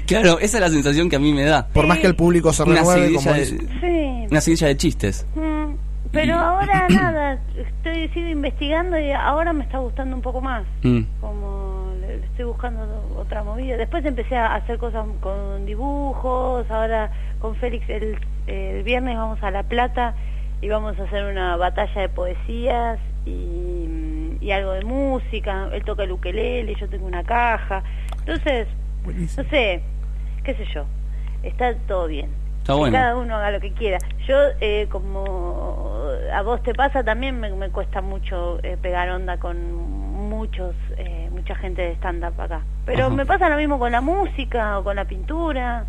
[0.07, 1.67] Claro, esa es la sensación que a mí me da.
[1.67, 3.57] Por más que el público se renueve, como de- dice.
[3.81, 4.27] Sí.
[4.31, 5.27] Una seguidilla de chistes.
[5.35, 5.73] Mm,
[6.11, 10.63] Pero ahora nada, estoy sigo investigando y ahora me está gustando un poco más.
[10.83, 11.01] Mm.
[11.21, 12.81] Como le- le estoy buscando
[13.17, 13.77] otra movida.
[13.77, 18.17] Después empecé a hacer cosas con dibujos, ahora con Félix el,
[18.47, 20.13] el viernes vamos a La Plata
[20.61, 25.69] y vamos a hacer una batalla de poesías y, y algo de música.
[25.73, 27.83] Él toca el ukelele, yo tengo una caja.
[28.19, 28.67] Entonces,
[29.37, 29.81] no sé,
[30.43, 30.85] qué sé yo,
[31.43, 32.29] está todo bien.
[32.67, 32.97] Está Que.
[32.97, 33.97] Cada uno haga lo que quiera.
[34.27, 39.37] Yo, eh, como a vos te pasa, también me, me cuesta mucho eh, pegar onda
[39.37, 39.57] con
[40.27, 42.61] muchos, eh, mucha gente de stand-up acá.
[42.85, 43.15] Pero Ajá.
[43.15, 45.85] me pasa lo mismo con la música o con la pintura,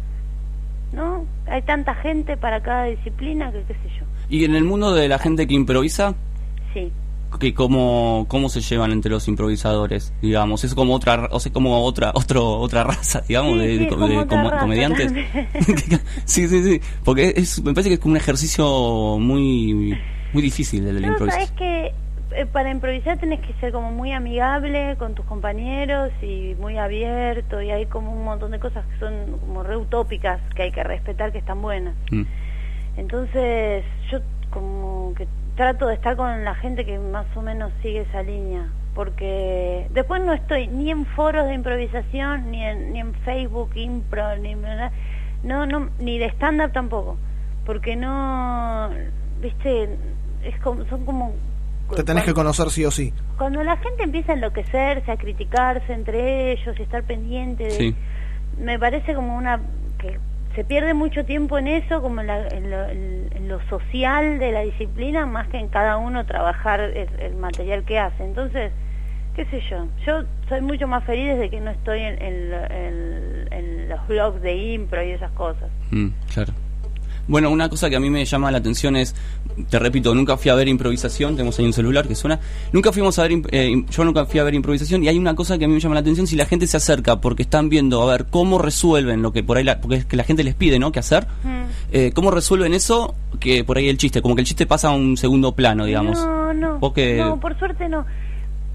[0.93, 1.27] ¿no?
[1.49, 4.07] Hay tanta gente para cada disciplina que qué sé yo.
[4.29, 6.15] Y en el mundo de la gente que improvisa,
[6.73, 6.93] Sí.
[7.39, 11.81] Que cómo, cómo se llevan entre los improvisadores, digamos, es como otra, o sea, como
[11.83, 14.61] otra, otro, otra raza, digamos, Sí, de, sí, de- es como de otra como- raza
[14.63, 15.13] comediantes.
[16.25, 19.99] sí, sí, sí, porque es, me parece que es como un ejercicio muy,
[20.33, 21.93] muy difícil el de la No, sabes que
[22.33, 27.63] eh, para improvisar tenés que ser como muy amigable con tus compañeros y muy abierto
[27.63, 30.83] y hay como un montón de cosas que son como re utópicas que hay que
[30.85, 31.95] respetar que están buenas.
[32.11, 32.23] Mm.
[32.99, 34.19] Entonces yo
[34.51, 35.27] como que
[35.59, 40.23] trato de estar con la gente que más o menos sigue esa línea porque después
[40.25, 44.55] no estoy ni en foros de improvisación ni en, ni en Facebook impro ni
[45.43, 47.19] no no ni de stand up tampoco
[47.67, 48.89] porque no
[49.43, 49.99] viste
[50.45, 51.35] es como, son como
[51.95, 53.13] Te tenés que conocer sí o sí.
[53.37, 57.71] cuando la gente empieza a enloquecerse, a criticarse entre ellos y estar pendiente de...
[57.73, 57.97] Sí.
[58.59, 59.61] Me parece como una...
[59.99, 60.21] que
[60.59, 64.51] se pierde mucho tiempo en eso, como en, la- en lo, en- lo social de
[64.51, 68.25] la disciplina, más que en cada uno trabajar el, el material que hace.
[68.25, 68.73] Entonces,
[69.37, 74.05] qué sé yo, yo soy mucho más feliz desde que no estoy en- en los
[74.09, 75.71] blogs de impro y esas cosas.
[75.93, 76.53] Mm, claro.
[77.29, 79.15] Bueno, una cosa que a mí me llama la atención es,
[79.71, 82.41] te repito, nunca fui a ver improvisación, tenemos ahí un celular que suena,
[82.73, 85.59] nunca fuimos a ver, eh, yo nunca fui a ver improvisación y hay una cosa
[85.59, 88.03] que a mí me llama la atención, si la gente se acerca porque están viendo
[88.03, 90.55] a ver cómo resuelven lo que por ahí, la, porque es que la gente les
[90.55, 90.91] pide, ¿no?
[90.91, 91.27] ¿Qué hacer?
[91.93, 93.15] Eh, ¿Cómo resuelven eso?
[93.39, 96.19] Que por ahí el chiste, como que el chiste pasa a un segundo plano, digamos.
[96.19, 96.79] No, no.
[97.19, 98.07] No, por suerte no.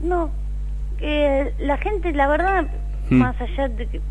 [0.01, 0.30] No.
[0.99, 2.67] Eh, la gente, la verdad,
[3.09, 3.17] Hmm.
[3.17, 4.01] más allá de que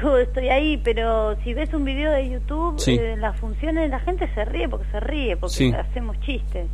[0.00, 2.96] yo estoy ahí, pero si ves un video de YouTube, Sí.
[3.00, 5.72] eh, las funciones, la gente se ríe porque se ríe, porque Sí.
[5.72, 6.66] hacemos chistes.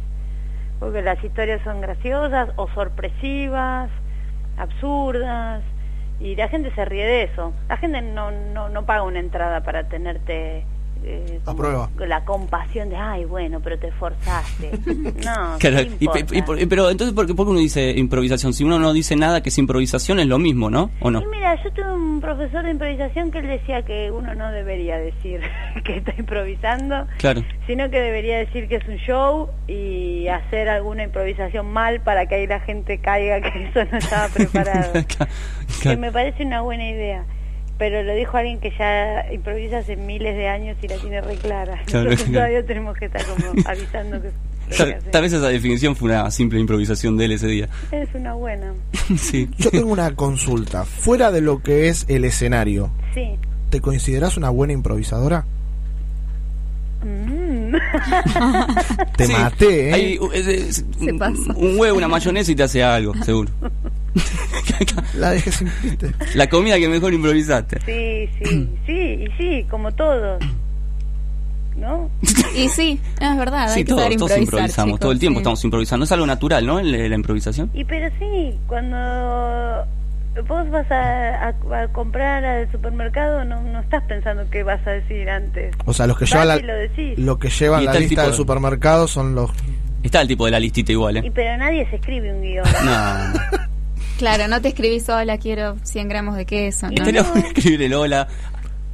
[0.79, 3.91] Porque las historias son graciosas o sorpresivas,
[4.57, 5.63] absurdas,
[6.21, 7.53] y la gente se ríe de eso.
[7.69, 10.65] La gente no, no, no paga una entrada para tenerte...
[11.05, 11.91] eh, A prueba.
[11.99, 14.71] La compasión de, ay, bueno, pero te esforzaste.
[15.25, 18.53] No, Claro, ¿qué y y por- pero entonces, ¿por qué, por qué uno dice improvisación?
[18.55, 20.91] Si uno no dice nada que es improvisación, es lo mismo, ¿no?
[21.01, 21.21] ¿O no?
[21.23, 24.99] Y mira, yo tuve un profesor de improvisación que él decía que uno no debería
[24.99, 25.41] decir
[25.85, 27.43] que está improvisando, Claro.
[27.67, 32.37] sino que debería decir que es un show y hacer alguna improvisación mal para que
[32.37, 34.93] ahí la gente caiga que eso no estaba preparado.
[35.83, 37.25] Que me parece una buena idea.
[37.81, 41.35] Pero lo dijo alguien que ya improvisa hace miles de años y la tiene re
[41.37, 41.81] clara.
[41.87, 42.25] Claro, claro.
[42.33, 44.31] todavía tenemos que estar como avisando que
[45.11, 47.69] Tal, vez esa definición fue una simple improvisación de él ese día.
[47.91, 48.73] es una buena.
[49.19, 49.49] sí.
[49.59, 50.85] Yo tengo una consulta.
[50.85, 53.31] Fuera de lo que es el escenario, Sí.
[53.71, 55.45] ¿te consideras una buena improvisadora?
[57.03, 57.75] Mm.
[59.17, 59.93] Te Sí, maté, ¿eh?
[59.95, 61.53] hay, es- es- Se un, pasa.
[61.57, 63.51] un huevo, una mayonesa y te hace algo, seguro.
[65.15, 66.13] La dejé sin piste.
[66.35, 67.79] La comida que mejor improvisaste.
[67.87, 70.43] Sí, sí, sí, y sí, como todos.
[71.77, 72.11] ¿No?
[72.55, 75.19] Y sí, es verdad, Sí, hay que todos, saber todos improvisar, improvisamos, chicos, todo el
[75.19, 75.43] tiempo sí.
[75.43, 76.05] estamos improvisando.
[76.05, 76.81] Es algo natural, ¿no?
[76.81, 77.71] La, la improvisación.
[77.73, 78.97] Y pero sí, cuando
[80.47, 84.91] vos vas a, a- a comprar al supermercado, no, no estás pensando qué vas a
[84.91, 85.75] decir antes.
[85.87, 88.37] O sea, los que llevan la, y lo que llevan Y la lista del de-
[88.37, 89.51] supermercado son los...
[90.03, 91.33] Está el tipo de la listita igual, Y ¿eh?
[91.35, 92.65] pero nadie se escribe un guion.
[92.85, 93.61] No.
[94.21, 96.89] Claro, no te escribís sola, quiero 100 gramos de queso.
[96.89, 97.05] ¿no?
[97.05, 98.29] Tenemos que escribir el hola.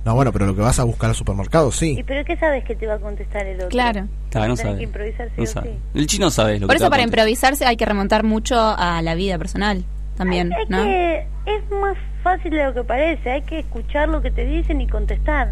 [0.05, 1.97] No, bueno, pero lo que vas a buscar al supermercado, sí.
[1.99, 3.69] ¿Y pero qué sabes que te va a contestar el otro?
[3.71, 4.07] Claro.
[4.31, 4.77] Claro, no Tenés sabe.
[4.79, 5.71] que improvisar sí No o sabe.
[5.73, 5.99] sí.
[5.99, 9.17] El chino sabe lo Por que eso para improvisarse hay que remontar mucho a la
[9.17, 9.85] vida personal
[10.17, 10.85] también, Es ¿no?
[10.85, 14.81] que es más fácil de lo que parece, hay que escuchar lo que te dicen
[14.81, 15.51] y contestar.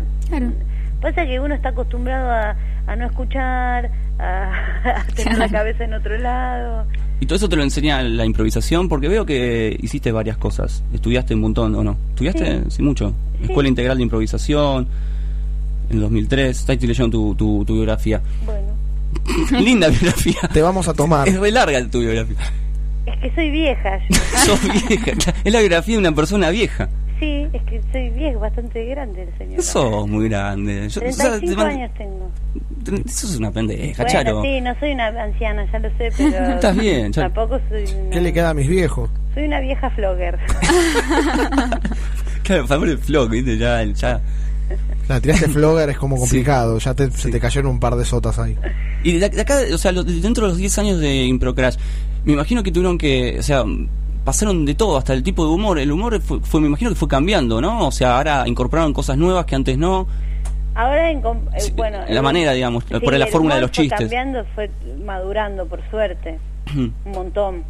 [1.03, 2.57] Pasa que uno está acostumbrado a,
[2.87, 4.53] a no escuchar, a,
[5.01, 6.87] a tener la cabeza en otro lado.
[7.21, 10.83] Y todo eso te lo enseña la improvisación, porque veo que hiciste varias cosas.
[10.93, 11.97] Estudiaste un montón, ¿o no?
[12.11, 12.71] ¿Estudiaste?
[12.71, 13.15] Sí, mucho.
[13.43, 14.87] Escuela Integral de Improvisación,
[15.91, 16.59] en 2003.
[16.59, 18.21] Está leyendo tu, tu, tu biografía.
[18.45, 18.75] Bueno,
[19.61, 20.41] Linda biografía.
[20.53, 21.29] Te vamos a tomar.
[21.29, 22.37] Es re larga tu biografía.
[23.07, 23.99] es que soy vieja.
[24.09, 24.17] yo.
[24.45, 25.13] Sos vieja.
[25.45, 26.89] Es la biografía de una persona vieja.
[27.21, 29.63] Sí, es que soy vieja, bastante grande el señor.
[29.63, 30.89] Sos muy grande.
[30.89, 32.31] Yo- o sea, 35 te man- años tengo.
[33.07, 34.43] Eso es una pendeja, Bueno, Charo.
[34.43, 37.29] sí, no soy una anciana, ya lo sé, pero Estás bien, Charo.
[37.33, 39.09] tampoco soy una, ¿Qué le queda a mis viejos?
[39.35, 40.39] soy una vieja flogger.
[42.43, 43.57] Claro, favor el flock, ¿viste?
[43.57, 44.21] Ya, ya.
[45.09, 48.39] La tiraste flogger es como complicado, ya te, se te cayeron un par de sotas
[48.39, 48.57] ahí.
[49.03, 51.77] Y de, acá, o sea, lo- dentro de los 10 años de Improcrash,
[52.25, 53.65] me imagino que tuvieron que, o sea,
[54.25, 55.79] pasaron de todo, hasta el tipo de humor.
[55.79, 57.87] El humor fue, fue- me imagino que fue cambiando, ¿no?
[57.89, 60.07] O sea, ahora incorporaron cosas nuevas que antes no.
[60.75, 64.01] Ahora, en, eh, bueno, la manera, digamos, por la fórmula de los fue chistes.
[64.01, 64.71] cambiando, fue
[65.05, 66.39] madurando, por suerte,
[66.75, 67.63] un montón.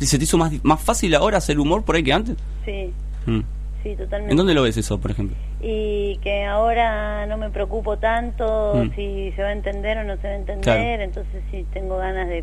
[0.00, 2.36] ¿Y ¿Se te hizo más, más fácil ahora hacer humor por ahí que antes?
[2.64, 2.92] Sí,
[3.26, 3.40] Mm.
[3.84, 4.32] sí, totalmente.
[4.32, 5.36] ¿En dónde lo ves eso, por ejemplo?
[5.60, 8.90] Y que ahora no me preocupo tanto Mm.
[8.96, 11.02] si se va a entender o no se va a entender, Claro.
[11.04, 12.42] entonces si tengo ganas de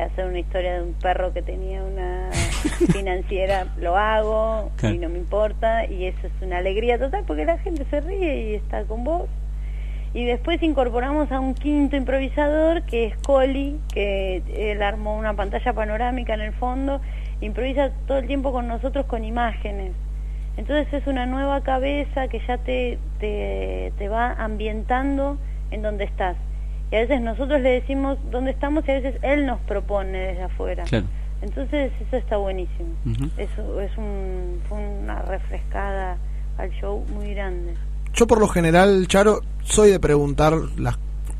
[0.00, 2.30] hacer una historia de un perro que tenía una
[2.92, 4.94] financiera, lo hago Claro.
[4.94, 8.50] y no me importa y eso es una alegría total porque la gente se ríe
[8.50, 9.28] y está con vos.
[10.14, 15.72] Y después incorporamos a un quinto improvisador que es Coli, que él armó una pantalla
[15.74, 17.00] panorámica en el fondo,
[17.42, 19.92] improvisa todo el tiempo con nosotros con imágenes.
[20.56, 25.36] Entonces es una nueva cabeza que ya te, te, te va ambientando
[25.70, 26.36] en donde estás.
[26.90, 30.42] Y a veces nosotros le decimos dónde estamos y a veces él nos propone desde
[30.44, 30.84] afuera.
[30.84, 31.06] Claro.
[31.42, 32.88] Entonces eso está buenísimo.
[33.36, 36.16] Eso es un, fue una refrescada
[36.56, 37.74] al show muy grande.
[38.14, 40.98] Yo por lo general, Charo, soy de preguntar las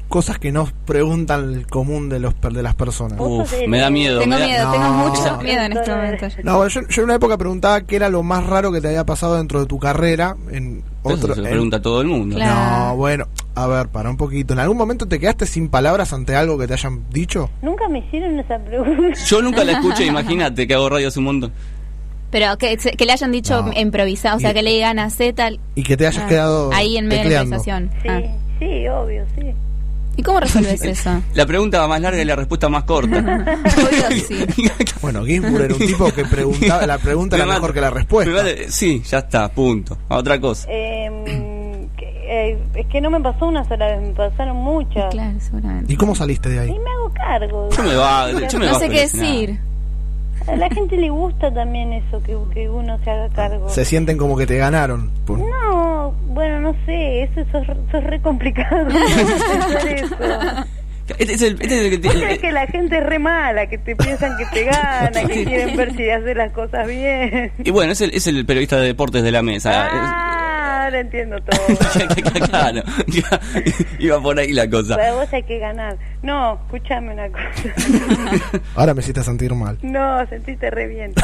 [0.08, 3.18] cosas que no preguntan el común de los per- de las personas.
[3.20, 4.20] Uf, me da miedo.
[4.20, 5.08] Tengo me da- miedo, tengo No.
[5.08, 6.26] mucho miedo en este momento.
[6.44, 8.88] No, bueno, yo, yo en una época preguntaba qué era lo más raro que te
[8.88, 10.36] había pasado dentro de tu carrera.
[10.50, 12.38] En Eso otro, se lo en- pregunta todo el mundo.
[12.38, 13.26] No, bueno,
[13.62, 14.52] a ver, para un poquito.
[14.54, 17.50] ¿En algún momento te quedaste sin palabras ante algo que te hayan dicho?
[17.62, 19.18] Nunca me hicieron esa pregunta.
[19.26, 21.52] Yo nunca la escuché, imagínate que hago radio hace un montón.
[22.30, 22.76] Pero que,
[23.06, 23.72] le hayan dicho No.
[23.74, 26.70] improvisado, o sea, Y- que le digan a Z Y que te hayas Ah, quedado
[26.74, 27.56] ahí en medio de la tecleando.
[27.56, 27.90] improvisación.
[28.02, 28.56] Sí, Ah.
[28.58, 29.46] sí, obvio, sí.
[30.16, 31.22] ¿Y cómo resuelves eso?
[31.34, 33.18] La pregunta va más larga y la respuesta más corta.
[33.18, 34.44] Obvio, sí.
[35.00, 38.32] Bueno, Ginsburg era un tipo que preguntaba, la pregunta era Me mejor que la respuesta.
[38.68, 39.96] Sí, ya está, punto.
[40.08, 40.66] A otra cosa.
[40.66, 41.08] Que,
[42.28, 45.12] eh, es que no me pasó una sola vez, me pasaron muchas.
[45.12, 45.92] Claro, seguramente.
[45.92, 46.68] ¿Y cómo saliste de ahí?
[46.70, 47.68] Y me hago cargo.
[47.76, 49.58] Yo me va, yo me No sé qué decir.
[50.46, 53.68] A la gente le gusta también eso, que, que uno se haga cargo.
[53.68, 55.10] Se sienten como que te ganaron.
[55.26, 58.88] Por- No, bueno, no sé, eso, eso, es- eso es re complicado.
[59.86, 60.16] eso.
[61.18, 63.18] Este es el, este es el que Vos te- sabés que la gente es re
[63.18, 67.50] mala, que te piensan que te gana, que quieren ver si haces las cosas bien.
[67.64, 69.88] Y bueno, es el, es el periodista de deportes de la mesa.
[69.90, 70.47] Ah,
[70.88, 71.76] ahora entiendo todo.
[72.48, 72.82] Claro,
[73.98, 74.96] iba por ahí la cosa.
[74.96, 75.96] Para vos hay que ganar.
[76.22, 78.60] No, escúchame una cosa.
[78.74, 79.78] Ahora me hiciste sentir mal.
[79.82, 81.14] No, sentiste re bien.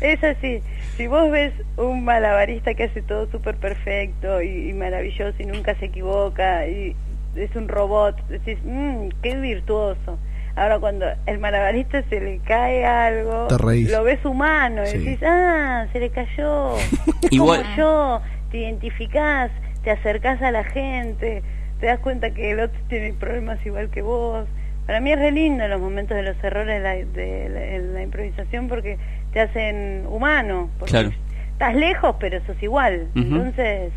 [0.00, 0.62] es así.
[0.96, 5.74] Si vos ves un malabarista que hace todo súper perfecto y, y maravilloso y nunca
[5.76, 6.94] se equivoca y
[7.36, 10.18] es un robot, decís, mmm, qué virtuoso.
[10.54, 13.90] Ahora cuando el malabarista se le cae algo, Te reís.
[13.90, 14.98] lo ves humano y Sí.
[14.98, 16.74] decís, ah, se le cayó.
[17.22, 18.20] Es Igual- como yo,
[18.50, 19.50] te identificás,
[19.82, 21.42] te acercás a la gente,
[21.80, 24.46] te das cuenta que el otro tiene problemas igual que vos.
[24.86, 27.94] Para mí es re lindo los momentos de los errores de la, de la- en
[27.94, 28.98] la improvisación porque
[29.32, 30.68] te hacen humano.
[30.78, 31.10] Porque Claro.
[31.52, 33.06] Estás lejos, pero sos igual.
[33.14, 33.20] Ujú.
[33.24, 33.92] Entonces,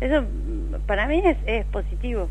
[0.00, 2.28] eso mm, para mí es, es positivo.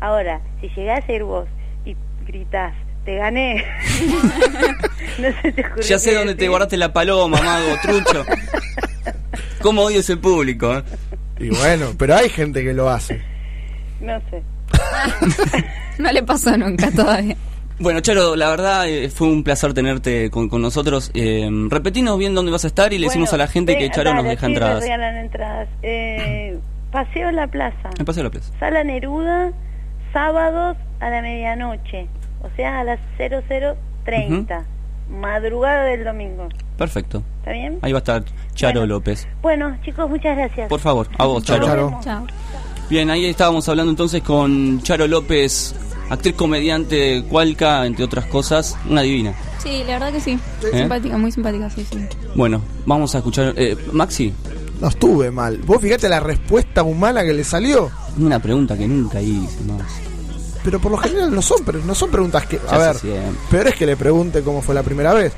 [0.00, 1.48] Ahora, si llegás a ir vos
[1.86, 1.96] y
[2.26, 3.64] gritás, te gané.
[5.18, 8.24] no se te Ya sé dónde te guardaste la paloma, mago, trucho.
[9.62, 10.76] ¿Cómo odio ese público?
[10.76, 10.82] eh?
[11.40, 13.20] Y bueno, pero hay gente que lo hace.
[14.00, 14.42] No sé.
[15.98, 17.36] No le pasó nunca todavía.
[17.80, 21.10] Bueno, Charo, la verdad eh, fue un placer tenerte con, con nosotros.
[21.14, 23.90] Eh, repetinos bien dónde vas a estar y le decimos a Bueno, la gente que
[23.90, 24.82] Charo nos deja sí, entradas.
[24.84, 25.68] regalan entradas.
[25.82, 26.56] Eh,
[26.92, 27.90] Paseo en la Plaza.
[27.98, 28.52] Me pasé la plaza.
[28.60, 29.50] Sala Neruda,
[30.12, 32.06] sábados a la medianoche.
[32.52, 34.64] O sea, a las 0030.
[35.10, 36.48] Madrugada del domingo.
[36.76, 37.22] Perfecto.
[37.38, 37.78] ¿Está bien?
[37.82, 39.26] Ahí va a estar Charo López.
[39.40, 40.68] Bueno, chicos, muchas gracias.
[40.68, 41.66] Por favor, a vos, Charo.
[41.66, 41.98] Charo.
[42.02, 42.26] Chao.
[42.90, 45.74] Bien, ahí estábamos hablando entonces con Charo López,
[46.10, 49.34] actriz comediante, cualca, entre otras cosas, una divina.
[49.58, 50.38] Sí, la verdad que sí.
[50.72, 50.78] ¿Eh?
[50.78, 51.98] Simpática, muy simpática, sí, sí.
[52.34, 53.54] Bueno, vamos a escuchar.
[53.56, 54.32] Eh, Maxi,
[54.80, 55.58] No estuve mal.
[55.66, 57.90] Vos fíjate la respuesta humana que le salió.
[58.18, 60.07] una pregunta que nunca hice, Max.
[60.64, 62.60] Pero por lo general no son, pero no son preguntas que.
[62.68, 62.96] A ver,
[63.50, 65.32] peor es que le pregunte cómo fue la primera vez.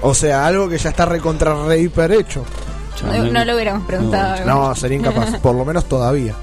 [0.00, 2.44] O sea, algo que ya está recontra re hiper hecho.
[3.04, 4.44] No, no lo hubiéramos preguntado.
[4.44, 5.36] No, sería incapaz.
[5.42, 6.34] Por lo menos todavía.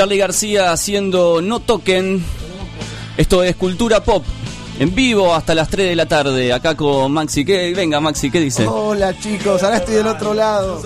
[0.00, 2.24] Charlie García haciendo No Token.
[3.18, 4.24] Esto es Cultura Pop.
[4.78, 6.54] En vivo hasta las 3 de la tarde.
[6.54, 7.44] Acá con Maxi.
[7.44, 7.74] ¿Qué?
[7.76, 8.66] Venga, Maxi, ¿qué dice?
[8.66, 10.80] Hola chicos, ahora estoy del otro lado.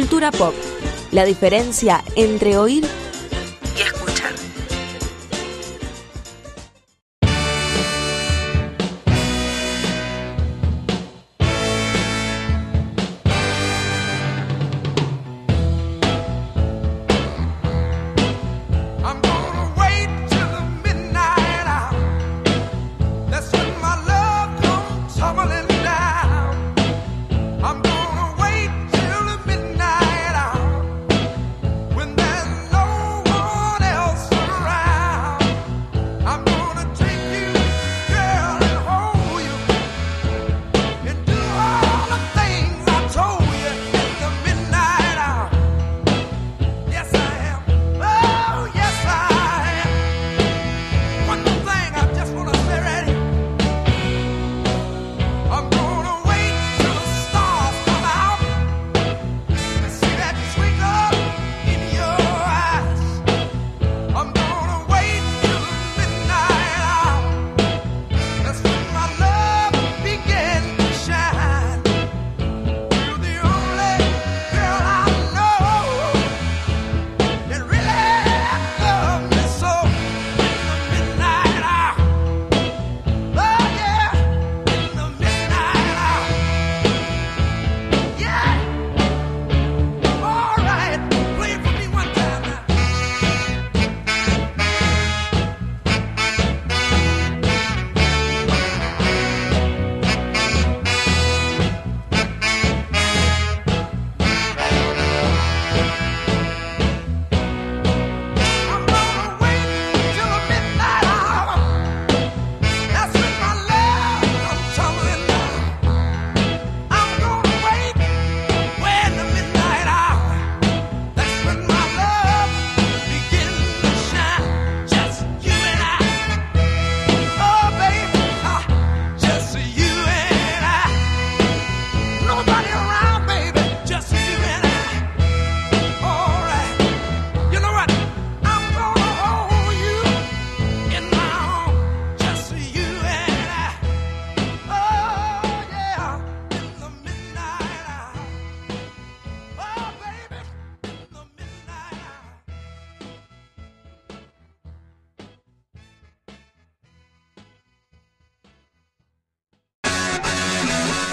[0.00, 0.54] Cultura Pop.
[1.12, 2.86] La diferencia entre oír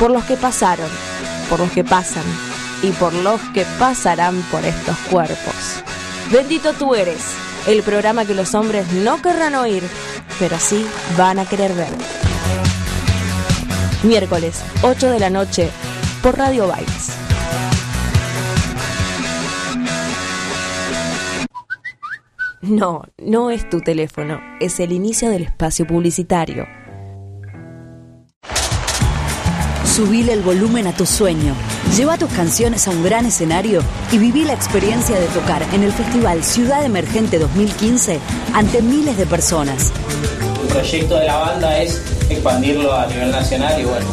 [0.08, 0.90] Por los que pasaron,
[1.50, 2.24] por los que pasan
[2.82, 5.84] y por los que pasarán por estos cuerpos.
[6.32, 7.22] Bendito tú eres,
[7.68, 9.84] el programa que los hombres no querrán oír,
[10.40, 11.90] pero sí van a querer ver.
[14.04, 15.70] Miércoles, 8 de la noche,
[16.24, 17.10] por Radio Bailes.
[22.62, 26.66] No, no es tu teléfono, es el inicio del espacio publicitario.
[29.98, 31.56] Subile el volumen a tu sueño.
[31.98, 35.92] Lleva tus canciones a un gran escenario y viví la experiencia de tocar en el
[35.92, 38.20] Festival Ciudad Emergente 2015
[38.54, 39.92] ante miles de personas.
[40.62, 42.00] El proyecto de la banda es
[42.30, 44.06] expandirlo a nivel nacional y bueno,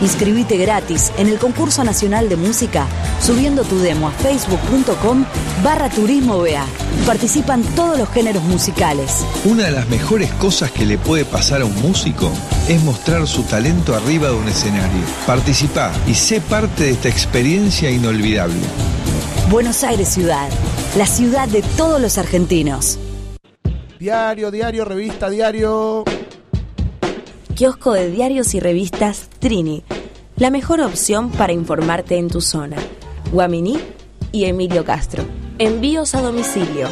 [0.00, 2.86] Inscribite gratis en el concurso nacional de música
[3.20, 5.26] subiendo tu demo a facebook.com
[5.62, 6.64] barra turismo BA.
[7.06, 9.26] Participan todos los géneros musicales.
[9.44, 12.30] Una de las mejores cosas que le puede pasar a un músico
[12.68, 15.02] es mostrar su talento arriba de un escenario.
[15.26, 18.60] Participa y sé parte de esta experiencia inolvidable.
[19.50, 20.48] Buenos Aires Ciudad,
[20.96, 23.00] la ciudad de todos los argentinos.
[23.98, 26.04] Diario, diario, revista, diario.
[27.56, 29.82] Kiosco de diarios y revistas Trini.
[30.36, 32.76] La mejor opción para informarte en tu zona.
[33.32, 33.80] Guaminí
[34.30, 35.41] y Emilio Castro.
[35.62, 36.88] Envíos a domicilio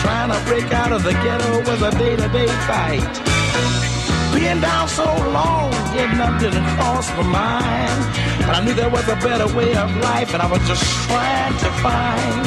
[0.02, 3.14] Trying to break out of the ghetto was a day-to-day fight.
[4.34, 8.00] Being down so long, getting up didn't cross my mind.
[8.46, 11.56] But I knew there was a better way of life, and I was just trying
[11.64, 12.44] to find.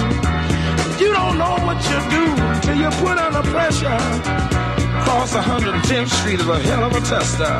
[0.99, 2.25] You don't know what you do
[2.63, 3.99] till you put under pressure.
[5.03, 7.55] Cross 110th Street is a hell of a tester.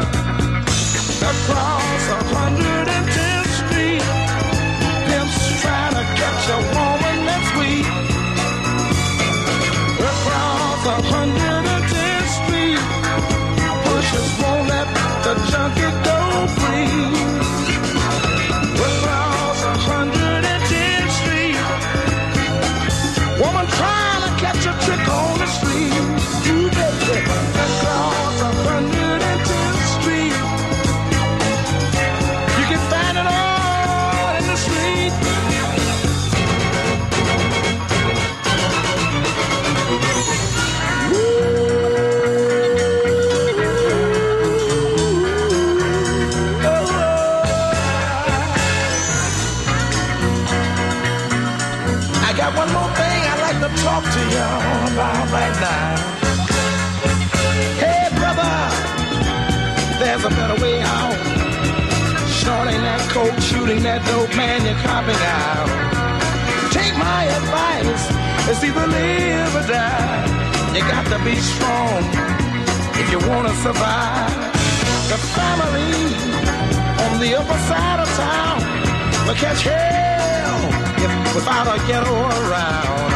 [1.32, 2.93] Across 110th
[64.84, 65.69] copping out.
[66.72, 68.03] Take my advice,
[68.49, 70.43] it's either live or die.
[70.76, 72.01] You got to be strong
[72.99, 74.34] if you want to survive.
[75.11, 75.93] The family
[77.05, 78.60] on the upper side of town
[79.26, 80.60] will catch hell
[81.05, 83.11] if without a ghetto around.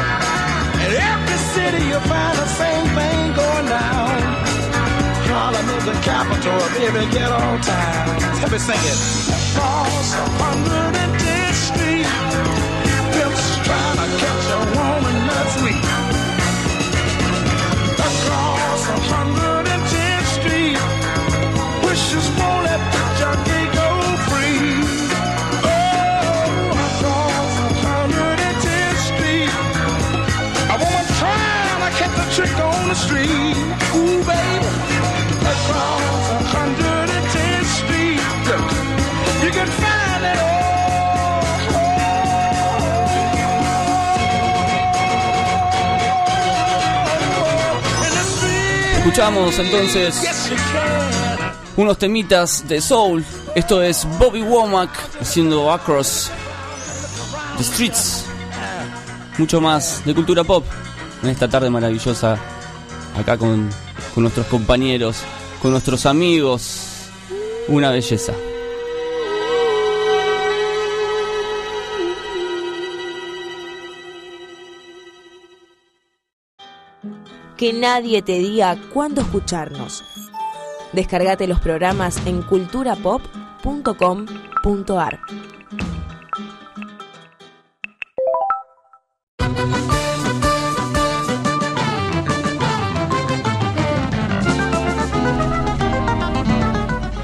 [0.85, 4.36] In every city you'll find the same thing going down.
[5.29, 8.21] Harlem is the capital of every ghetto town.
[8.39, 8.97] Help me sing it.
[9.57, 12.07] Across 110th Street,
[13.13, 15.83] pimps trying to catch a woman that's weak.
[18.07, 20.77] Across 110th Street,
[21.83, 23.89] wishes won't let the junkie go
[24.29, 24.79] free.
[25.65, 29.51] Oh, across 110th Street,
[30.71, 33.57] a woman trying to catch a trick on the street.
[33.97, 34.69] Ooh, baby,
[35.47, 38.21] across 110th Street,
[39.43, 40.47] you can find it
[48.97, 50.21] Escuchamos entonces
[51.77, 53.23] unos temitas de Soul.
[53.55, 54.89] Esto es Bobby Womack
[55.21, 56.29] haciendo Across
[57.57, 58.25] the Streets.
[59.37, 60.65] Mucho más de cultura pop
[61.23, 62.37] en esta tarde maravillosa
[63.17, 63.69] acá con,
[64.13, 65.23] con nuestros compañeros,
[65.61, 67.09] con nuestros amigos.
[67.67, 68.33] Una belleza.
[77.57, 80.03] Que nadie te diga cuándo escucharnos.
[80.93, 85.19] Descargate los programas en culturapop.com.ar.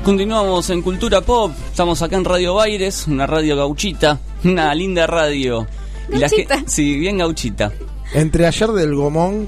[0.04, 1.54] Continuamos en Cultura Pop.
[1.70, 5.66] Estamos acá en Radio Baires, una radio gauchita, una linda radio.
[6.12, 6.28] Y la
[6.66, 7.72] sí, bien gauchita.
[8.14, 9.48] Entre ayer del Gomón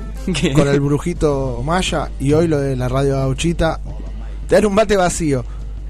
[0.56, 3.82] con el brujito Maya y hoy lo de la radio gauchita,
[4.48, 5.44] te dan un bate vacío.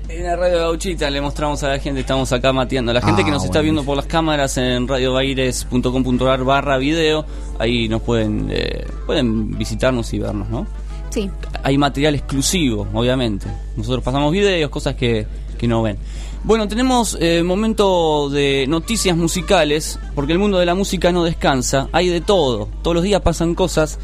[0.09, 2.91] En la radio gauchita le mostramos a la gente, estamos acá mateando.
[2.91, 7.23] La gente Ah, que nos está viendo por las cámaras en radiobaires.com.ar barra video,
[7.59, 10.65] ahí nos pueden, eh, pueden visitarnos y vernos, ¿no?
[11.09, 11.29] Sí.
[11.63, 13.47] Hay material exclusivo, obviamente.
[13.75, 15.25] Nosotros pasamos videos, cosas que,
[15.57, 15.97] que no ven.
[16.43, 21.89] Bueno, tenemos eh, momento de noticias musicales, porque el mundo de la música no descansa,
[21.91, 23.97] hay de todo, todos los días pasan cosas.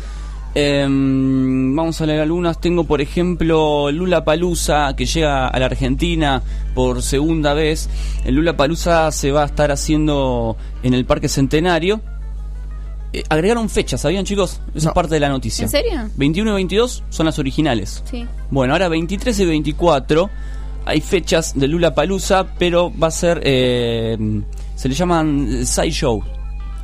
[0.53, 2.59] Em, vamos a leer algunas.
[2.59, 6.41] Tengo, por ejemplo, Lula Palusa que llega a la Argentina
[6.73, 7.89] por segunda vez.
[8.25, 12.01] Lula Palusa se va a estar haciendo en el Parque Centenario.
[13.13, 14.61] Eh, agregaron fechas, ¿sabían, chicos?
[14.73, 15.63] Eso es parte de la noticia.
[15.63, 16.09] ¿En serio?
[16.15, 18.03] 21 y 22 son las originales.
[18.09, 18.25] Sí.
[18.49, 20.29] Bueno, ahora 23 y 24
[20.85, 23.41] hay fechas de Lula Palusa, pero va a ser.
[23.43, 24.17] eh,
[24.75, 26.23] se le llaman eh, side show.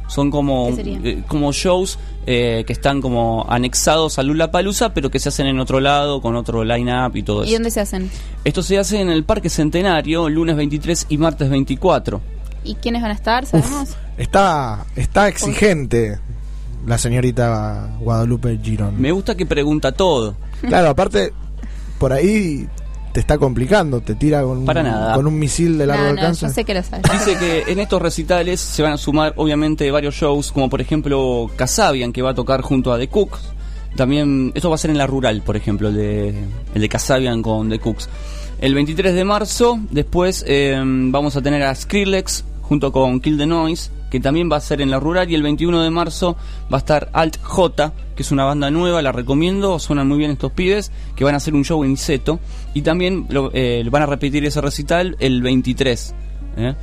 [0.07, 5.19] Son como, eh, como shows eh, que están como anexados a Lula Palusa, pero que
[5.19, 7.53] se hacen en otro lado, con otro line-up y todo ¿Y eso.
[7.55, 8.09] dónde se hacen?
[8.45, 12.21] Esto se hace en el Parque Centenario, lunes 23 y martes 24.
[12.67, 13.45] ¿Y quiénes van a estar?
[13.45, 13.95] ¿Sabemos?
[14.17, 16.19] Está, está exigente
[16.85, 18.99] la señorita Guadalupe Girón.
[18.99, 20.35] Me gusta que pregunta todo.
[20.61, 21.33] Claro, aparte,
[21.99, 22.67] por ahí
[23.13, 25.13] te está complicando, te tira con, Para un, nada.
[25.15, 26.45] con un misil de largo No, no, alcance.
[26.47, 27.03] yo sé que lo sabes.
[27.11, 31.49] Dice que en estos recitales se van a sumar obviamente varios shows, como por ejemplo
[31.55, 33.39] Casabian, que va a tocar junto a The Cooks.
[33.95, 36.29] También, esto va a ser en la rural, por ejemplo, el de,
[36.75, 38.07] el de Casabian con The Cooks.
[38.61, 43.45] El 23 de marzo, después eh, vamos a tener a Skrillex junto con Kill the
[43.45, 45.29] Noise, que también va a ser en la rural.
[45.31, 46.35] Y el 21 de marzo
[46.71, 50.31] va a estar Alt J, que es una banda nueva, la recomiendo, suenan muy bien
[50.31, 52.39] estos pibes, que van a hacer un show en Iseto.
[52.73, 56.13] Y también lo- eh, van a repetir ese recital el 23.
[56.57, 56.75] ¿eh?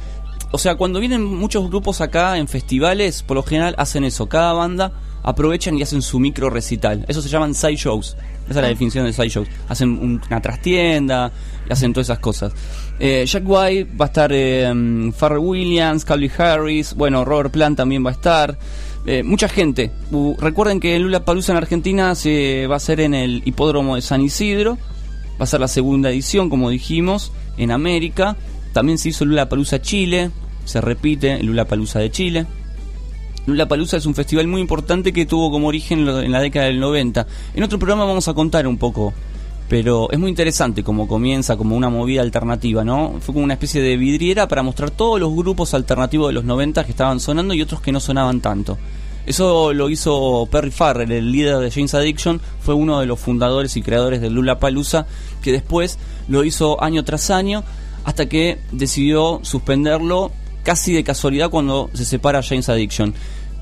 [0.53, 4.29] O sea, cuando vienen muchos grupos acá en festivales, por lo general hacen eso.
[4.29, 4.93] Cada banda
[5.25, 7.05] aprovechan y hacen su micro recital.
[7.09, 8.17] Eso se llaman side shows.
[8.49, 9.49] Esa es la definición de side shows.
[9.69, 11.33] Hacen un- una trastienda,
[11.69, 12.53] y hacen todas esas cosas.
[13.01, 18.05] Eh, Jack White va a estar, eh, Pharrell Williams, Calvin Harris, bueno, Robert Plant también
[18.05, 18.57] va a estar.
[19.07, 19.91] Eh, mucha gente.
[20.13, 24.03] Uh, recuerden que Lula Palusa en Argentina se va a hacer en el hipódromo de
[24.03, 24.79] San Isidro.
[25.41, 28.37] Va a ser la segunda edición, como dijimos, en América.
[28.73, 30.31] También se hizo Lula Palusa Chile.
[30.65, 32.47] Se repite el Lula Palusa de Chile.
[33.47, 36.81] Lula Palusa es un festival muy importante que tuvo como origen en la década del
[36.81, 37.27] 90.
[37.55, 39.13] En otro programa vamos a contar un poco,
[39.69, 43.17] pero es muy interesante cómo comienza como una movida alternativa, ¿no?
[43.21, 46.85] Fue como una especie de vidriera para mostrar todos los grupos alternativos de los 90
[46.85, 48.79] que estaban sonando y otros que no sonaban tanto.
[49.27, 53.77] Eso lo hizo Perry Farrell, el líder de James Addiction, fue uno de los fundadores
[53.77, 55.07] y creadores de Lula Palusa,
[55.43, 55.99] que después
[56.29, 57.63] lo hizo año tras año
[58.05, 60.31] hasta que decidió suspenderlo
[60.65, 63.15] casi de casualidad cuando se separa James Addiction.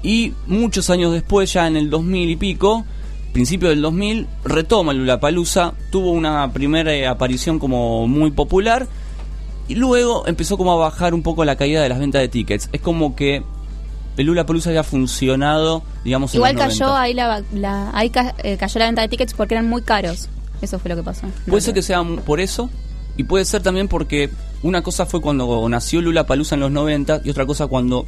[0.02, 2.84] Y muchos años después, ya en el 2000 y pico,
[3.32, 8.86] principio del 2000, retoma el Palusa, tuvo una primera eh, aparición como muy popular
[9.68, 12.68] y luego empezó como a bajar un poco la caída de las ventas de tickets.
[12.72, 13.42] Es como que
[14.16, 17.00] el Lula Palusa había funcionado, digamos, en Igual los cayó 90.
[17.00, 20.28] ahí la, la- ahí ca- eh, cayó la venta de tickets porque eran muy caros.
[20.60, 21.26] Eso fue lo que pasó.
[21.46, 22.68] Puede ser que sea por eso
[23.16, 24.30] y puede ser también porque
[24.62, 28.06] una cosa fue cuando nació Lula Palusa en los 90 y otra cosa cuando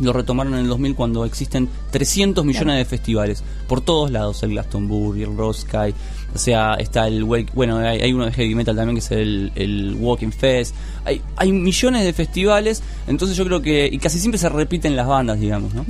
[0.00, 2.78] lo retomaron en el 2000 cuando existen 300 millones Claro.
[2.78, 5.92] de festivales por todos lados, el Glastonbury, el Roskilde,
[6.34, 9.10] o sea, está el Wake- bueno, hay, hay uno de heavy metal también que es
[9.10, 10.74] el, el Walking Fest.
[11.04, 15.06] Hay, hay millones de festivales, entonces yo creo que y casi siempre se repiten las
[15.06, 15.84] bandas, digamos, ¿no?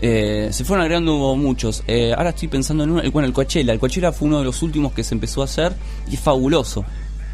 [0.00, 1.82] Eh, se fueron agregando muchos.
[1.86, 3.72] Eh, ahora estoy pensando en uno, bueno, el Coachella.
[3.72, 5.74] El Coachella fue uno de los últimos que se empezó a hacer
[6.10, 6.84] y es fabuloso.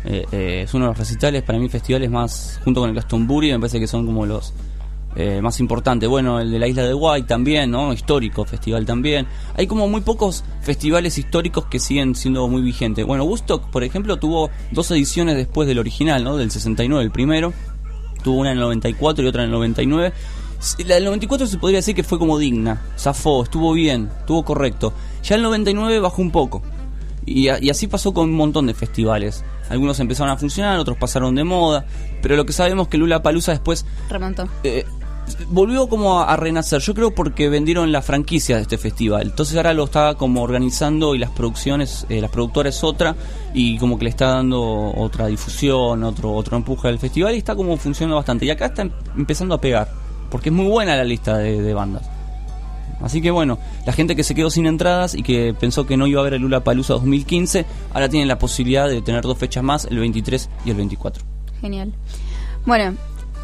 [0.05, 3.53] Eh, eh, es uno de los recitales, para mí, festivales más, junto con el Glastonbury,
[3.53, 4.53] me parece que son como los
[5.17, 6.09] eh, más importantes.
[6.09, 7.93] Bueno, el de la isla de White también, ¿no?
[7.93, 9.27] Histórico festival también.
[9.57, 13.05] Hay como muy pocos festivales históricos que siguen siendo muy vigentes.
[13.05, 16.37] Bueno, Woodstock, por ejemplo, tuvo dos ediciones después del original, ¿no?
[16.37, 17.53] Del 69, el primero.
[18.23, 20.13] Tuvo una en el 94 y otra en el 99.
[20.61, 24.45] Sí, La del 94 se podría decir que fue como digna, zafó, estuvo bien, estuvo
[24.45, 24.93] correcto.
[25.25, 26.63] Ya el 99 bajó un poco.
[27.27, 29.43] Y, y así pasó con un montón de festivales.
[29.71, 31.87] Algunos empezaron a funcionar, otros pasaron de moda.
[32.21, 34.47] Pero lo que sabemos es que Lula Palusa después Remontó.
[34.65, 34.85] eh,
[35.49, 36.81] volvió como a, a renacer.
[36.81, 39.23] Yo creo porque vendieron la franquicia de este festival.
[39.23, 43.15] Entonces ahora lo está como organizando y las producciones, eh, las productoras otra
[43.55, 44.61] y como que le está dando
[44.97, 48.45] otra difusión, otro otro empuje al festival y está como funcionando bastante.
[48.47, 49.89] Y acá está em- empezando a pegar
[50.31, 52.09] porque es muy buena la lista de, de bandas.
[53.03, 56.07] Así que bueno, la gente que se quedó sin entradas y que pensó que no
[56.07, 57.65] iba a ver el Lula Palusa 2015,
[57.95, 61.25] ahora tienen la posibilidad de tener dos fechas más, el 23 y el 24.
[61.61, 61.93] Genial.
[62.67, 62.95] Bueno,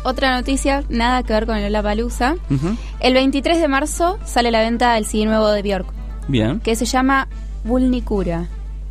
[0.04, 2.36] otra noticia, nada que ver con el Palusa.
[2.50, 2.76] Ujú.
[3.00, 5.86] El 23 de marzo sale a la venta el CD nuevo de Björk,
[6.28, 6.60] Bien.
[6.60, 7.28] que se llama
[7.64, 8.48] Vulnicura.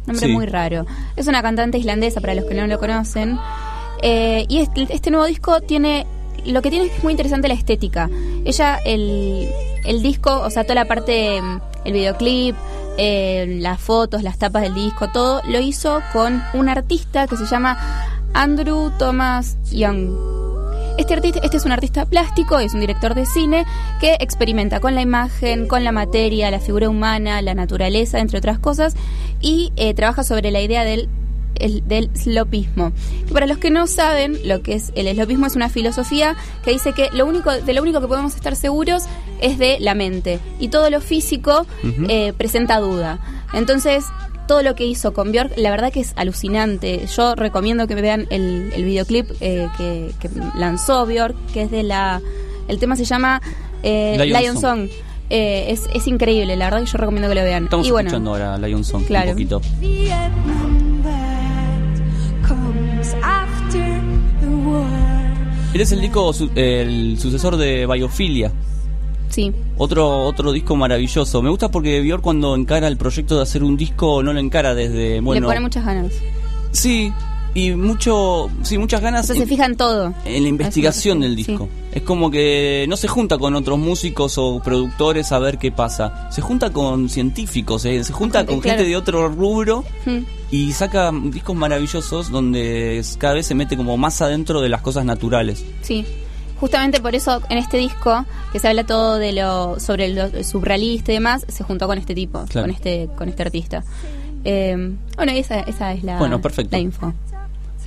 [0.08, 0.34] Nombre Sí.
[0.34, 0.86] muy raro.
[1.16, 3.40] Es una cantante islandesa, para los que no lo conocen.
[4.04, 6.06] Eh, y este, este nuevo disco tiene.
[6.46, 8.10] Lo que tiene es que es muy interesante la estética.
[8.46, 9.50] Ella, el,
[9.86, 11.42] el disco, o sea, toda la parte.
[11.86, 12.56] El videoclip,
[12.98, 17.46] eh, las fotos, las tapas del disco, todo, lo hizo con un artista que se
[17.46, 17.78] llama
[18.34, 20.10] Andrew Thomas Young.
[20.98, 23.66] Este artista, este es un artista plástico, es un director de cine
[24.00, 28.60] que experimenta con la imagen, con la materia, la figura humana, la naturaleza, entre otras
[28.60, 28.96] cosas,
[29.42, 31.10] y eh, trabaja sobre la idea del
[31.60, 32.92] el- del slopismo.
[33.28, 36.72] Que para los que no saben, lo que es el slopismo es una filosofía que
[36.72, 39.04] dice que lo único de lo único que podemos estar seguros
[39.42, 41.66] es de la mente y todo lo físico
[42.10, 43.20] eh, presenta duda.
[43.54, 44.06] Entonces
[44.48, 47.08] todo lo que hizo con Björk, la verdad que es alucinante.
[47.16, 51.82] Yo recomiendo que vean el, el videoclip eh, que, que lanzó Björk, que es de
[51.82, 52.22] la...
[52.68, 53.42] El tema se llama
[53.82, 54.88] eh, Lion Lion, Song.
[54.88, 54.90] Song.
[55.32, 57.64] Eh, es, es increíble, la verdad que yo recomiendo que lo vean.
[57.64, 59.30] Estamos y bueno, escuchando ahora Lion Song Claro.
[59.32, 59.62] un poquito.
[65.74, 68.52] Él es el disco, el sucesor de Biofilia.
[69.30, 69.52] Sí.
[69.78, 71.42] Otro, otro disco maravilloso.
[71.42, 74.74] Me gusta porque Björk cuando encara el proyecto de hacer un disco no lo encara
[74.74, 76.14] desde, bueno, Le pone muchas ganas.
[76.72, 77.12] sí,
[77.56, 80.14] y mucho, sí, muchas ganas se en, fija en todo.
[80.26, 81.38] en la investigación del Sí.
[81.38, 81.68] disco.
[81.92, 86.30] Es como que no se junta con otros músicos o productores a ver qué pasa.
[86.32, 88.78] Se junta con científicos, eh, se junta Con- con claro.
[88.80, 90.20] gente de otro rubro Mm.
[90.52, 95.06] y saca discos maravillosos donde cada vez se mete como más adentro de las cosas
[95.06, 95.64] naturales.
[95.82, 96.06] Sí.
[96.60, 101.12] Justamente por eso en este disco, que se habla todo de lo sobre lo surrealista
[101.12, 102.68] y demás, se juntó con este tipo, Claro.
[102.68, 103.84] con este con este artista.
[104.46, 106.76] Eh, bueno, y esa, esa es la, Bueno, perfecto.
[106.76, 107.14] la info.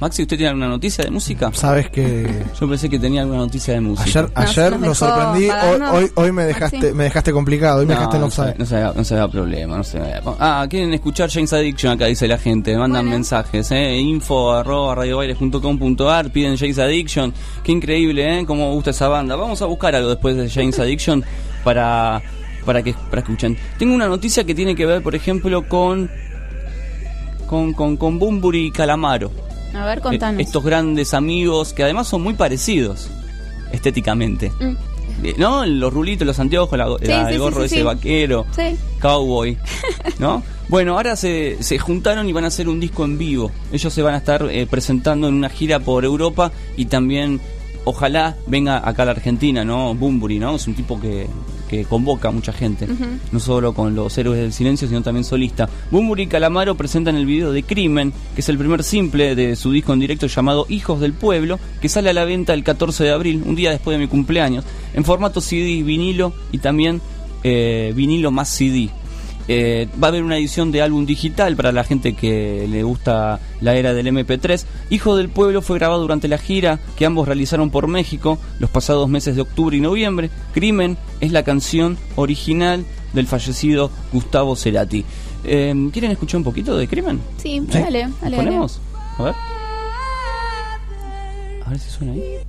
[0.01, 1.51] Maxi, ¿usted tiene alguna noticia de música?
[1.53, 4.21] Sabes que Yo pensé que tenía alguna noticia de música.
[4.21, 6.95] ayer, ayer nos lo dejó sorprendí, hoy, hoy, hoy me dejaste, Maxi.
[6.95, 9.29] me dejaste complicado, hoy me dejaste en no, se, no, se haga, no se haga
[9.29, 12.77] problema, no se haga- Ah, quieren escuchar James Addiction acá, dice la gente.
[12.77, 13.97] Mandan mensajes, ¿eh?
[13.97, 17.35] Info arroba radiobaires.com.ar, piden James Addiction.
[17.65, 18.45] Qué increíble, ¿eh?
[18.47, 19.35] Cómo me gusta esa banda.
[19.35, 21.25] Vamos a buscar algo después de James Addiction
[21.65, 22.23] para,
[22.65, 23.57] para, que, para escuchen.
[23.79, 26.09] Tengo una noticia que tiene que ver, por ejemplo, con.
[27.49, 29.48] con, con, con Bumburi y Calamaro.
[29.75, 30.41] A ver, contanos.
[30.41, 33.09] Eh, Estos grandes amigos que además son muy parecidos
[33.73, 34.51] estéticamente.
[34.61, 34.77] Mm.
[35.25, 35.67] Eh, ¿No?
[35.67, 38.77] Los rulitos, los anteojos, la, Sí, la- sí, el gorro sí, ese vaquero, Sí.
[39.01, 39.59] cowboy,
[40.19, 40.43] ¿no?
[40.69, 43.51] Bueno, ahora se, se juntaron y van a hacer un disco en vivo.
[43.73, 47.41] Ellos se van a estar eh, presentando en una gira por Europa y también,
[47.85, 49.95] ojalá, venga acá a la Argentina, ¿no?
[49.95, 50.55] Bumburi, ¿no?
[50.57, 51.27] Es un tipo que,
[51.69, 52.89] que convoca a mucha gente.
[53.31, 55.69] No solo con los héroes del silencio, sino también solista.
[55.91, 59.71] Bumburi y Calamaro presentan el video de Crimen, que es el primer simple de su
[59.71, 63.11] disco en directo llamado Hijos del Pueblo, que sale a la venta el 14 de
[63.11, 64.65] abril, un día después de mi cumpleaños,
[64.95, 67.01] en formato CD, vinilo y también
[67.45, 68.91] eh, vinilo más CD.
[69.49, 73.41] Eh, va a haber una edición de álbum digital para la gente que le gusta
[73.61, 74.65] la era del MP3.
[74.91, 79.09] Hijo del Pueblo fue grabado durante la gira que ambos realizaron por México los pasados
[79.09, 80.31] meses de octubre y noviembre.
[80.53, 82.85] Crimen es la canción original
[83.15, 85.05] del fallecido Gustavo Cerati.
[85.45, 87.21] Eh, ¿Quieren escuchar un poquito de Crimen?
[87.39, 88.09] Sí, dale.
[88.21, 88.81] ¿Ponemos?
[89.19, 89.35] A ver.
[91.65, 92.48] A ver si suena ahí.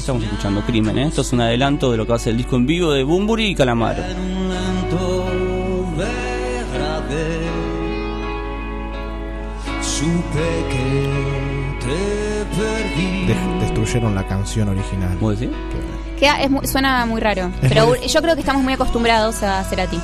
[0.00, 1.06] Estamos escuchando Crimen, ¿eh?
[1.08, 3.04] Esto es un adelanto de lo que va a ser el disco en vivo de
[3.04, 4.02] Bumburi y Calamaro.
[9.82, 13.26] Supe que te perdí.
[13.26, 15.16] De- destruyeron la canción original.
[15.20, 15.54] ¿Vos decís?
[16.18, 17.50] Queda- es muy- suena muy raro.
[17.62, 19.98] Es pero muy- yo creo que estamos muy acostumbrados a hacer a ti.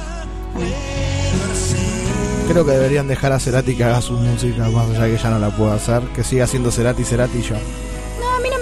[2.49, 5.31] Creo que deberían dejar a Cerati que haga su música, más allá de que ya
[5.31, 7.55] no la pueda hacer, que siga siendo Cerati, Cerati y yo.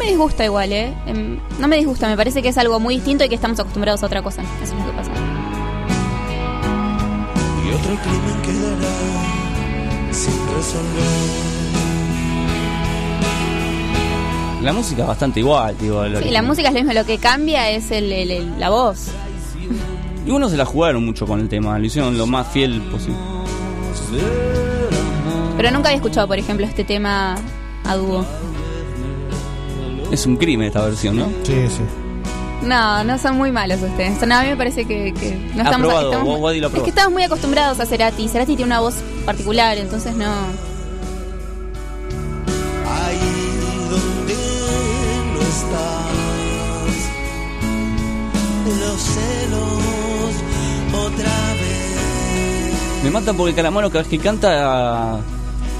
[0.08, 0.92] Disgusta igual, ¿eh?
[1.06, 4.02] Em, No me disgusta, me parece que es algo muy distinto y que estamos acostumbrados
[4.02, 4.42] a otra cosa.
[4.62, 5.10] Eso es lo que pasa.
[7.64, 11.48] Y otro crimen quedará sin resolver.
[14.62, 16.04] La música es bastante igual, digo.
[16.20, 19.08] Sí, la música es lo mismo, lo que cambia es el, el- el- la voz.
[20.26, 23.16] Y unos se la jugaron mucho con el tema, lo hicieron lo más fiel posible.
[25.56, 27.36] Pero nunca había escuchado, por ejemplo, este tema
[27.84, 28.24] a dúo.
[30.10, 31.26] Es un crimen esta versión, ¿no?
[31.44, 31.80] Sí, sí.
[32.62, 34.20] No, no son muy malos ustedes.
[34.26, 36.82] No, a mí me parece que, que no estamos, Aprobado, estamos- vos, Wadi, lo Es
[36.82, 38.28] que estamos muy acostumbrados a Cerati.
[38.28, 40.26] Cerati tiene una voz particular, entonces no.
[42.90, 43.18] Ahí
[43.90, 44.34] donde
[45.34, 46.08] no estás.
[48.80, 49.82] Los celos
[51.06, 53.04] otra vez.
[53.04, 55.20] Me matan porque Calamaro cada vez que canta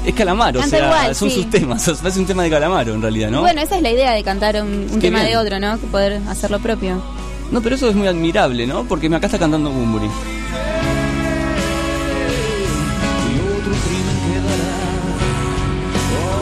[0.05, 1.37] es Calamaro, Canta o sea, igual, son sí.
[1.37, 3.41] sus temas, o sea, es un tema de Calamaro en realidad, ¿no?
[3.41, 5.33] Bueno, esa es la idea de cantar un, tema bien.
[5.33, 5.77] de otro, ¿no?
[5.79, 7.03] Poder hacer lo propio.
[7.51, 8.85] No, pero eso es muy admirable, ¿no?
[8.85, 10.05] Porque acá está cantando Bumburi.
[10.05, 10.11] Y
[13.41, 14.75] otro crimen quedará.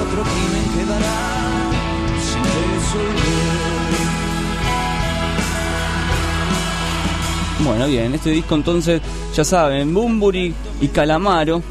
[0.03, 1.17] Otro crimen quedará
[2.21, 3.27] sin resolver.
[7.65, 9.01] Bueno, bien, este disco entonces,
[9.35, 11.63] ya saben, Bumburi y Calamaro,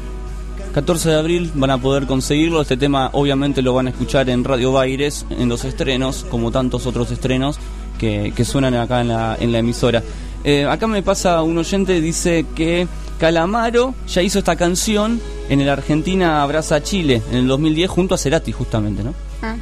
[0.76, 2.60] 14 de abril van a poder conseguirlo.
[2.60, 6.84] Este tema obviamente lo van a escuchar en Radio Baires, en los estrenos, como tantos
[6.84, 7.58] otros estrenos
[7.98, 10.02] que, suenan acá en la, emisora.
[10.44, 12.86] Eh, acá me pasa un oyente, dice que
[13.18, 18.18] Calamaro ya hizo esta canción en el Argentina Abraza Chile, en el 2010, junto a
[18.18, 19.14] Cerati justamente, ¿no?
[19.40, 19.56] Ah.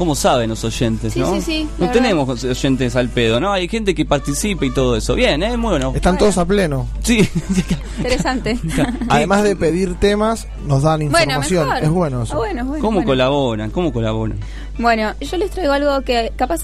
[0.00, 1.34] ¿Cómo saben los oyentes, Sí, no?
[1.34, 3.52] sí, sí, No tenemos oyentes al pedo, ¿no?
[3.52, 5.14] Hay gente que participa y todo eso.
[5.14, 5.58] Bien, ¿eh?
[5.58, 5.92] Muy bueno.
[5.94, 6.88] Están todos a pleno.
[7.02, 7.28] Sí.
[7.98, 8.58] Interesante.
[9.10, 11.66] Además de pedir temas, nos dan Bueno, información.
[11.68, 11.82] mejor.
[11.84, 12.32] es bueno eso.
[12.32, 13.06] Ah, bueno, es bueno, ¿Cómo bueno.
[13.10, 13.70] colaboran?
[13.70, 14.38] ¿Cómo colaboran?
[14.78, 16.62] Bueno, yo les traigo algo que capaz...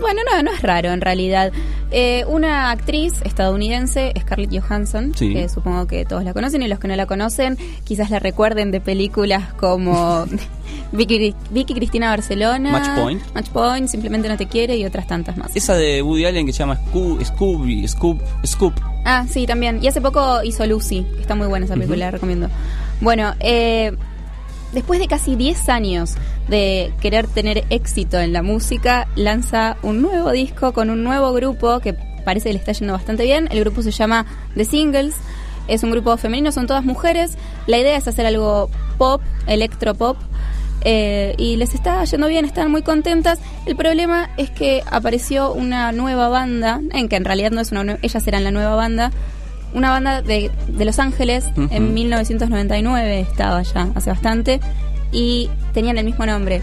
[0.00, 1.52] Bueno, no, no es raro en realidad.
[1.90, 5.32] Eh, una actriz estadounidense, Scarlett Johansson, Sí.
[5.32, 8.70] que supongo que todos la conocen y los que no la conocen quizás la recuerden
[8.70, 10.26] de películas como
[10.92, 12.72] Vicky, Vicky Cristina Barcelona.
[12.72, 13.22] Match Point.
[13.34, 15.54] Match Point, Simplemente No Te Quiere y otras tantas más.
[15.54, 18.74] Esa de Woody Allen que se llama Scoo- Scooby, Scoop, Scoop.
[19.04, 19.78] Ah, sí, también.
[19.82, 22.48] Y hace poco hizo Lucy, que está muy buena esa película, la recomiendo.
[23.00, 23.92] Bueno, eh,
[24.72, 26.16] después de casi 10 años
[26.48, 31.80] de querer tener éxito en la música, lanza un nuevo disco con un nuevo grupo
[31.80, 31.94] que
[32.24, 33.48] parece que le está yendo bastante bien.
[33.50, 35.14] El grupo se llama The Singles.
[35.68, 37.36] Es un grupo femenino, son todas mujeres.
[37.66, 40.16] La idea es hacer algo pop, electropop.
[40.88, 43.40] eh, y les está yendo bien, están muy contentas.
[43.64, 47.98] El problema es que apareció una nueva banda, en que en realidad no es una
[48.02, 49.10] ellas eran la nueva banda,
[49.74, 51.66] una banda de, de Los Ángeles, Ujú.
[51.74, 54.60] en 1999 estaba ya, hace bastante,
[55.16, 56.60] y tenían el mismo nombre.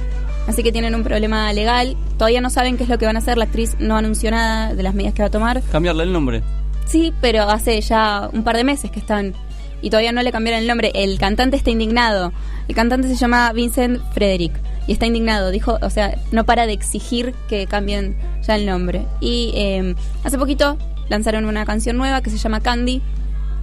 [0.48, 3.20] Así que tienen un problema legal, todavía no saben qué es lo que van a
[3.20, 5.64] hacer, la actriz no anunció nada de las medidas que va a tomar.
[5.72, 6.44] Cambiarle el nombre.
[6.86, 9.34] Sí, pero hace ya un par de meses que están
[9.82, 10.92] y todavía no le cambiaron el nombre.
[10.94, 12.32] El cantante está indignado.
[12.68, 14.54] El cantante se llama Vincent Frederick
[14.86, 15.50] y está indignado.
[15.50, 19.08] Dijo, o sea, no para de exigir que cambien ya el nombre.
[19.20, 20.78] Y eh, hace poquito
[21.10, 23.02] lanzaron una canción nueva que se llama Candy,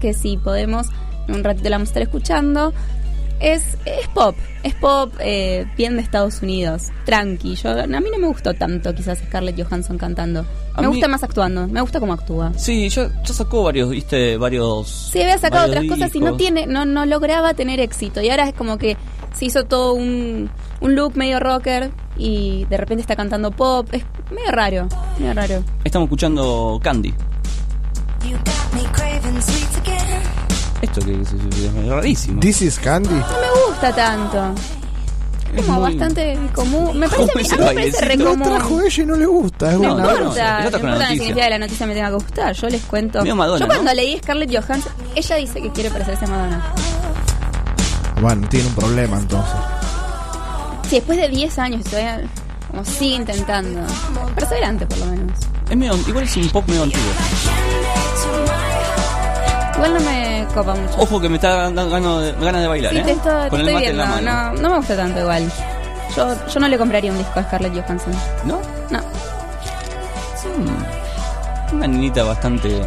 [0.00, 0.88] que si podemos,
[1.28, 2.74] en un ratito la vamos a estar escuchando.
[3.40, 7.54] Es, es pop, es pop eh, bien de Estados Unidos, tranqui.
[7.56, 10.44] Yo, a mí no me gustó tanto quizás Scarlett Johansson cantando.
[10.74, 12.52] A Me mí- gusta más actuando, me gusta cómo actúa.
[12.56, 14.88] Sí, ya, ya sacó varios, viste, varios.
[15.12, 18.20] Sí, había sacado varios otras cosas y no tiene, no, no lograba tener éxito.
[18.20, 18.98] Y ahora es como que
[19.34, 20.50] se hizo todo un,
[20.82, 23.88] un look medio rocker y de repente está cantando pop.
[23.92, 24.86] Es medio raro,
[25.18, 25.64] medio raro.
[25.84, 27.14] Estamos escuchando Candy.
[30.82, 32.40] Esto que es, es- es rarísimo.
[32.40, 33.08] This is Candy.
[33.10, 34.54] No me gusta tanto.
[35.54, 36.96] Es como muy- bastante común.
[36.98, 38.42] Me parece, a mí, a mí me parece re común.
[38.42, 39.72] trajo ella y no le gusta.
[39.72, 41.08] Es No una- no, importa, no, no, es otra importa la noticia.
[41.08, 42.52] significación de la noticia me tenga que gustar.
[42.54, 43.24] Yo les cuento.
[43.34, 43.94] Madonna, Yo cuando ¿no?
[43.94, 46.72] leí Scarlett Johansson, ella dice que quiere parecerse a Madonna.
[48.22, 49.54] Bueno, tiene un problema entonces.
[50.88, 52.20] Sí, después de 10 años todavía
[52.70, 53.80] como sigue intentando.
[54.36, 55.38] Perseverante por lo menos.
[55.68, 57.04] Es medio, igual es un pop medio antiguo.
[59.76, 60.94] Igual no me copa mucho.
[60.98, 63.02] Ojo que me está dando ganas de, ganas de bailar, Sí, ¿eh?
[63.04, 64.02] te, estoy- te Con el estoy mate en viendo.
[64.04, 64.52] la mano.
[64.54, 65.52] No, no me gusta tanto igual.
[66.16, 68.12] Yo, yo no le compraría un disco a Scarlett Johansson.
[68.44, 68.60] ¿No?
[68.90, 69.00] No.
[71.72, 72.80] Una niñita bastante.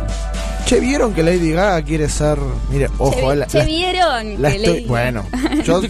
[0.65, 2.37] Che, ¿vieron que Lady Gaga quiere ser...
[2.69, 5.25] Mire, ojo, che, la, che, la- vieron la que estoy- le- Bueno,
[5.63, 5.81] yo,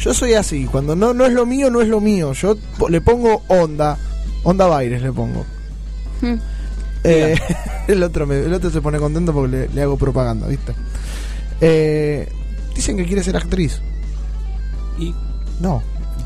[0.00, 0.66] yo soy así.
[0.66, 2.32] Cuando no, no es lo mío, no es lo mío.
[2.32, 3.96] Yo po- le pongo onda.
[4.44, 5.44] Onda Baires le pongo.
[6.20, 6.34] Mm.
[7.08, 7.38] Eh,
[7.88, 10.72] el, otro me- el otro se pone contento porque le, le hago propaganda, ¿viste?
[11.60, 12.28] Eh,
[12.74, 13.80] dicen que quiere ser actriz.
[14.98, 15.14] ¿Y?
[15.60, 15.82] No,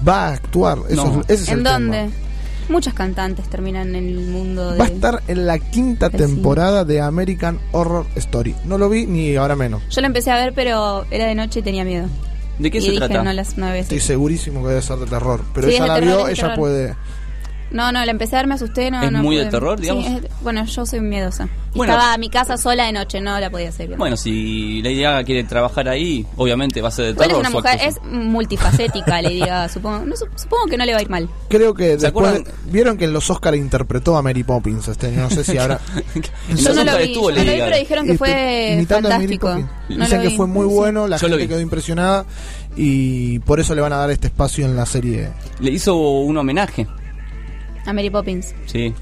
[0.06, 0.78] va a actuar.
[0.88, 1.20] Eso No.
[1.22, 1.98] es- ese es ¿En el dónde?
[1.98, 2.12] tema.
[2.68, 4.78] Muchas cantantes terminan en el mundo de...
[4.78, 6.18] Va a estar en la quinta cine.
[6.24, 8.54] temporada de American Horror Story.
[8.64, 9.82] No lo vi ni ahora menos.
[9.90, 12.06] Yo la empecé a ver, pero era de noche y tenía miedo.
[12.60, 13.24] ¿De qué y se dije, trata?
[13.24, 13.84] no las nueve veces.
[13.92, 15.42] Estoy segurísimo que debe ser de terror.
[15.52, 16.56] Pero Sí, ella la terror, vio, ella terror.
[16.58, 16.94] puede.
[17.70, 19.82] No, no, la empecé a ver, me asusté, no, ¿Es no muy de terror, Sí,
[19.82, 20.06] digamos?
[20.06, 21.48] es- bueno, yo soy miedosa.
[21.72, 21.92] Y Bueno.
[21.92, 23.98] estaba a mi casa sola de noche, no la podía hacer bien.
[23.98, 27.30] Bueno, si Lady Gaga quiere trabajar ahí, obviamente va a ser de terror.
[27.30, 30.04] es una su mujer, es multifacética, le diga, supongo.
[30.04, 31.28] No, supongo que no le va a ir mal.
[31.48, 32.26] Creo que ¿Se después.
[32.28, 32.44] acuerdan?
[32.66, 35.12] Vieron que en los Oscars interpretó a Mary Poppins este.
[35.12, 35.78] No sé si ahora.
[36.56, 37.64] Yo no lo vi, estuvo yo no lo Lady vi, Gaga.
[37.66, 39.54] pero dijeron que fue a Mary fantástico.
[39.88, 40.74] Dicen que fue muy Sí.
[40.74, 42.24] bueno, la Yo lo gente quedó impresionada
[42.76, 45.28] y por eso le van a dar este espacio en la serie.
[45.60, 46.86] Le hizo un homenaje.
[47.86, 48.54] A Mary Poppins.
[48.66, 48.94] Sí.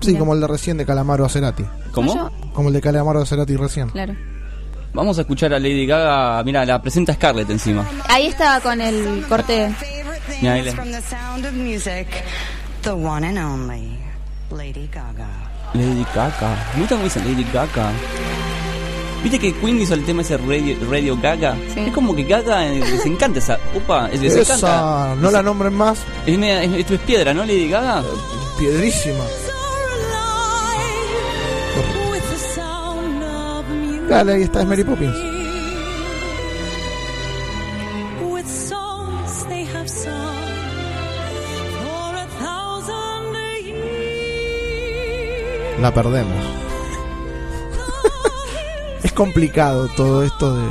[0.00, 0.18] Sí, Mira.
[0.20, 1.64] como el de recién de Calamaro a Cerati.
[1.92, 2.14] ¿Cómo?
[2.14, 3.88] yo- Como el de Calamaro a Cerati recién.
[3.90, 4.14] Claro.
[4.94, 6.42] Vamos a escuchar a Lady Gaga.
[6.44, 7.84] Mira, la presenta Scarlett encima.
[8.08, 9.72] Ahí estaba con el corte.
[10.40, 12.06] Mira, ahí le- From the sound of music,
[12.82, 13.98] the one and only
[14.50, 15.28] Lady Gaga.
[15.74, 16.56] Lady Gaga.
[16.74, 17.92] Me gusta cómo dicen Lady Gaga.
[19.22, 21.56] ¿Viste que Queen hizo el tema ese Radio, Radio Gaga?
[21.76, 23.58] Es como que Gaga eh, les encanta esa.
[23.74, 25.14] Upa, les Esa, encanta.
[25.20, 25.98] no la nombren más.
[26.26, 28.02] Es, media- es- esto es piedra, ¿no, Lady Gaga?
[28.58, 29.24] Piedrísima.
[34.08, 35.14] Dale, ahí está, es Mary Poppins.
[38.30, 39.44] With songs
[49.02, 50.64] es complicado todo esto de.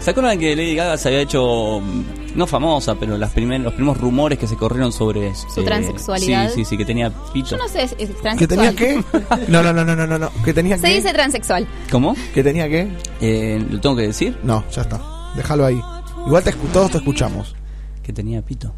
[0.00, 3.72] ¿Se acuerdan que Lady Gaga se había hecho, mm, no famosa, pero las primer- los
[3.74, 5.34] primeros rumores que se corrieron sobre...
[5.34, 6.48] Su transexualidad.
[6.50, 7.50] Sí, sí, sí, que tenía pito.
[7.50, 8.76] Yo no sé, es, es ¿Que tenía transexual.
[8.76, 9.46] qué?
[9.48, 10.30] No, no, no, no, no, no.
[10.44, 10.94] ¿Que tenía Se qué?
[10.96, 11.66] dice transexual.
[11.90, 12.14] ¿Cómo?
[12.34, 12.88] ¿Que tenía qué?
[13.20, 14.38] Eh, ¿Lo tengo que decir?
[14.44, 15.00] No, ya está.
[15.34, 15.80] Déjalo ahí.
[16.26, 17.56] Igual te escu- todos te escuchamos.
[18.02, 18.72] Que tenía pito.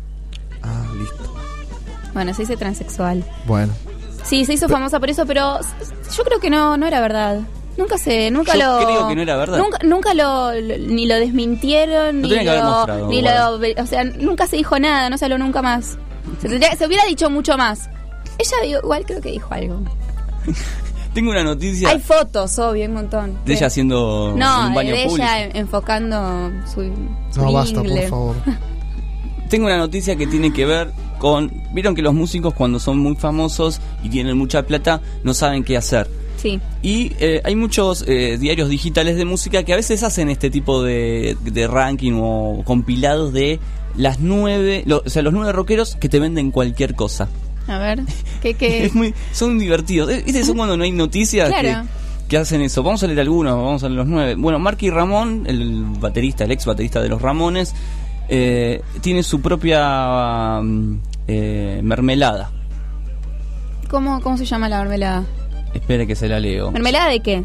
[0.62, 1.34] Ah, listo.
[2.14, 3.22] Bueno, se dice transexual.
[3.46, 3.72] Bueno.
[4.24, 5.58] Sí, se hizo famosa por eso, pero
[6.16, 7.40] yo creo que no, no era verdad.
[7.78, 8.84] Nunca se, nunca Yo lo.
[8.86, 9.56] creo que no era verdad.
[9.58, 13.22] Nunca, nunca lo, lo- ni lo desmintieron, Lo ni tenía que haber lo, mostrado, ni
[13.22, 15.96] lo, o sea, nunca se dijo nada, no se habló nunca más.
[16.42, 17.88] Se, tendría- se hubiera dicho mucho más.
[18.38, 19.80] Ella igual creo que dijo algo.
[21.14, 23.38] Tengo una noticia Hay fotos, obvio, un montón.
[23.44, 25.16] de ella haciendo no, un baño de público.
[25.24, 26.82] ella en- enfocando su,
[27.32, 28.08] su No, basta, por ingle.
[28.08, 28.36] favor.
[29.48, 31.50] Tengo una noticia que tiene que ver con...
[31.72, 35.76] Vieron que los músicos cuando son muy famosos y tienen mucha plata no saben qué
[35.76, 36.08] hacer.
[36.38, 36.60] Sí.
[36.82, 40.82] Y eh, hay muchos eh, diarios digitales de música que a veces hacen este tipo
[40.82, 43.58] de, de ranking o compilados de
[43.96, 47.28] las nueve, lo- o sea, los nueve rockeros que te venden cualquier cosa.
[47.66, 48.00] A ver,
[48.40, 48.84] ¿qué, qué?
[48.86, 50.08] Es muy, son divertidos.
[50.24, 50.44] ¿Viste?
[50.44, 51.82] Son cuando no hay noticias Claro.
[52.22, 52.82] que, que hacen eso.
[52.82, 54.34] Vamos a leer algunos, vamos a leer los nueve.
[54.36, 57.74] Bueno, Marky Ramón, el baterista, el ex baterista de los Ramones,
[58.28, 62.52] eh, tiene su propia mm, eh, mermelada.
[63.90, 65.24] ¿Cómo, ¿Cómo se llama la mermelada?
[65.74, 66.70] Espere que se la leo.
[66.70, 67.44] ¿Mermelada de qué?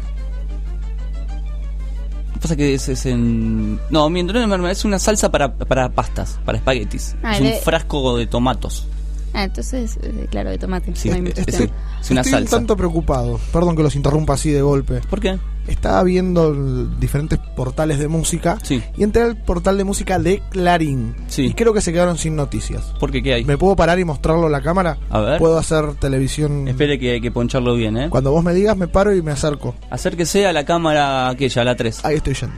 [2.40, 3.80] Pasa que es, es en...
[3.90, 7.16] No, miento, no es mermelada, es una salsa para, para pastas, para espaguetis.
[7.22, 8.86] Ah, es un frasco de tomatos.
[9.32, 10.94] Ah, entonces, eh, claro, de tomate.
[10.94, 13.40] Sí, No hay es, es una Estoy un tanto preocupado.
[13.52, 15.00] Perdón que los interrumpa así de golpe.
[15.10, 15.38] ¿Por qué?
[15.66, 16.52] Estaba viendo
[16.98, 18.82] diferentes portales de música Sí.
[18.98, 21.14] y entré al portal de música de Clarín.
[21.28, 21.46] Sí.
[21.46, 22.82] Y creo que se quedaron sin noticias.
[23.00, 23.22] ¿Por qué?
[23.22, 23.44] ¿Qué hay?
[23.46, 24.98] ¿Me puedo parar y mostrarlo a la cámara?
[25.08, 25.38] A ver.
[25.38, 26.68] ¿Puedo hacer televisión?
[26.68, 28.10] Espere que hay que poncharlo bien, ¿eh?
[28.10, 29.74] Cuando vos me digas, me paro y me acerco.
[29.90, 32.04] Acérquese a la cámara aquella, a la 3.
[32.04, 32.56] Ahí estoy yendo.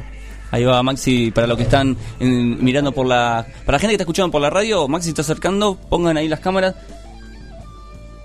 [0.50, 3.46] Ahí va Maxi, para los que están en- mirando por la...
[3.64, 6.40] Para la gente que está escuchando por la radio, Maxi está acercando, pongan ahí las
[6.40, 6.74] cámaras.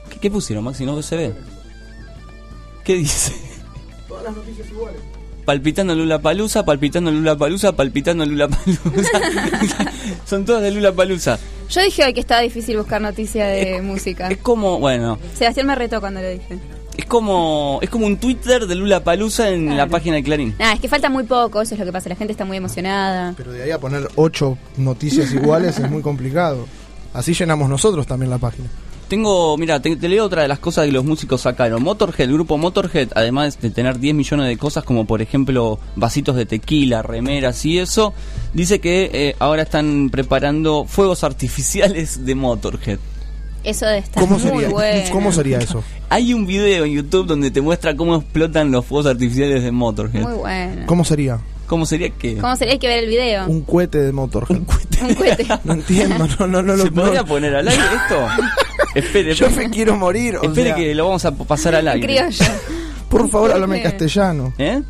[0.10, 0.86] ¿Qué, qué pusieron, Maxi?
[0.86, 1.34] No se ve.
[2.84, 3.34] ¿Qué dice?
[4.22, 5.02] Todas las noticias iguales.
[5.46, 9.20] Palpitando Lula Palusa, palpitando Lula Palusa, palpitando Lula Palusa.
[10.26, 11.40] Son todas de Lula Palusa.
[11.70, 14.28] Yo dije hoy que estaba difícil buscar noticias de música.
[14.30, 16.60] Es como, bueno, Sebastián me retó cuando lo dije.
[16.96, 20.54] es como es como un Twitter de Lula Palusa en la página de Clarín.
[20.60, 22.10] Nada, es que falta muy poco, eso es lo que pasa.
[22.10, 23.34] La gente está muy emocionada.
[23.36, 26.68] Pero de ahí a poner ocho noticias iguales es muy complicado.
[27.14, 28.70] Así llenamos nosotros también la página.
[29.12, 31.84] Tengo, mira, te, te leo otra de las cosas que los músicos sacaron.
[31.84, 36.38] Motorhead, el grupo Motorhead, además de tener 10 millones de cosas como por ejemplo vasitos
[36.38, 38.14] de tequila, remeras y eso,
[38.54, 43.00] dice que eh, ahora están preparando fuegos artificiales de Motorhead.
[43.66, 45.10] Eso de estar ¿Cómo muy sería, bueno.
[45.12, 45.84] ¿Cómo sería eso?
[46.08, 50.22] Hay un video en YouTube donde te muestra cómo explotan los fuegos artificiales de Motorhead.
[50.22, 50.84] Muy bueno.
[50.86, 51.38] ¿Cómo sería?
[51.68, 52.38] ¿Cómo sería que?
[52.38, 52.76] ¿Cómo sería?
[52.76, 53.46] Hay que ver el video.
[53.48, 54.58] Un cohete de Motorhead.
[54.58, 55.48] Un cohete.
[55.66, 56.78] No entiendo, no, no, no.
[56.78, 57.28] ¿Se no, podría no.
[57.28, 58.28] poner al aire esto?
[58.96, 60.38] espere, Yo me quiero morir.
[60.38, 62.06] o Espere sea, que lo vamos a pasar al aire.
[62.08, 62.46] Criollo.
[63.10, 63.90] Por favor, háblame Bien.
[63.90, 64.54] castellano.
[64.58, 64.82] ¿Eh?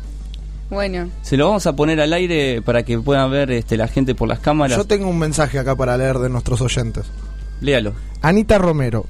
[0.70, 1.10] Bueno.
[1.22, 4.28] Se lo vamos a poner al aire para que puedan ver este, la gente por
[4.28, 4.76] las cámaras.
[4.76, 7.04] Yo tengo un mensaje acá para leer de nuestros oyentes.
[7.60, 7.92] Léalo.
[8.22, 9.04] Anita Romero.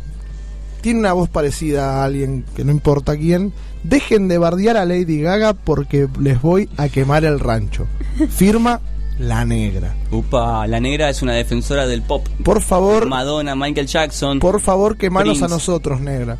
[0.80, 3.52] Tiene una voz parecida a alguien que no importa quién.
[3.84, 7.86] Dejen de bardear a Lady Gaga porque les voy a quemar el rancho.
[8.30, 8.80] Firma
[9.22, 9.94] La Negra.
[10.10, 12.26] Upa, la negra es una defensora del pop.
[12.44, 14.40] Por favor, Madonna, Michael Jackson.
[14.40, 15.44] por favor, quemanos Prince.
[15.44, 16.38] a nosotros, Negra.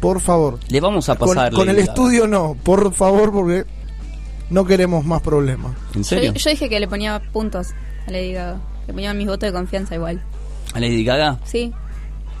[0.00, 0.58] Por favor.
[0.68, 1.52] Le vamos a pasar.
[1.52, 3.64] con el estudio no, por favor, porque
[4.50, 5.72] no queremos más problemas.
[5.94, 6.32] ¿En Yo, serio?
[6.34, 7.68] yo dije que le ponía puntos
[8.06, 8.60] a Lady Gaga.
[8.86, 10.22] Le ponía mis votos de confianza igual.
[10.72, 11.40] ¿A Lady Gaga?
[11.44, 11.72] Sí.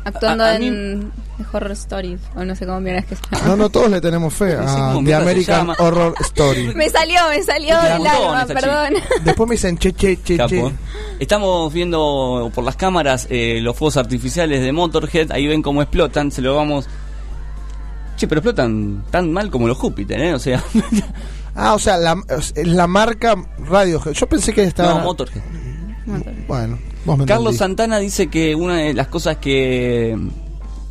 [0.04, 2.20] Actuando A- a mí- en The Horror Stories.
[2.36, 3.46] O no sé cómo miras que se llama.
[3.48, 5.76] No, no, todos le tenemos fe a ¿cómo The American llama?
[5.78, 6.74] Horror Story.
[6.76, 8.94] Me salió, me salió gustó, alma, perdón.
[9.24, 10.48] Después me dicen che, che, che, Capo.
[10.50, 10.72] che.
[11.20, 15.32] Estamos viendo por las cámaras eh, los fuegos artificiales de Motorhead.
[15.32, 16.30] Ahí ven cómo explotan.
[16.30, 16.86] Se lo vamos.
[18.16, 20.34] Che, pero explotan tan mal como los Júpiter, ¿eh?
[20.34, 20.62] O sea.
[21.56, 23.36] Ah, o sea, la, es la marca
[23.68, 24.10] Radiohead.
[24.14, 24.94] Yo pensé que estaba.
[24.94, 25.40] no, Motorhead.
[26.48, 27.58] Bueno, Carlos entendí.
[27.58, 30.16] Santana dice que una de las cosas que.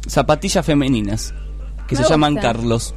[0.07, 1.33] Zapatillas femeninas.
[1.87, 2.35] Que Me se llaman.
[2.35, 2.93] Carlos.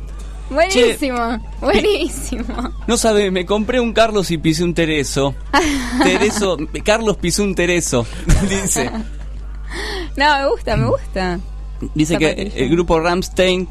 [0.50, 1.18] Buenísimo,
[1.60, 2.44] buenísimo.
[2.86, 5.34] No sabe, me compré un Carlos y pisé un Tereso.
[6.02, 8.06] Tereso, Carlos pisó un Tereso.
[8.48, 8.90] Dice.
[10.16, 11.40] No, me gusta, me gusta.
[11.94, 13.68] Dice que el grupo Ramstein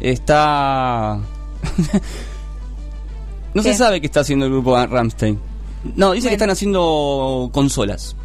[0.00, 1.18] está.
[3.54, 3.72] no ¿Qué?
[3.72, 5.40] se sabe qué está haciendo el grupo Ramstein.
[5.96, 8.16] No, dice que están haciendo consolas.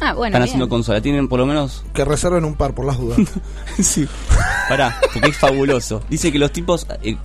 [0.00, 0.42] Ah, bueno, están bien.
[0.44, 1.02] haciendo consolas.
[1.02, 1.84] Tienen por lo menos.
[1.92, 3.18] Que reserven un par por las dudas.
[3.80, 4.06] sí.
[4.68, 6.02] Pará, porque es fabuloso.
[6.08, 7.16] Dice que los tipos, eh,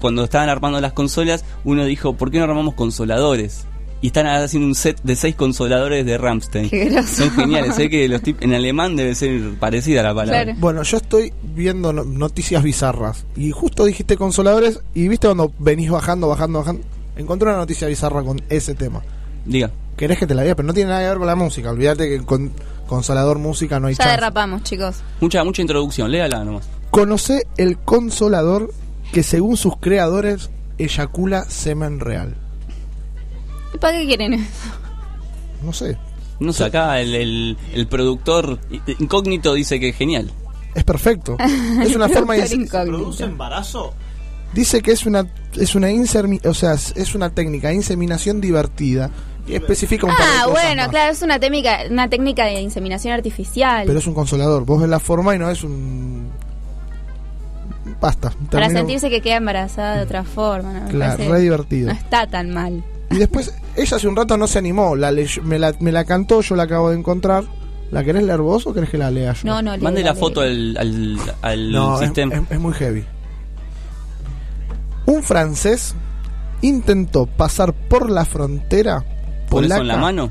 [0.00, 3.66] cuando estaban armando las consolas, uno dijo, ¿por qué no armamos consoladores?
[4.00, 6.68] Y están haciendo un set de seis consoladores de Ramstein.
[6.70, 7.02] Qué.
[7.04, 7.76] Son geniales.
[7.76, 10.42] Sé que los tip- en alemán debe ser parecida la palabra.
[10.44, 10.58] Claro.
[10.58, 13.24] Bueno, yo estoy viendo no- noticias bizarras.
[13.36, 14.80] Y justo dijiste consoladores.
[14.92, 16.82] Y viste cuando venís bajando, bajando, bajando.
[17.14, 19.02] Encontré una noticia bizarra con ese tema.
[19.44, 19.70] Diga.
[20.02, 21.70] Querés que te la diga, pero no tiene nada que ver con la música.
[21.70, 22.50] Olvídate que con
[22.88, 24.10] consolador música no hay Ya chance.
[24.16, 24.96] derrapamos, chicos.
[25.20, 26.10] Mucha, mucha introducción.
[26.10, 26.68] Léala nomás.
[26.90, 28.72] Conoce el consolador
[29.12, 32.34] que según sus creadores eyacula semen real.
[33.72, 34.50] ¿Y ¿Para qué quieren eso?
[35.62, 35.96] No sé.
[36.40, 38.58] No sé, acá el, el, el productor
[38.98, 40.32] incógnito dice que es genial.
[40.74, 41.36] Es perfecto.
[41.80, 42.66] Es una forma de...
[42.68, 43.94] ¿Produce embarazo?
[44.52, 49.10] Dice que es una es una insermi- o sea, es- una técnica de inseminación divertida
[49.48, 50.88] especifica un par de Ah, cosas bueno, más.
[50.90, 53.84] claro, es una técnica, una técnica de inseminación artificial.
[53.86, 54.64] Pero es un consolador.
[54.64, 56.30] Vos ves la forma y no es un
[58.00, 58.32] basta.
[58.50, 60.86] para sentirse que queda embarazada de otra forma.
[60.88, 61.86] Claro, parece- re divertido.
[61.92, 62.84] No está tan mal.
[63.10, 65.12] Y después ella hace un rato no se animó, la
[65.42, 67.44] me la me la cantó, yo la acabo de encontrar.
[67.90, 69.40] ¿La querés leer vos o querés que la lea yo?
[69.44, 72.34] No, no, Mande la foto al, al, al No, es, sistema.
[72.36, 73.04] es- es muy heavy.
[75.04, 75.94] Un francés
[76.62, 79.04] intentó pasar por la frontera
[79.52, 80.30] ¿Por eso en la polaca mano?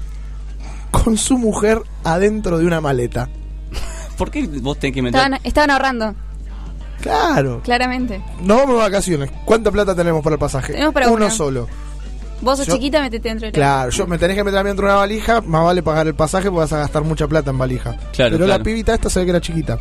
[0.91, 3.29] con su mujer adentro de una maleta.
[4.17, 5.19] ¿Por qué vos tenés que meter?
[5.19, 6.15] Estaban, estaban ahorrando,
[7.01, 7.61] Claro.
[7.63, 8.21] claramente.
[8.41, 9.31] Nos vamos de vacaciones.
[9.45, 10.73] ¿Cuánta plata tenemos para el pasaje?
[10.73, 11.67] Tenemos para Uno solo.
[12.41, 14.63] Vos sos Yo- chiquita, metete dentro de la- Claro, yo me tenés que meter a
[14.63, 17.27] mí dentro de una valija, más vale pagar el pasaje porque vas a gastar mucha
[17.27, 17.91] plata en valija.
[18.13, 18.47] Claro, Pero claro.
[18.47, 19.77] la pibita esta se ve que era chiquita.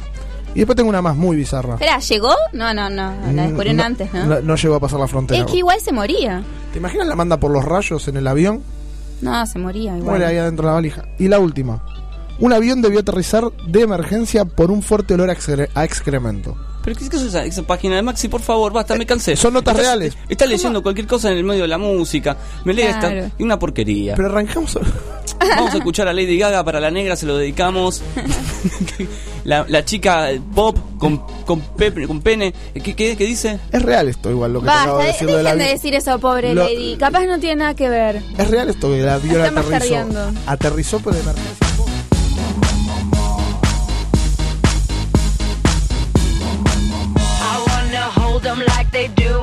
[0.54, 1.74] Y después tengo una más muy bizarra.
[1.74, 2.34] Espera, ¿llegó?
[2.52, 3.14] No, no, no.
[3.32, 4.26] La descubrieron Mm, antes, ¿no?
[4.26, 5.40] No, no llegó a pasar la frontera.
[5.44, 6.42] es que igual se moría.
[6.72, 8.62] ¿Te imaginas la manda por los rayos en el avión?
[9.20, 10.02] No, se moría igual.
[10.10, 11.04] Muere ahí adentro de la valija.
[11.18, 11.82] Y la última.
[12.38, 16.56] Un avión debió aterrizar de emergencia por un fuerte olor a, excre- a excremento.
[16.82, 18.28] ¿Pero qué es esa, esa página de Maxi?
[18.28, 19.36] Por favor, basta, me cansé.
[19.36, 20.16] son notas Estás- reales.
[20.28, 22.36] Está leyendo cualquier cosa en el medio de la música.
[22.64, 23.08] Me lee Claro.
[23.08, 23.34] esta.
[23.38, 24.14] Y una porquería.
[24.14, 24.78] Pero arrancamos.
[25.56, 28.02] Vamos a escuchar a Lady Gaga para la negra, se lo dedicamos.
[29.44, 32.52] la, la chica pop con, con, pe- con pene.
[32.74, 33.58] ¿Qué, qué, qué dice?
[33.72, 35.68] Es real esto, igual lo que te acabo Basta, de de- decir dejen de avión.
[35.68, 36.96] decir eso, pobre Lo- Lady.
[36.96, 38.22] Capaz no tiene nada que ver.
[38.38, 40.32] Es real esto que avión Estamos aterrizó.
[40.46, 41.66] Aterrizó por emergencia.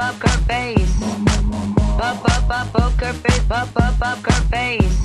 [0.00, 0.96] poker face.
[1.98, 4.98] Pop, pop, pop, poker face, pop, pop, poker face.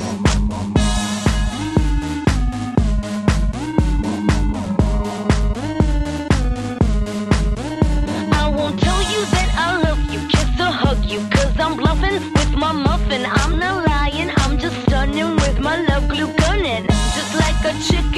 [8.31, 11.19] I won't tell you that I love you, kiss or hug you,
[11.59, 13.25] I'm bluffing with my muffin.
[13.25, 16.85] I'm not lying, I'm just stunning with my love glue gunning.
[17.15, 18.15] Just like a chick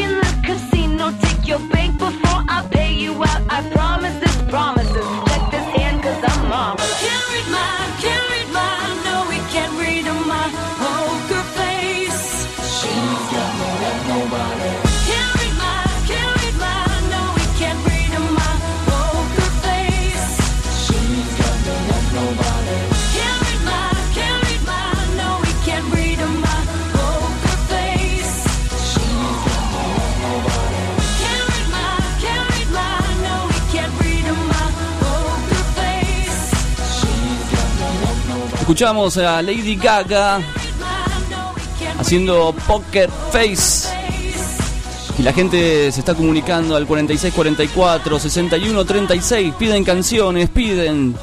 [38.67, 40.41] Escuchamos a Lady Gaga
[41.97, 43.87] haciendo Pocket Face.
[45.17, 49.53] Y la gente se está comunicando al 4644 6136.
[49.57, 51.15] Piden canciones, piden.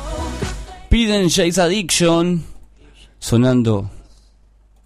[0.88, 2.42] Piden Jace Addiction.
[3.18, 3.90] Sonando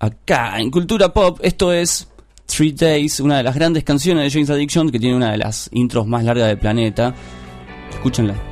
[0.01, 1.39] acá en Cultura Pop.
[1.41, 2.09] Esto es
[2.47, 5.71] Three Days, una de las grandes canciones de James Addiction, que tiene una de las
[5.71, 7.15] intros más largas del planeta.
[7.93, 8.48] Escúchenla.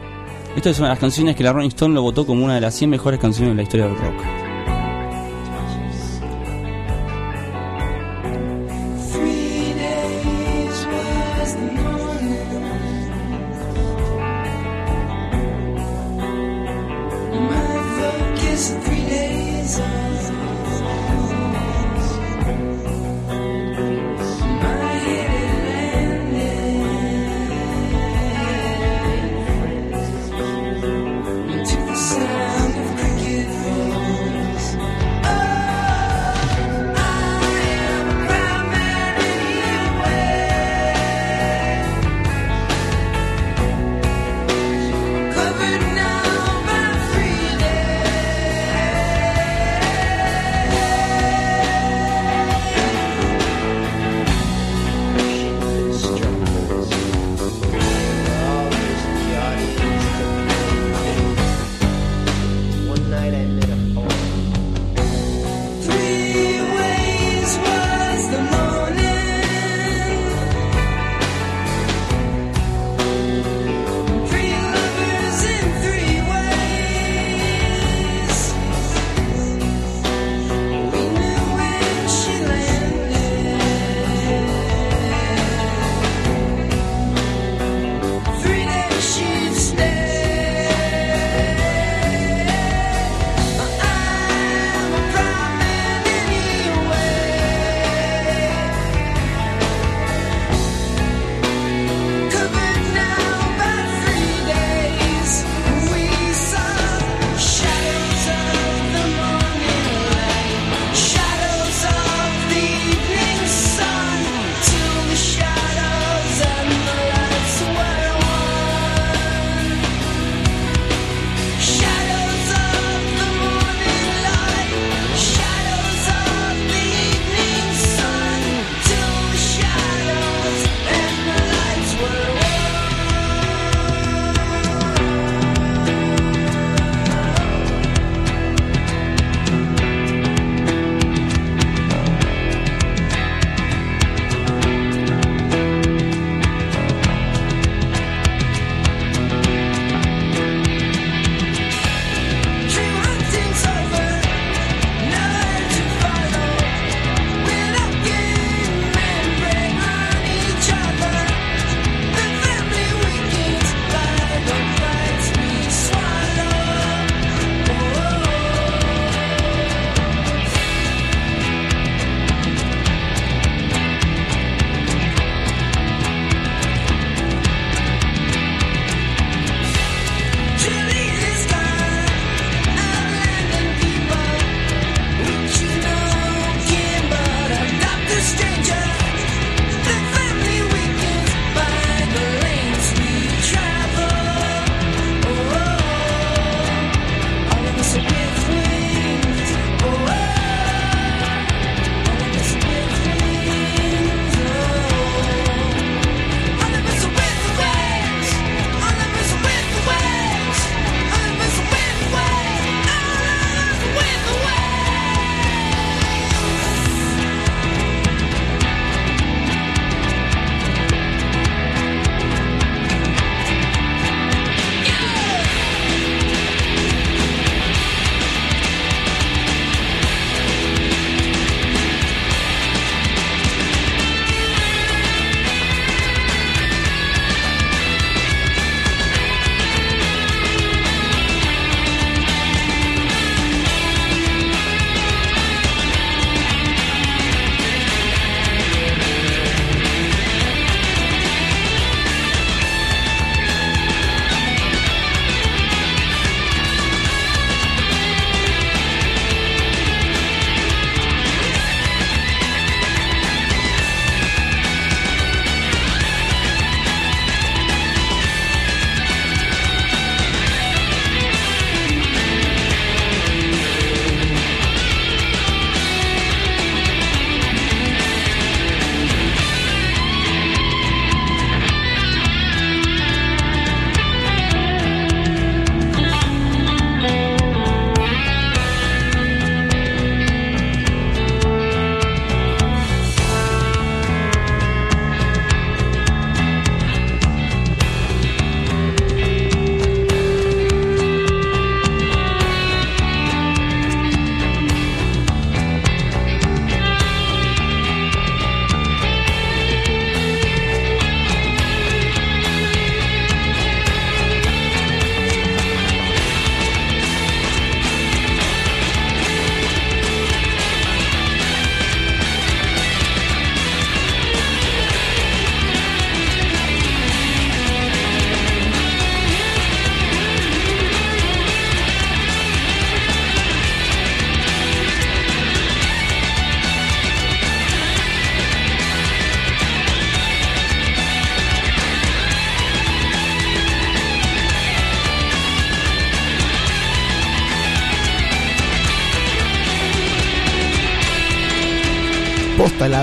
[0.57, 2.63] Esta es una de las canciones que la Rolling Stone lo votó como una de
[2.63, 4.46] las 100 mejores canciones de la historia del rock.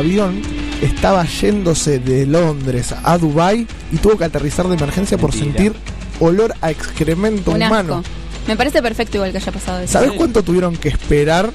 [0.04, 0.42] Avión
[0.82, 5.54] estaba yéndose de Londres a Dubai y tuvo que aterrizar de emergencia por Mentira.
[5.56, 5.74] sentir
[6.20, 7.96] olor a excremento Un humano.
[8.00, 8.10] asco.
[8.48, 9.94] Me parece perfecto igual que haya pasado eso.
[9.94, 11.50] ¿Sabes cuánto tuvieron que esperar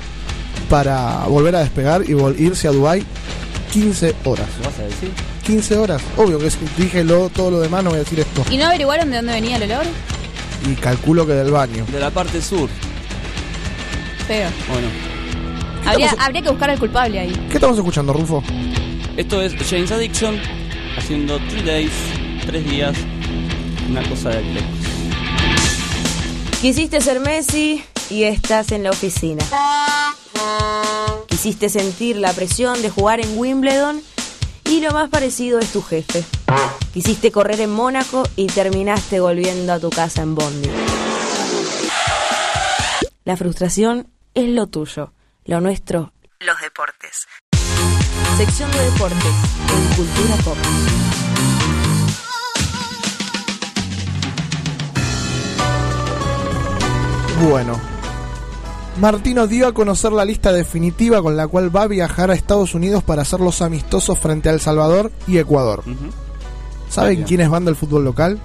[0.71, 3.05] para volver a despegar y vol- irse a Dubai?
[3.73, 4.47] 15 horas.
[4.61, 5.11] ¿Lo vas a decir?
[5.45, 6.01] 15 horas.
[6.17, 8.45] Obvio que si dije lo, todo lo demás, no voy a decir esto.
[8.51, 9.85] ¿Y no averiguaron de dónde venía el olor?
[10.67, 11.85] Y calculo que del baño.
[11.93, 12.69] De la parte sur.
[14.27, 14.49] Feo.
[14.73, 14.89] Bueno.
[15.89, 17.33] Habría, estamos- habría que buscar al culpable ahí.
[17.49, 18.43] ¿Qué estamos escuchando, Rufo?
[19.17, 20.41] Esto es James Addiction
[20.97, 21.93] haciendo 3 days,
[22.47, 22.97] 3 días,
[23.89, 24.71] una cosa de lejos.
[26.61, 29.45] Quisiste ser Messi y estás en la oficina.
[31.29, 34.01] Quisiste sentir la presión de jugar en Wimbledon
[34.65, 36.25] y lo más parecido es tu jefe.
[36.93, 40.69] Quisiste correr en Mónaco y terminaste volviendo a tu casa en Bondi.
[43.25, 45.13] La frustración es lo tuyo,
[45.49, 47.27] lo nuestro, los deportes.
[48.37, 49.35] Sección de deportes
[49.75, 50.57] en Cultura Pop.
[57.49, 57.81] Bueno.
[59.01, 62.75] Martino dio a conocer la lista definitiva con la cual va a viajar a Estados
[62.75, 65.83] Unidos para hacer los amistosos frente a El Salvador y Ecuador.
[66.91, 67.27] ¿Saben Bien.
[67.27, 68.39] quiénes van del fútbol local?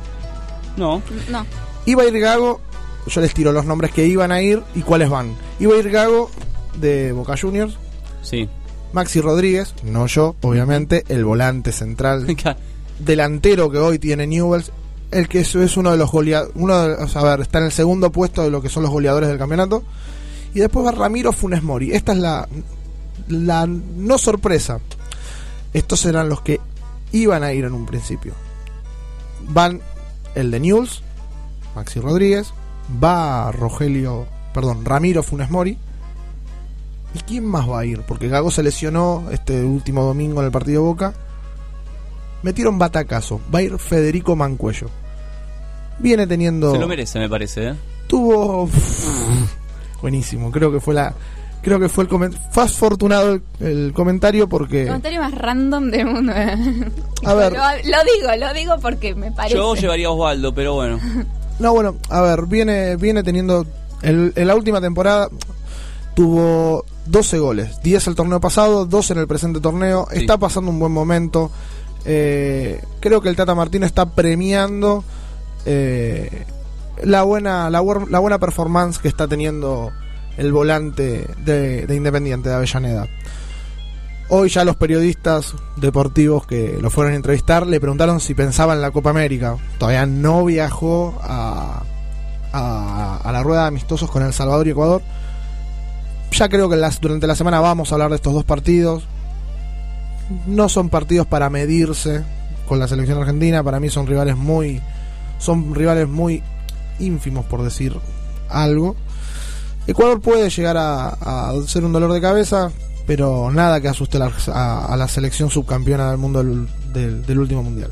[0.77, 1.01] No.
[1.30, 1.45] No.
[1.85, 2.61] Iba a ir Gago,
[3.07, 5.35] yo les tiro los nombres que iban a ir y cuáles van.
[5.59, 6.32] Iba a ir Gago
[6.80, 7.77] de Boca Juniors,
[8.22, 8.48] Sí.
[8.93, 12.26] Maxi Rodríguez, no yo, obviamente, el volante central,
[13.00, 14.72] delantero que hoy tiene Newells,
[15.11, 17.60] el que es es uno de los goleadores, uno de- o sea, a ver, está
[17.60, 19.84] en el segundo puesto de lo que son los goleadores del campeonato.
[20.53, 21.92] Y después va Ramiro Funes Mori.
[21.93, 22.48] Esta es la,
[23.27, 24.80] la no sorpresa.
[25.74, 26.60] Estos eran los que
[27.11, 28.34] iban a ir en un principio.
[29.50, 29.82] Van
[30.35, 31.02] el de Newells,
[31.76, 32.53] Maxi Rodríguez,
[33.03, 35.77] va Rogelio, perdón, Ramiro Funes Mori.
[37.14, 38.01] ¿Y quién más va a ir?
[38.01, 41.14] Porque Gago se lesionó este último domingo en el partido de Boca.
[42.42, 43.40] Metieron batacazo.
[43.53, 44.88] Va a ir Federico Mancuello.
[46.00, 46.72] Viene teniendo.
[46.74, 47.74] Se lo merece, me parece, ¿eh?
[48.08, 48.67] Tuvo.
[50.01, 50.51] Buenísimo.
[50.51, 51.14] Creo que fue la.
[51.61, 52.45] Creo que fue el comentario.
[52.51, 54.82] Fue afortunado el, el comentario porque.
[54.82, 56.33] El comentario más random del mundo.
[57.25, 57.53] A ver.
[57.53, 59.56] Lo, lo digo, lo digo porque me parece.
[59.56, 61.00] Yo llevaría a Osvaldo, pero bueno.
[61.59, 63.64] No, bueno, a ver, viene, viene teniendo.
[64.01, 65.30] el- en la última temporada
[66.16, 67.82] tuvo 12 goles.
[67.82, 70.08] 10 el torneo pasado, 12 en el presente torneo.
[70.11, 71.51] Está pasando un buen momento.
[72.06, 75.03] Eh, creo que el Tata Martino está premiando
[75.66, 76.45] eh,
[77.01, 79.92] la, buena, la, la buena performance que está teniendo
[80.38, 83.08] el volante de, de Independiente de Avellaneda.
[84.30, 88.82] Hoy ya los periodistas deportivos que lo fueron a entrevistar le preguntaron si pensaba en
[88.82, 89.58] la Copa América.
[89.77, 91.83] Todavía no viajó a,
[92.51, 95.01] a, a la rueda de amistosos con El Salvador y Ecuador.
[96.34, 99.03] Ya creo que durante la semana vamos a hablar de estos dos partidos.
[100.48, 102.24] No son partidos para medirse
[102.68, 103.64] con la selección argentina.
[103.64, 104.82] Para mí son rivales muy,
[105.38, 106.42] son rivales muy
[107.00, 107.95] ínfimos por decir
[108.50, 108.95] algo.
[109.86, 112.72] Ecuador puede llegar a, ser un dolor de cabeza,
[113.06, 117.92] pero nada que asuste a la, selección subcampeona del mundo del último mundial.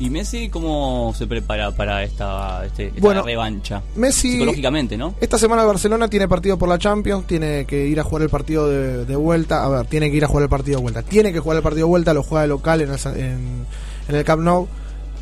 [0.00, 3.82] ¿Y Messi cómo se prepara para esta, este- esta Bueno, revancha?
[3.96, 5.14] Messi- Psicológicamente, ¿no?
[5.20, 8.66] Esta semana Barcelona tiene partido por la Champions, tiene que ir a jugar el partido
[8.68, 9.62] de, de vuelta.
[9.62, 11.02] A ver, tiene que ir a jugar el partido de vuelta.
[11.02, 12.98] Tiene que jugar el partido de vuelta, lo juega de local en el,
[14.08, 14.66] en el Camp Nou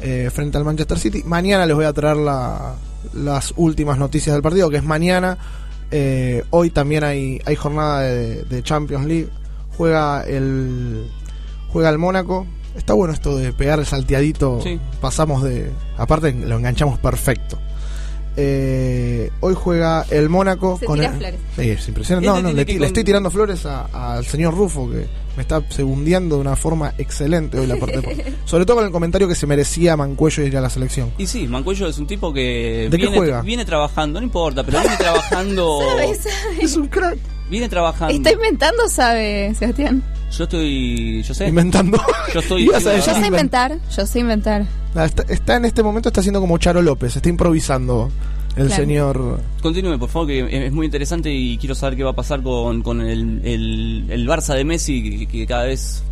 [0.01, 1.25] eh, frente al Manchester City.
[1.25, 2.77] Mañana les voy a traer la-
[3.15, 5.39] las últimas noticias del partido, que es mañana.
[5.91, 9.29] Eh, hoy también hay, hay jornada de, de Champions League.
[9.77, 11.05] Juega el,
[11.73, 12.47] juega el Mónaco.
[12.79, 14.61] Está bueno esto de pegar el salteadito.
[14.63, 14.81] Sí.
[15.01, 15.71] Pasamos de.
[15.99, 17.59] Aparte, lo enganchamos perfecto.
[18.41, 21.41] Eh, hoy juega el Mónaco Se con tira el- flores.
[21.57, 22.29] Sí, es impresionante.
[22.29, 25.61] Este No, no, le, le estoy tirando flores a- al señor Rufo que me está
[25.71, 29.35] segundeando de una forma excelente hoy la parte de- Sobre todo con el comentario que
[29.35, 31.11] se merecía Mancuello ir a la selección.
[31.19, 33.43] Y sí, Mancuello es un tipo que ¿De qué viene, juega?
[33.43, 35.81] viene trabajando, no importa, pero viene trabajando.
[35.89, 36.63] Sabe, sabe.
[36.65, 37.19] Es un crack.
[37.51, 38.15] Viene trabajando.
[38.15, 40.03] Está inventando, sabe, Sebastián.
[40.37, 41.23] Yo estoy.
[41.23, 41.49] Yo sé.
[41.49, 41.99] Inventando.
[42.35, 42.67] Yo estoy.
[42.73, 44.67] Yo sé invent- inventar, yo sé inventar.
[44.95, 48.11] Ah, Está, está en este momento está haciendo como Charo López, está improvisando
[48.57, 48.83] el Claro.
[48.83, 49.41] señor.
[49.63, 52.83] Continúe, por favor, que es muy interesante y quiero saber qué va a pasar con,
[52.83, 56.03] con el, el, el Barça de Messi, que, que cada vez.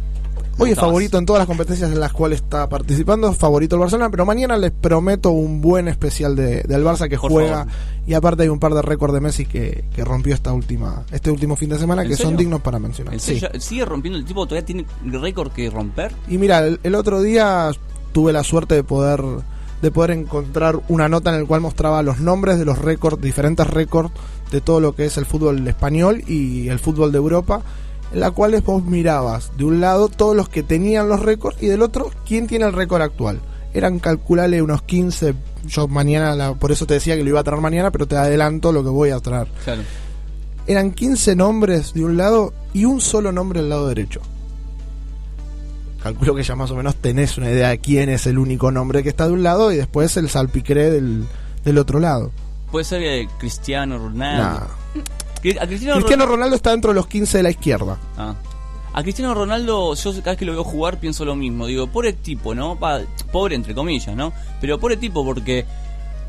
[0.58, 4.10] Hoy es favorito en todas las competencias en las cuales está participando, favorito el Barcelona,
[4.10, 7.72] pero mañana les prometo un buen especial de, del Barça que Por juega favor.
[8.06, 11.30] y aparte hay un par de récords de Messi que, que rompió esta última este
[11.30, 13.12] último fin de semana ¿En que son dignos para mencionar.
[13.12, 13.38] ¿En Sí.
[13.38, 13.50] serio?
[13.52, 14.46] ¿Ya ¿Sigue rompiendo el tipo?
[14.46, 16.12] ¿Todavía tiene récord que romper?
[16.28, 17.70] Y mira, el, el otro día
[18.12, 19.22] tuve la suerte de poder
[19.82, 23.66] de poder encontrar una nota en el cual mostraba los nombres de los récords, diferentes
[23.66, 24.10] récords
[24.50, 27.60] de todo lo que es el fútbol español y el fútbol de Europa
[28.12, 31.66] en la cual vos mirabas de un lado todos los que tenían los récords y
[31.66, 33.40] del otro quién tiene el récord actual.
[33.74, 35.34] Eran calculable unos 15,
[35.66, 38.16] yo mañana, la- por eso te decía que lo iba a traer mañana, pero te
[38.16, 39.48] adelanto lo que voy a traer.
[39.64, 39.82] Claro.
[40.66, 44.20] Eran 15 nombres de un lado y un solo nombre del lado derecho.
[46.02, 49.02] Calculo que ya más o menos tenés una idea de quién es el único nombre
[49.02, 51.24] que está de un lado y después el salpicré del,
[51.64, 52.30] del otro lado.
[52.70, 54.60] Puede ser eh, Cristiano Ronaldo.
[54.60, 55.02] Nah.
[55.36, 56.26] A Cristiano, Cristiano Ronaldo.
[56.26, 57.98] Ronaldo está dentro de los 15 de la izquierda.
[58.16, 58.34] Ah.
[58.92, 61.66] A Cristiano Ronaldo, yo cada vez que lo veo jugar pienso lo mismo.
[61.66, 62.78] Digo, pobre tipo, ¿no?
[62.78, 64.32] Pa- pobre entre comillas, ¿no?
[64.60, 65.66] Pero pobre tipo porque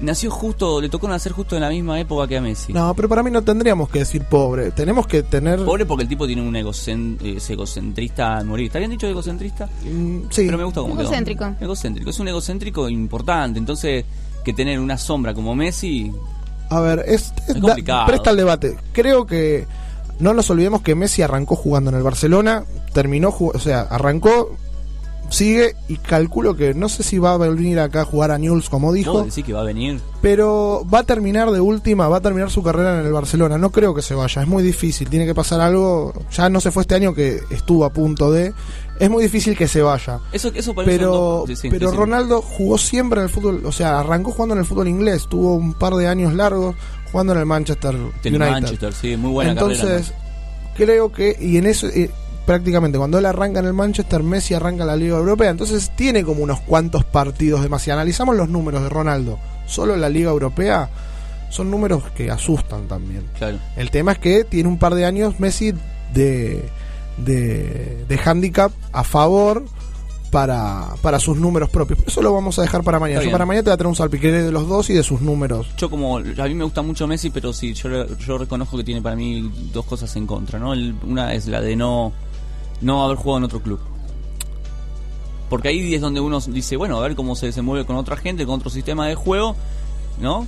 [0.02, 2.74] nació justo, le tocó nacer justo en la misma época que a Messi.
[2.74, 4.72] No, pero para mí no tendríamos que decir pobre.
[4.72, 5.64] Tenemos que tener.
[5.64, 8.68] Pobre porque el tipo tiene un egocen- eh, es egocentrista a morir.
[8.68, 9.70] ¿Está bien dicho egocentrista?
[10.30, 10.46] sí.
[10.46, 11.56] Pero me gusta como Egocéntrico.
[11.62, 12.10] Egocéntrico.
[12.10, 13.60] Es un egocéntrico importante.
[13.60, 14.04] Entonces,
[14.44, 16.12] que tener una sombra como Messi.
[16.70, 17.76] A ver, es, es- da-
[18.08, 18.78] presta el debate.
[18.94, 19.66] Creo que
[20.20, 22.64] no nos olvidemos que Messi arrancó jugando en el Barcelona,
[22.94, 24.56] terminó, o sea, arrancó,
[25.30, 28.70] sigue y calculo que no sé si va a venir acá a jugar a Newell's
[28.70, 30.00] como ¿Vos dijo, decís que va a venir?
[30.22, 33.58] pero va a terminar de última, va a terminar su carrera en el Barcelona.
[33.58, 36.14] No creo que se vaya, es muy difícil, tiene que pasar algo.
[36.32, 38.54] Ya no se fue este año que estuvo a punto de.
[39.00, 40.20] Es muy difícil que se vaya.
[40.32, 41.98] Eso, eso para Pero, sí, sí, pero sí.
[41.98, 45.56] Ronaldo jugó siempre en el fútbol, o sea, arrancó jugando en el fútbol inglés, tuvo
[45.56, 46.76] un par de años largos
[47.12, 48.40] jugando en el Manchester United.
[48.40, 50.74] Manchester, sí, muy buena Entonces, carrera.
[50.76, 52.10] creo que, y en eso, eh,
[52.46, 56.24] prácticamente cuando él arranca en el Manchester, Messi arranca en la Liga Europea, entonces tiene
[56.24, 57.84] como unos cuantos partidos de más.
[57.84, 60.90] Si analizamos los números de Ronaldo, solo en la Liga Europea,
[61.50, 63.26] son números que asustan también.
[63.38, 63.58] Claro.
[63.76, 65.74] El tema es que tiene un par de años Messi
[66.14, 66.70] de,
[67.18, 69.64] de, de handicap a favor
[70.32, 72.00] para, para sus números propios.
[72.00, 73.24] Pero eso lo vamos a dejar para mañana.
[73.24, 75.22] Yo para mañana te voy a traer un salpiquere de los dos y de sus
[75.22, 75.68] números.
[75.78, 79.02] Yo como, a mí me gusta mucho Messi, pero sí, yo, yo reconozco que tiene
[79.02, 80.74] para mí dos cosas en contra, ¿no?
[80.74, 82.12] El- una es la de no,
[82.82, 83.80] no haber jugado en otro club.
[85.50, 88.46] Porque ahí es donde uno dice, bueno, a ver cómo se desenvuelve con otra gente,
[88.46, 89.56] con otro sistema de juego,
[90.20, 90.46] ¿no?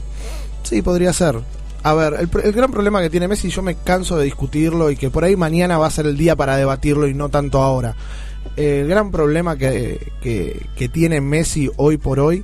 [0.64, 1.40] Sí, podría ser.
[1.84, 4.98] A ver, el, el gran problema que tiene Messi, yo me canso de discutirlo y
[4.98, 7.96] que por ahí mañana va a ser el día para debatirlo y no tanto ahora.
[8.56, 12.44] El gran problema que, que, que tiene Messi hoy por hoy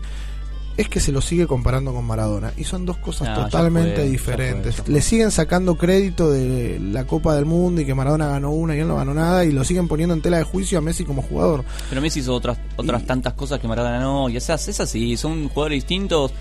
[0.78, 2.52] es que se lo sigue comparando con Maradona.
[2.58, 4.76] Y son dos cosas Ah, totalmente fue, ya diferentes.
[4.76, 4.94] fue, ya fue.
[4.94, 8.80] Le siguen sacando crédito de la Copa del Mundo y que Maradona ganó una y
[8.80, 11.22] él no ganó nada y lo siguen poniendo en tela de juicio a Messi como
[11.22, 11.64] jugador.
[11.90, 15.48] Pero Messi hizo otras, otras tantas cosas que Maradona no, y esas, es así, son
[15.50, 16.32] jugadores distintos,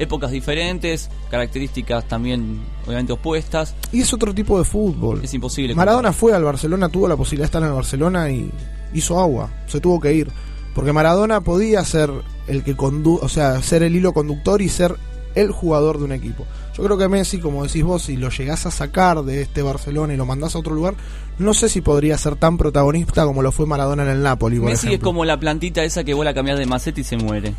[0.00, 3.74] épocas diferentes, características también obviamente opuestas.
[3.92, 5.20] Y es otro tipo de fútbol.
[5.22, 5.74] Es imposible.
[5.74, 8.50] Maradona fue al Barcelona, tuvo la posibilidad de estar en el Barcelona y
[8.94, 10.28] hizo agua, se tuvo que ir.
[10.74, 12.10] Porque Maradona podía ser
[12.46, 14.96] el que condu o sea, ser el hilo conductor y ser
[15.34, 16.46] el jugador de un equipo.
[16.76, 20.14] Yo creo que Messi, como decís vos, si lo llegás a sacar de este Barcelona
[20.14, 20.94] y lo mandás a otro lugar,
[21.38, 24.70] no sé si podría ser tan protagonista como lo fue Maradona en el Napoli, por
[24.70, 27.54] Messi es como la plantita esa que vuela a cambiar de maceta y se muere.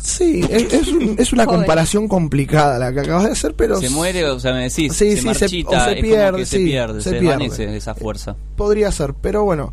[0.00, 1.58] Sí, es, es un- es una Joder.
[1.60, 5.10] comparación complicada la que acabas de hacer, pero se muere, o sea, me decís, Sí,
[5.10, 7.76] se sí, se- marchita, o se es como pierde, se pierde, se se, pierde.
[7.76, 8.36] esa fuerza.
[8.56, 9.72] podría ser, pero bueno.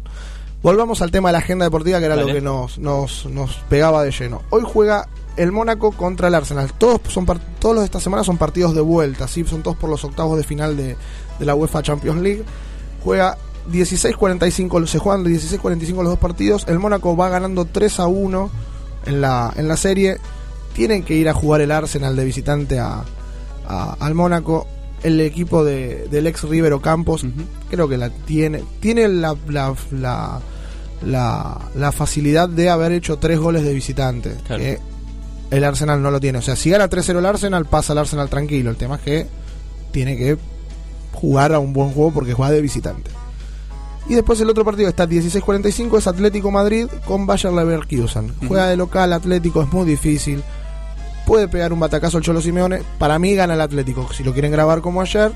[0.64, 2.27] Volvamos al tema de la agenda deportiva, que era Dale.
[2.27, 4.43] lo que nos, nos, nos pegaba de lleno.
[4.51, 6.72] Hoy juega el Mónaco contra el Arsenal.
[6.77, 9.43] Todos son par- todos los de esta semana son partidos de vuelta, ¿sí?
[9.43, 10.95] son todos por los octavos de final de,
[11.40, 12.43] de la UEFA Champions League.
[13.03, 13.40] Juega
[13.72, 16.66] 16-45, se juegan de 16-45 los dos partidos.
[16.67, 18.50] El Mónaco va ganando 3 a 1
[19.05, 20.17] en la, en la serie.
[20.73, 23.03] Tienen que ir a jugar el Arsenal de visitante a,
[23.67, 24.67] a- al Mónaco.
[25.03, 27.25] El equipo de, del ex Rivero Campos
[27.69, 28.63] creo que la tiene.
[28.80, 30.39] Tiene la, la, la,
[31.03, 34.35] la, la facilidad de haber hecho tres goles de visitante.
[34.45, 34.61] Claro.
[34.63, 34.80] Que
[35.49, 36.38] el Arsenal no lo tiene.
[36.38, 38.69] O sea, si gana 3-0 el Arsenal, pasa el Arsenal tranquilo.
[38.69, 39.27] El tema es que
[39.91, 40.38] tiene que
[41.13, 43.09] jugar a un buen juego porque juega de visitante.
[44.07, 48.33] Y después el otro partido está 16-45, es Atlético Madrid con Bayer Leverkusen.
[48.47, 50.43] Juega de local, Atlético es muy difícil.
[51.25, 52.81] Puede pegar un batacazo al Cholo Simeone.
[52.97, 54.11] Para mí gana el Atlético.
[54.11, 55.31] Si lo quieren grabar como ayer,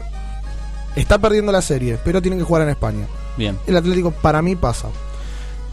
[0.96, 3.06] está perdiendo la serie, pero tienen que jugar en España.
[3.38, 3.58] Bien.
[3.68, 4.90] El Atlético para mí pasa.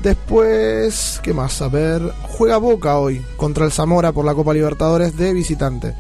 [0.03, 1.63] Después, ¿qué más?
[1.63, 5.95] A ver, juega Boca hoy contra el Zamora por la Copa Libertadores de visitante.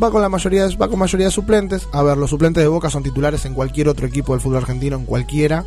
[0.00, 1.88] Va con la mayoría de, va con mayoría de suplentes.
[1.92, 4.96] A ver, los suplentes de Boca son titulares en cualquier otro equipo del fútbol argentino,
[4.96, 5.64] en cualquiera.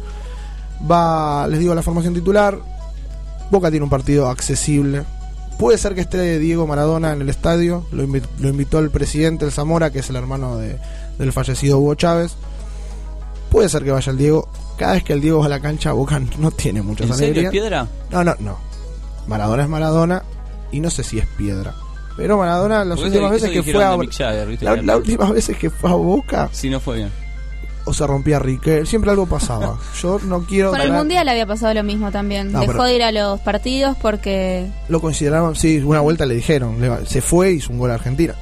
[0.90, 2.58] Va, les digo la formación titular.
[3.52, 5.04] Boca tiene un partido accesible.
[5.60, 7.86] Puede ser que esté Diego Maradona en el estadio.
[7.92, 10.80] Lo, invi- lo invitó el presidente del Zamora, que es el hermano de-
[11.20, 12.34] del fallecido Hugo Chávez.
[13.52, 14.48] Puede ser que vaya el Diego.
[14.78, 17.34] Cada vez que el Diego va a la cancha, Boca no tiene muchas ¿En serio
[17.44, 17.88] es piedra?
[18.10, 18.58] No, no, no.
[19.28, 20.24] Maradona es Maradona
[20.72, 21.76] y no sé si es piedra.
[22.18, 23.90] Pero Maradona las últimas veces que fue a
[24.98, 27.12] últimas veces que fue a Boca Sí, no fue bien.
[27.86, 29.78] O se rompía Riquel, siempre algo pasaba.
[30.02, 30.72] Yo no quiero...
[30.72, 32.52] Con el Mundial había pasado lo mismo también.
[32.52, 34.68] No, Dejó de ir a los partidos porque...
[34.90, 37.96] Lo consideraban, sí, una vuelta le dijeron, le- se fue y hizo un gol a
[37.96, 38.36] Argentina.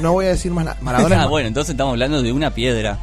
[0.00, 0.76] No voy a decir más nada.
[0.80, 2.98] Maradona ah, bueno, entonces estamos hablando de una piedra.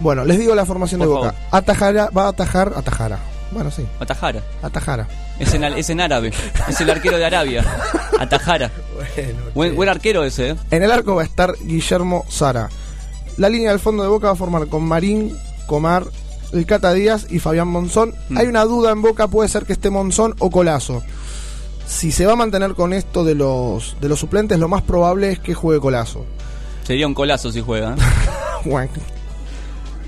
[0.00, 1.32] Bueno, les digo la formación de Boca.
[1.32, 1.34] favor.
[1.52, 3.18] Atajara, va a atajar, atajara.
[3.52, 3.86] Bueno, sí.
[4.00, 4.40] Atajara.
[4.62, 5.06] Atajara.
[5.38, 6.32] Es en, al- es en árabe.
[6.68, 7.64] Es el arquero de Arabia.
[8.18, 8.70] Atajara.
[9.54, 10.56] buen, buen arquero ese, ¿eh?
[10.70, 12.68] En el arco va a estar Guillermo Sara.
[13.36, 16.06] La línea del fondo de Boca va a formar con Marín, Comar,
[16.52, 18.14] el Cata Díaz y Fabián Monzón.
[18.28, 18.38] Mm.
[18.38, 21.02] Hay una duda en Boca, puede ser que esté Monzón o Colazo.
[21.86, 25.32] Si se va a mantener con esto de los, de los suplentes, lo más probable
[25.32, 26.24] es que juegue Colazo.
[26.84, 27.94] Sería un colazo si juega.
[27.94, 27.98] ¿eh?
[28.70, 28.90] Bueno.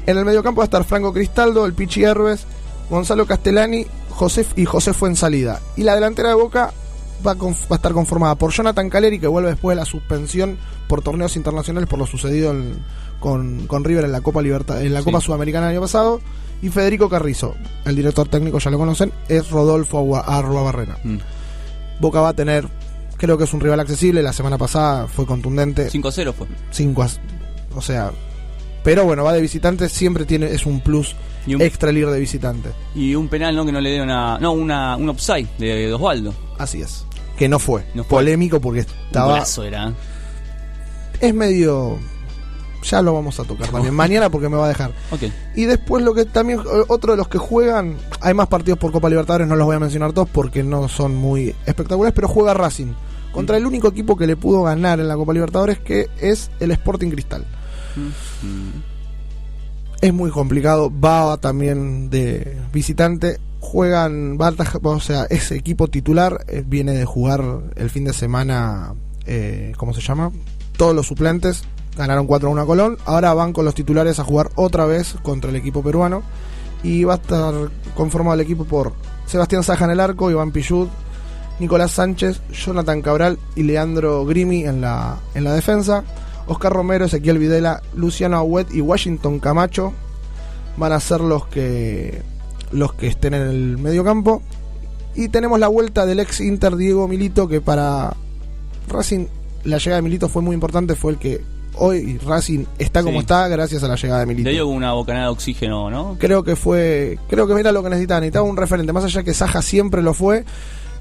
[0.06, 2.44] En el mediocampo va a estar Franco Cristaldo, el Pichi Herbes,
[2.88, 5.60] Gonzalo Castellani José, y José Fuensalida.
[5.76, 6.72] Y la delantera de Boca
[7.26, 10.58] va a, va a estar conformada por Jonathan Caleri, que vuelve después de la suspensión
[10.88, 12.78] por torneos internacionales por lo sucedido en-
[13.20, 15.04] con, con River en la Copa Libertad, en la Sí.
[15.06, 16.20] Copa Sudamericana el año pasado.
[16.62, 17.54] Y Federico Carrizo,
[17.84, 20.96] el director técnico, ya lo conocen, es Rodolfo Agua- Arruabarrena.
[21.04, 21.18] Mm.
[22.00, 22.66] Boca va a tener,
[23.18, 25.90] creo que es un rival accesible, la semana pasada fue contundente.
[25.90, 26.46] 5-0 fue.
[26.70, 27.08] 5 a-
[27.74, 28.10] o sea
[28.82, 32.06] pero bueno va de visitante siempre tiene es un plus Y un- extra el ir
[32.08, 33.66] de visitante Y un penal, ¿no?
[33.66, 34.38] Que no le dieron a.
[34.38, 36.32] No, una, un offside de Osvaldo.
[36.56, 37.04] así es
[37.36, 38.18] que no fue, No fue.
[38.18, 39.88] polémico porque estaba era.
[39.88, 39.92] ¿eh?
[41.20, 41.98] es medio
[42.86, 44.92] ya lo vamos a tocar también mañana porque me va a dejar
[45.54, 49.08] y después lo que también otro de los que juegan hay más partidos por Copa
[49.08, 52.92] Libertadores no los voy a mencionar todos porque no son muy espectaculares pero juega Racing
[53.32, 56.70] contra el único equipo que le pudo ganar en la Copa Libertadores que es el
[56.70, 57.44] Sporting Cristal
[60.00, 60.92] es muy complicado.
[60.92, 63.38] Va también de visitante.
[63.60, 67.42] Juegan, o sea, ese equipo titular eh, viene de jugar
[67.74, 68.94] el fin de semana,
[69.26, 70.30] eh, ¿cómo se llama?
[70.76, 71.64] Todos los suplentes
[71.96, 72.98] ganaron 4 a 1 a Colón.
[73.04, 76.22] Ahora van con los titulares a jugar otra vez contra el equipo peruano.
[76.82, 77.54] Y va a estar
[77.94, 78.92] conformado el equipo por
[79.26, 80.88] Sebastián Saja en el arco, Iván Pillud,
[81.58, 86.04] Nicolás Sánchez, Jonathan Cabral y Leandro Grimi en la, en la defensa.
[86.46, 89.92] Oscar Romero, Ezequiel Videla, Luciano Agüet y Washington Camacho
[90.76, 92.22] van a ser los que
[92.72, 94.42] los que estén en el medio campo.
[95.14, 98.14] Y tenemos la vuelta del ex Inter Diego Milito, que para
[98.88, 99.26] Racing
[99.64, 101.42] la llegada de Milito fue muy importante, fue el que
[101.76, 103.18] hoy Racing está como Sí.
[103.20, 104.48] está gracias a la llegada de Milito.
[104.48, 106.16] Le dio una bocanada de oxígeno, ¿no?
[106.18, 109.34] Creo que fue, creo que era lo que necesitaba, necesitaba un referente, más allá que
[109.34, 110.44] Saja siempre lo fue.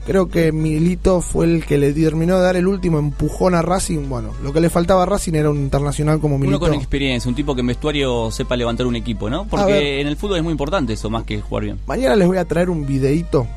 [0.06, 4.08] Creo que Milito fue el que le terminó de dar el último empujón a Racing.
[4.08, 6.60] Bueno, lo que le faltaba a Racing era un internacional como Uno Milito.
[6.60, 9.48] con experiencia, un tipo que en vestuario sepa levantar un equipo, ¿no?
[9.48, 11.80] Porque en el fútbol es muy importante eso, más que jugar bien.
[11.88, 13.48] Mañana les voy a traer un videíto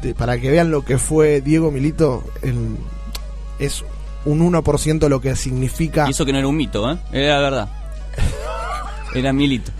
[0.00, 2.22] de- para que vean lo que fue Diego Milito.
[2.42, 2.76] en-
[3.58, 3.82] es
[4.24, 6.06] un 1% lo que significa.
[6.06, 6.98] Y eso que no era un mito, ¿eh?
[7.12, 7.68] Era verdad.
[9.14, 9.72] Era Milito.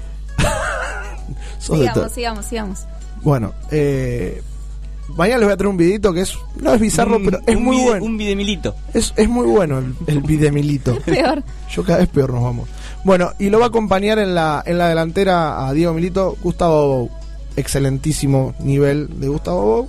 [1.59, 2.79] Sigamos, sigamos, sigamos.
[3.23, 4.43] Bueno, eh,
[5.15, 7.61] mañana les voy a traer un videito que es no es bizarro, Un- pero es
[7.61, 8.05] muy vide- bueno.
[8.07, 8.75] Un videmilito.
[8.95, 10.97] Es, es muy bueno el, el videmilito.
[11.05, 11.43] Peor.
[11.71, 12.69] Yo cada vez peor nos vamos.
[13.05, 16.89] Bueno, y lo va a acompañar en la, en la delantera a Diego Milito, Gustavo
[16.89, 17.11] Bou.
[17.57, 19.89] Excelentísimo nivel de Gustavo Bou.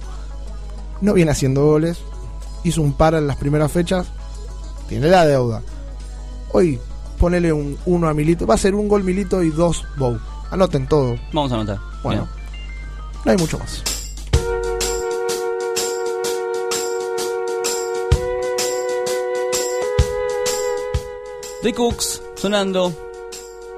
[1.02, 2.00] No viene haciendo goles.
[2.64, 4.08] Hizo un par en las primeras fechas.
[4.92, 5.62] Tiene la deuda.
[6.52, 6.78] Hoy
[7.18, 8.46] ponele un 1 a Milito.
[8.46, 10.20] Va a ser un gol Milito y dos Bou.
[10.50, 11.16] Anoten todo.
[11.32, 11.80] Vamos a anotar.
[12.04, 12.28] Bueno,
[13.24, 13.82] no hay mucho más.
[21.64, 22.94] The Cooks sonando.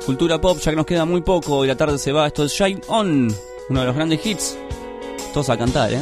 [0.08, 2.26] Cultura pop, ya que nos queda muy poco y la tarde se va.
[2.26, 3.32] Esto es Shine On,
[3.70, 4.58] uno de los grandes hits.
[5.32, 6.02] Todos a cantar, ¿eh?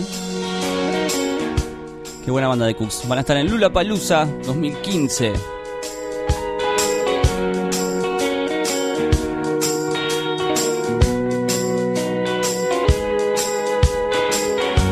[2.23, 3.07] Qué buena banda de Cooks.
[3.07, 5.33] Van a estar en Lula Palusa 2015.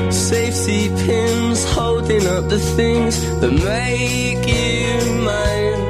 [0.10, 5.90] Safety pins holding up the things that make you mine.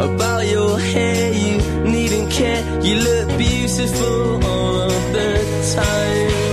[0.00, 2.62] About your hair, you needn't care.
[2.82, 6.49] You look beautiful all of the time.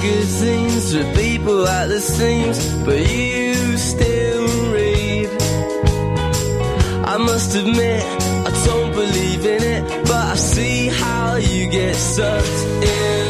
[0.00, 5.28] Magazines oh, with people at the seams, but you still read.
[7.04, 8.04] I must admit,
[8.46, 13.27] I don't believe in it, but I see how you get sucked in.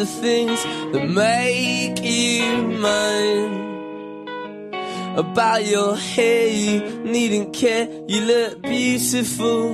[0.00, 3.68] The things that make you mine.
[5.18, 7.86] About your hair, you needn't care.
[8.08, 9.69] You look beautiful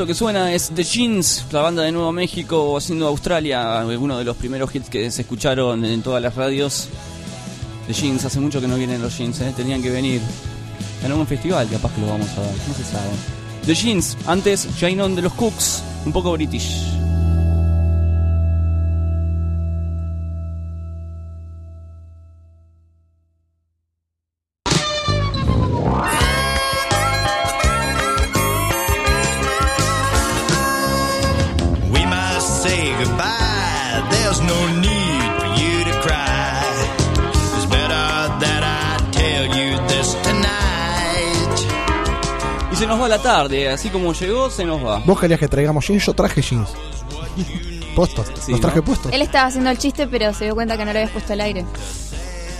[0.00, 4.24] Esto que suena es The Jeans, la banda de Nuevo México haciendo Australia, uno de
[4.24, 6.88] los primeros hits que se escucharon en todas las radios.
[7.86, 9.52] The Jeans, hace mucho que no vienen los Jeans, ¿eh?
[9.54, 10.22] tenían que venir.
[11.04, 13.10] En algún festival capaz que lo vamos a ver, no se sabe.
[13.66, 16.99] The Jeans, antes Jane de los Cooks, un poco british.
[43.10, 45.00] La tarde, así como llegó, se nos va.
[45.04, 46.68] Vos querías que traigamos jeans, yo traje jeans.
[47.94, 48.84] Puestos, Sí, los traje ¿no?
[48.84, 49.12] puestos.
[49.12, 51.40] Él estaba haciendo el chiste, pero se dio cuenta que no lo habías puesto al
[51.40, 51.64] aire.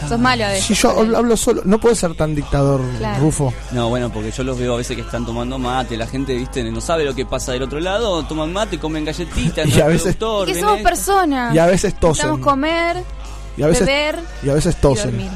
[0.09, 0.65] Sos malo a veces.
[0.65, 3.21] Si yo hablo, hablo solo, no puedo ser tan dictador, Claro.
[3.21, 3.53] Rufo.
[3.73, 6.65] No, bueno, porque yo los veo a veces que están tomando mate, la gente, viste,
[6.65, 10.17] no sabe lo que pasa del otro lado, toman mate, comen galletitas, Y a veces-
[10.17, 11.55] productor, que somos personas.
[11.55, 12.09] Y a veces tosen.
[12.27, 13.05] Necesitamos comer,
[13.59, 15.11] Y a veces, beber y a veces y tosen.
[15.13, 15.31] dormir.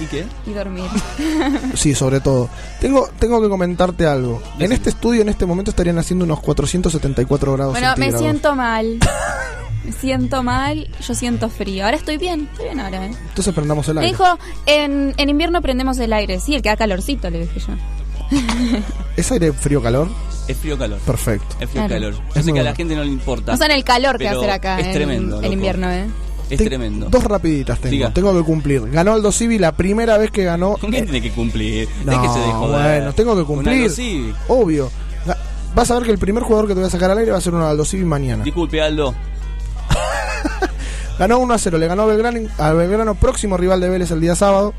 [0.00, 0.26] ¿Y qué?
[0.46, 0.84] Y dormir.
[1.74, 2.48] Sí, sobre todo.
[2.80, 4.42] Tengo, tengo que comentarte algo.
[4.58, 8.98] En este estudio, en este momento, estarían haciendo unos 474 grados bueno, me siento mal.
[9.82, 11.86] Me siento mal, yo siento frío.
[11.86, 13.06] Ahora estoy bien, estoy bien ahora.
[13.06, 13.12] ¿eh?
[13.30, 14.12] Entonces prendamos el Me aire.
[14.12, 16.38] dijo, en, en invierno prendemos el aire.
[16.38, 17.72] Sí, el que da calorcito, le dije yo.
[19.16, 20.08] ¿Es aire frío-calor?
[20.48, 20.98] Es frío-calor.
[21.00, 21.56] Perfecto.
[21.60, 21.88] Es Claro.
[21.88, 22.12] frío-calor.
[22.14, 23.52] Yo Es sé que a la gente no le importa.
[23.52, 25.36] No saben el calor que hacer acá Es en, tremendo.
[25.36, 25.54] en loco.
[25.54, 26.04] invierno, ¿eh?
[26.50, 27.08] Es tremendo.
[27.08, 27.90] Dos rapiditas tengo.
[27.92, 28.12] Diga.
[28.12, 28.90] Tengo que cumplir.
[28.90, 30.74] Ganó Aldo Civi la primera vez que ganó.
[30.76, 31.88] ¿Con qué tiene que cumplir?
[32.04, 32.82] No, Déjese de joder.
[32.98, 33.82] bueno, tengo que cumplir.
[33.84, 34.34] Aldo Civi.
[34.48, 34.90] Obvio.
[35.26, 35.36] Ga-
[35.74, 37.38] Vas a ver que el primer jugador que te voy a sacar al aire va
[37.38, 38.42] a ser un Aldo Civi mañana.
[38.44, 39.14] Disculpe, Aldo.
[41.18, 44.20] Ganó 1 a 0, le ganó a Belgrano, a Belgrano, próximo rival de Vélez el
[44.20, 44.72] día sábado.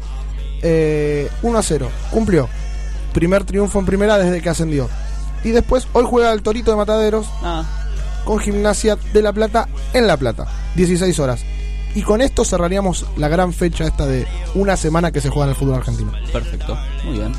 [0.64, 2.50] Eh, 1 a 0, cumplió.
[3.14, 4.90] Primer triunfo en primera desde que ascendió.
[5.44, 7.64] Y después, hoy juega el Torito de Mataderos Ah,
[8.26, 11.44] con Gimnasia de La Plata en La Plata, 16 horas.
[11.96, 15.50] Y con esto cerraríamos la gran fecha esta de una semana que se juega en
[15.52, 16.12] el fútbol argentino.
[16.32, 16.78] perfecto.
[17.04, 17.34] Muy bien.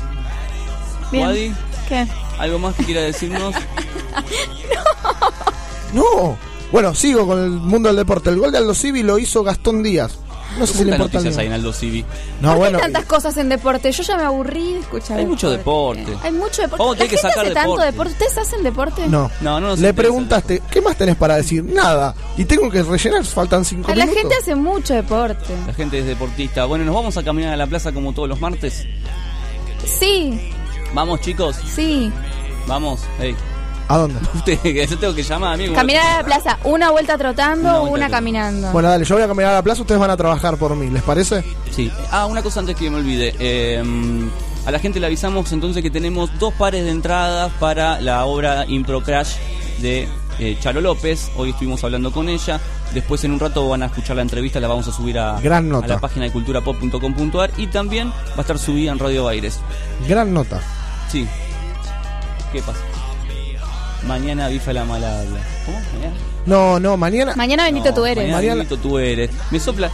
[1.11, 1.27] Bien.
[1.27, 1.53] Wadi,
[1.89, 2.07] ¿Qué?
[2.39, 3.55] ¿algo más que quiera decirnos?
[5.93, 6.37] ¡No!
[6.71, 8.29] Bueno, sigo con el mundo del deporte.
[8.29, 10.17] El gol de Aldo Civi lo hizo Gastón Díaz.
[10.57, 11.55] No sé si le ¿Cuántas importa al noticias hay mío.
[11.55, 12.05] en Aldo Civi?
[12.41, 12.77] No, ¿Por bueno.
[12.77, 13.91] qué tantas cosas en deporte?
[13.91, 16.05] Yo ya me aburrí de escuchar Hay mucho deporte.
[16.23, 16.77] Hay mucho deporte.
[16.83, 18.11] Vamos ¿La tener que gente sacar hace tanto deporte.
[18.13, 19.07] ¿Ustedes hacen deporte?
[19.07, 19.31] No.
[19.41, 19.93] No, no nos Le interesa.
[20.09, 21.63] preguntaste, ¿qué más tenés para decir?
[21.63, 22.13] Nada.
[22.37, 24.21] Y tengo que rellenar, faltan cinco A la minutos.
[24.21, 25.53] gente hace mucho deporte.
[25.67, 26.65] La gente es deportista.
[26.65, 28.85] Bueno, nos vamos a caminar a la plaza como todos los martes.
[29.85, 30.39] Sí,
[30.93, 31.55] Vamos, chicos.
[31.75, 32.11] sí.
[32.67, 33.01] Vamos.
[33.19, 33.35] Hey.
[33.87, 34.19] ¿A dónde?
[34.35, 35.73] Usted, que yo tengo que llamar, amigo.
[35.73, 38.71] Caminar a la plaza, una vuelta trotando Una vuelta una caminando.
[38.71, 40.89] Bueno, dale, yo voy a caminar a la plaza, ustedes van a trabajar por mí,
[40.89, 41.43] ¿les parece?
[41.71, 41.91] Sí.
[42.11, 43.35] Ah, una cosa antes que me olvide.
[43.39, 43.83] Eh,
[44.65, 48.65] a la gente le avisamos entonces que tenemos dos pares de entradas para la obra
[48.67, 49.35] Impro Crash
[49.79, 50.07] de
[50.39, 51.31] eh, Charo López.
[51.35, 52.61] Hoy estuvimos hablando con ella.
[52.93, 55.65] Después en un rato van a escuchar la entrevista, la vamos a subir a, Gran
[55.65, 55.87] a nota.
[55.87, 59.59] la página de culturapop.com.ar y también va a estar subida en Radio Baires.
[60.07, 60.61] Gran nota.
[61.11, 61.27] Sí.
[62.53, 62.79] ¿Qué pasa?
[64.07, 65.39] Mañana bifa la mala habla.
[65.65, 65.77] ¿Cómo?
[65.93, 66.15] Mañana.
[66.45, 67.33] No, no, mañana.
[67.35, 68.29] Mañana bendito tú eres.
[68.29, 69.29] Mañana bendito tú eres.
[69.49, 69.89] Me sopla,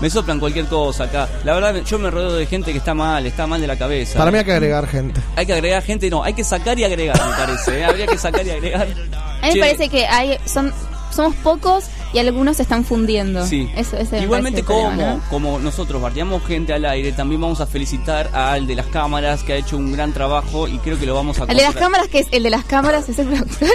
[0.00, 1.28] me soplan cualquier cosa acá.
[1.44, 4.18] La verdad, yo me rodeo de gente que está mal, está mal de la cabeza.
[4.18, 5.20] Para mí hay que agregar gente.
[5.36, 7.78] Hay que agregar gente, no, hay que sacar y agregar, me parece.
[7.80, 7.84] ¿eh?
[7.84, 8.82] Habría que sacar y agregar.
[8.82, 8.94] A mí
[9.42, 10.72] me Che, parece que hay son
[11.14, 13.46] somos pocos y algunos se están fundiendo.
[13.46, 13.68] Sí.
[13.76, 15.20] Eso, ese me Igualmente como, problema, ¿no?
[15.30, 19.52] como nosotros bardeamos gente al aire, también vamos a felicitar al de las cámaras que
[19.52, 22.08] ha hecho un gran trabajo y creo que lo vamos a El de las cámaras,
[22.08, 23.68] que es el de las cámaras, es el productor.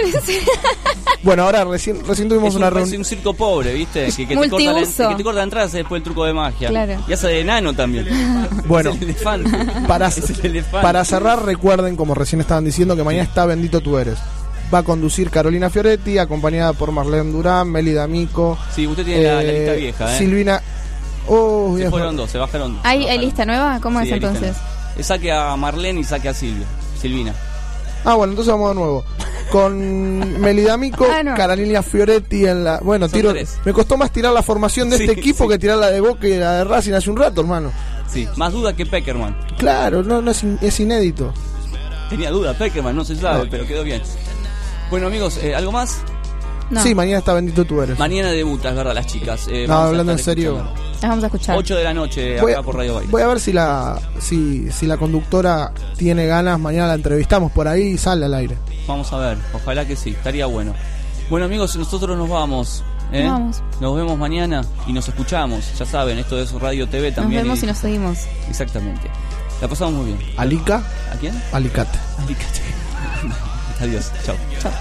[1.22, 3.00] Bueno, ahora recién, recién tuvimos Es un, una reunión.
[3.00, 4.06] un circo pobre, ¿viste?
[4.06, 6.32] Que, que te corta la, que te corta la entrada hace después el truco de
[6.32, 6.68] magia.
[6.68, 6.96] Claro.
[7.06, 8.06] Y hace de enano también.
[8.66, 9.50] Bueno, Es el elefante.
[9.86, 10.82] para, Es el elefante.
[10.82, 14.18] para cerrar, recuerden, como recién estaban diciendo, que mañana está Bendito Tú Eres.
[14.72, 18.56] Va a conducir Carolina Fioretti, acompañada por Marlene Durán, Meli D'Amico.
[18.74, 20.18] Sí, usted tiene la, la eh, lista vieja, ¿eh?
[20.18, 20.62] Silvina.
[21.26, 22.80] Oh, se fueron dos, se bajaron dos.
[22.84, 23.20] ¿Hay, bajaron.
[23.24, 23.80] lista nueva?
[23.82, 24.40] ¿Cómo Sí, es entonces?
[24.42, 25.02] nueva.
[25.02, 26.66] Saque a Marlene y saque a Silvia.
[27.00, 27.34] Silvina.
[28.04, 29.04] Ah, bueno, entonces vamos de nuevo.
[29.50, 31.34] Con Meli D'Amico, Ah, no.
[31.34, 32.78] Carolina Fioretti en la.
[32.80, 33.30] Bueno, Son tiro.
[33.32, 33.58] tres.
[33.64, 35.50] Me costó más tirar la formación de Sí, este equipo sí.
[35.50, 37.72] que tirar la de Boca y la de Racing hace un rato, hermano.
[38.08, 39.36] Sí, más duda que Peckerman.
[39.58, 41.32] Claro, no, no es, in- es inédito.
[42.08, 43.50] Tenía duda Peckerman, no se sabe, No.
[43.50, 44.02] pero quedó bien.
[44.90, 45.98] Bueno, amigos, eh, ¿algo más?
[46.70, 46.80] No.
[46.82, 47.98] Sí, mañana está Bendito Tú Eres.
[47.98, 49.46] Mañana debuta, es verdad, las chicas.
[49.48, 50.56] Eh, No, vamos a hablando en serio.
[51.00, 51.56] Las vamos a escuchar.
[51.56, 53.10] 8 de la noche Voy acá a, por Radio Baile.
[53.10, 56.60] voy a ver si la si, si la conductora tiene ganas.
[56.60, 58.56] Mañana la entrevistamos por ahí y sale al aire.
[58.86, 60.74] Vamos a ver, ojalá que sí, estaría bueno.
[61.28, 62.84] Bueno, amigos, nosotros nos vamos.
[63.12, 63.24] ¿eh?
[63.24, 63.62] Nos vamos.
[63.80, 65.64] Nos vemos mañana y nos escuchamos.
[65.78, 67.42] Ya saben, esto es Radio TV Nos también.
[67.42, 68.18] vemos y nos seguimos.
[68.48, 69.08] Exactamente.
[69.60, 70.18] La pasamos muy bien.
[70.36, 71.34] Alica, ¿A quién?
[71.52, 71.98] Alicate.
[72.18, 72.60] Alicate.
[73.80, 74.36] Adiós, chao.
[74.60, 74.72] Chao.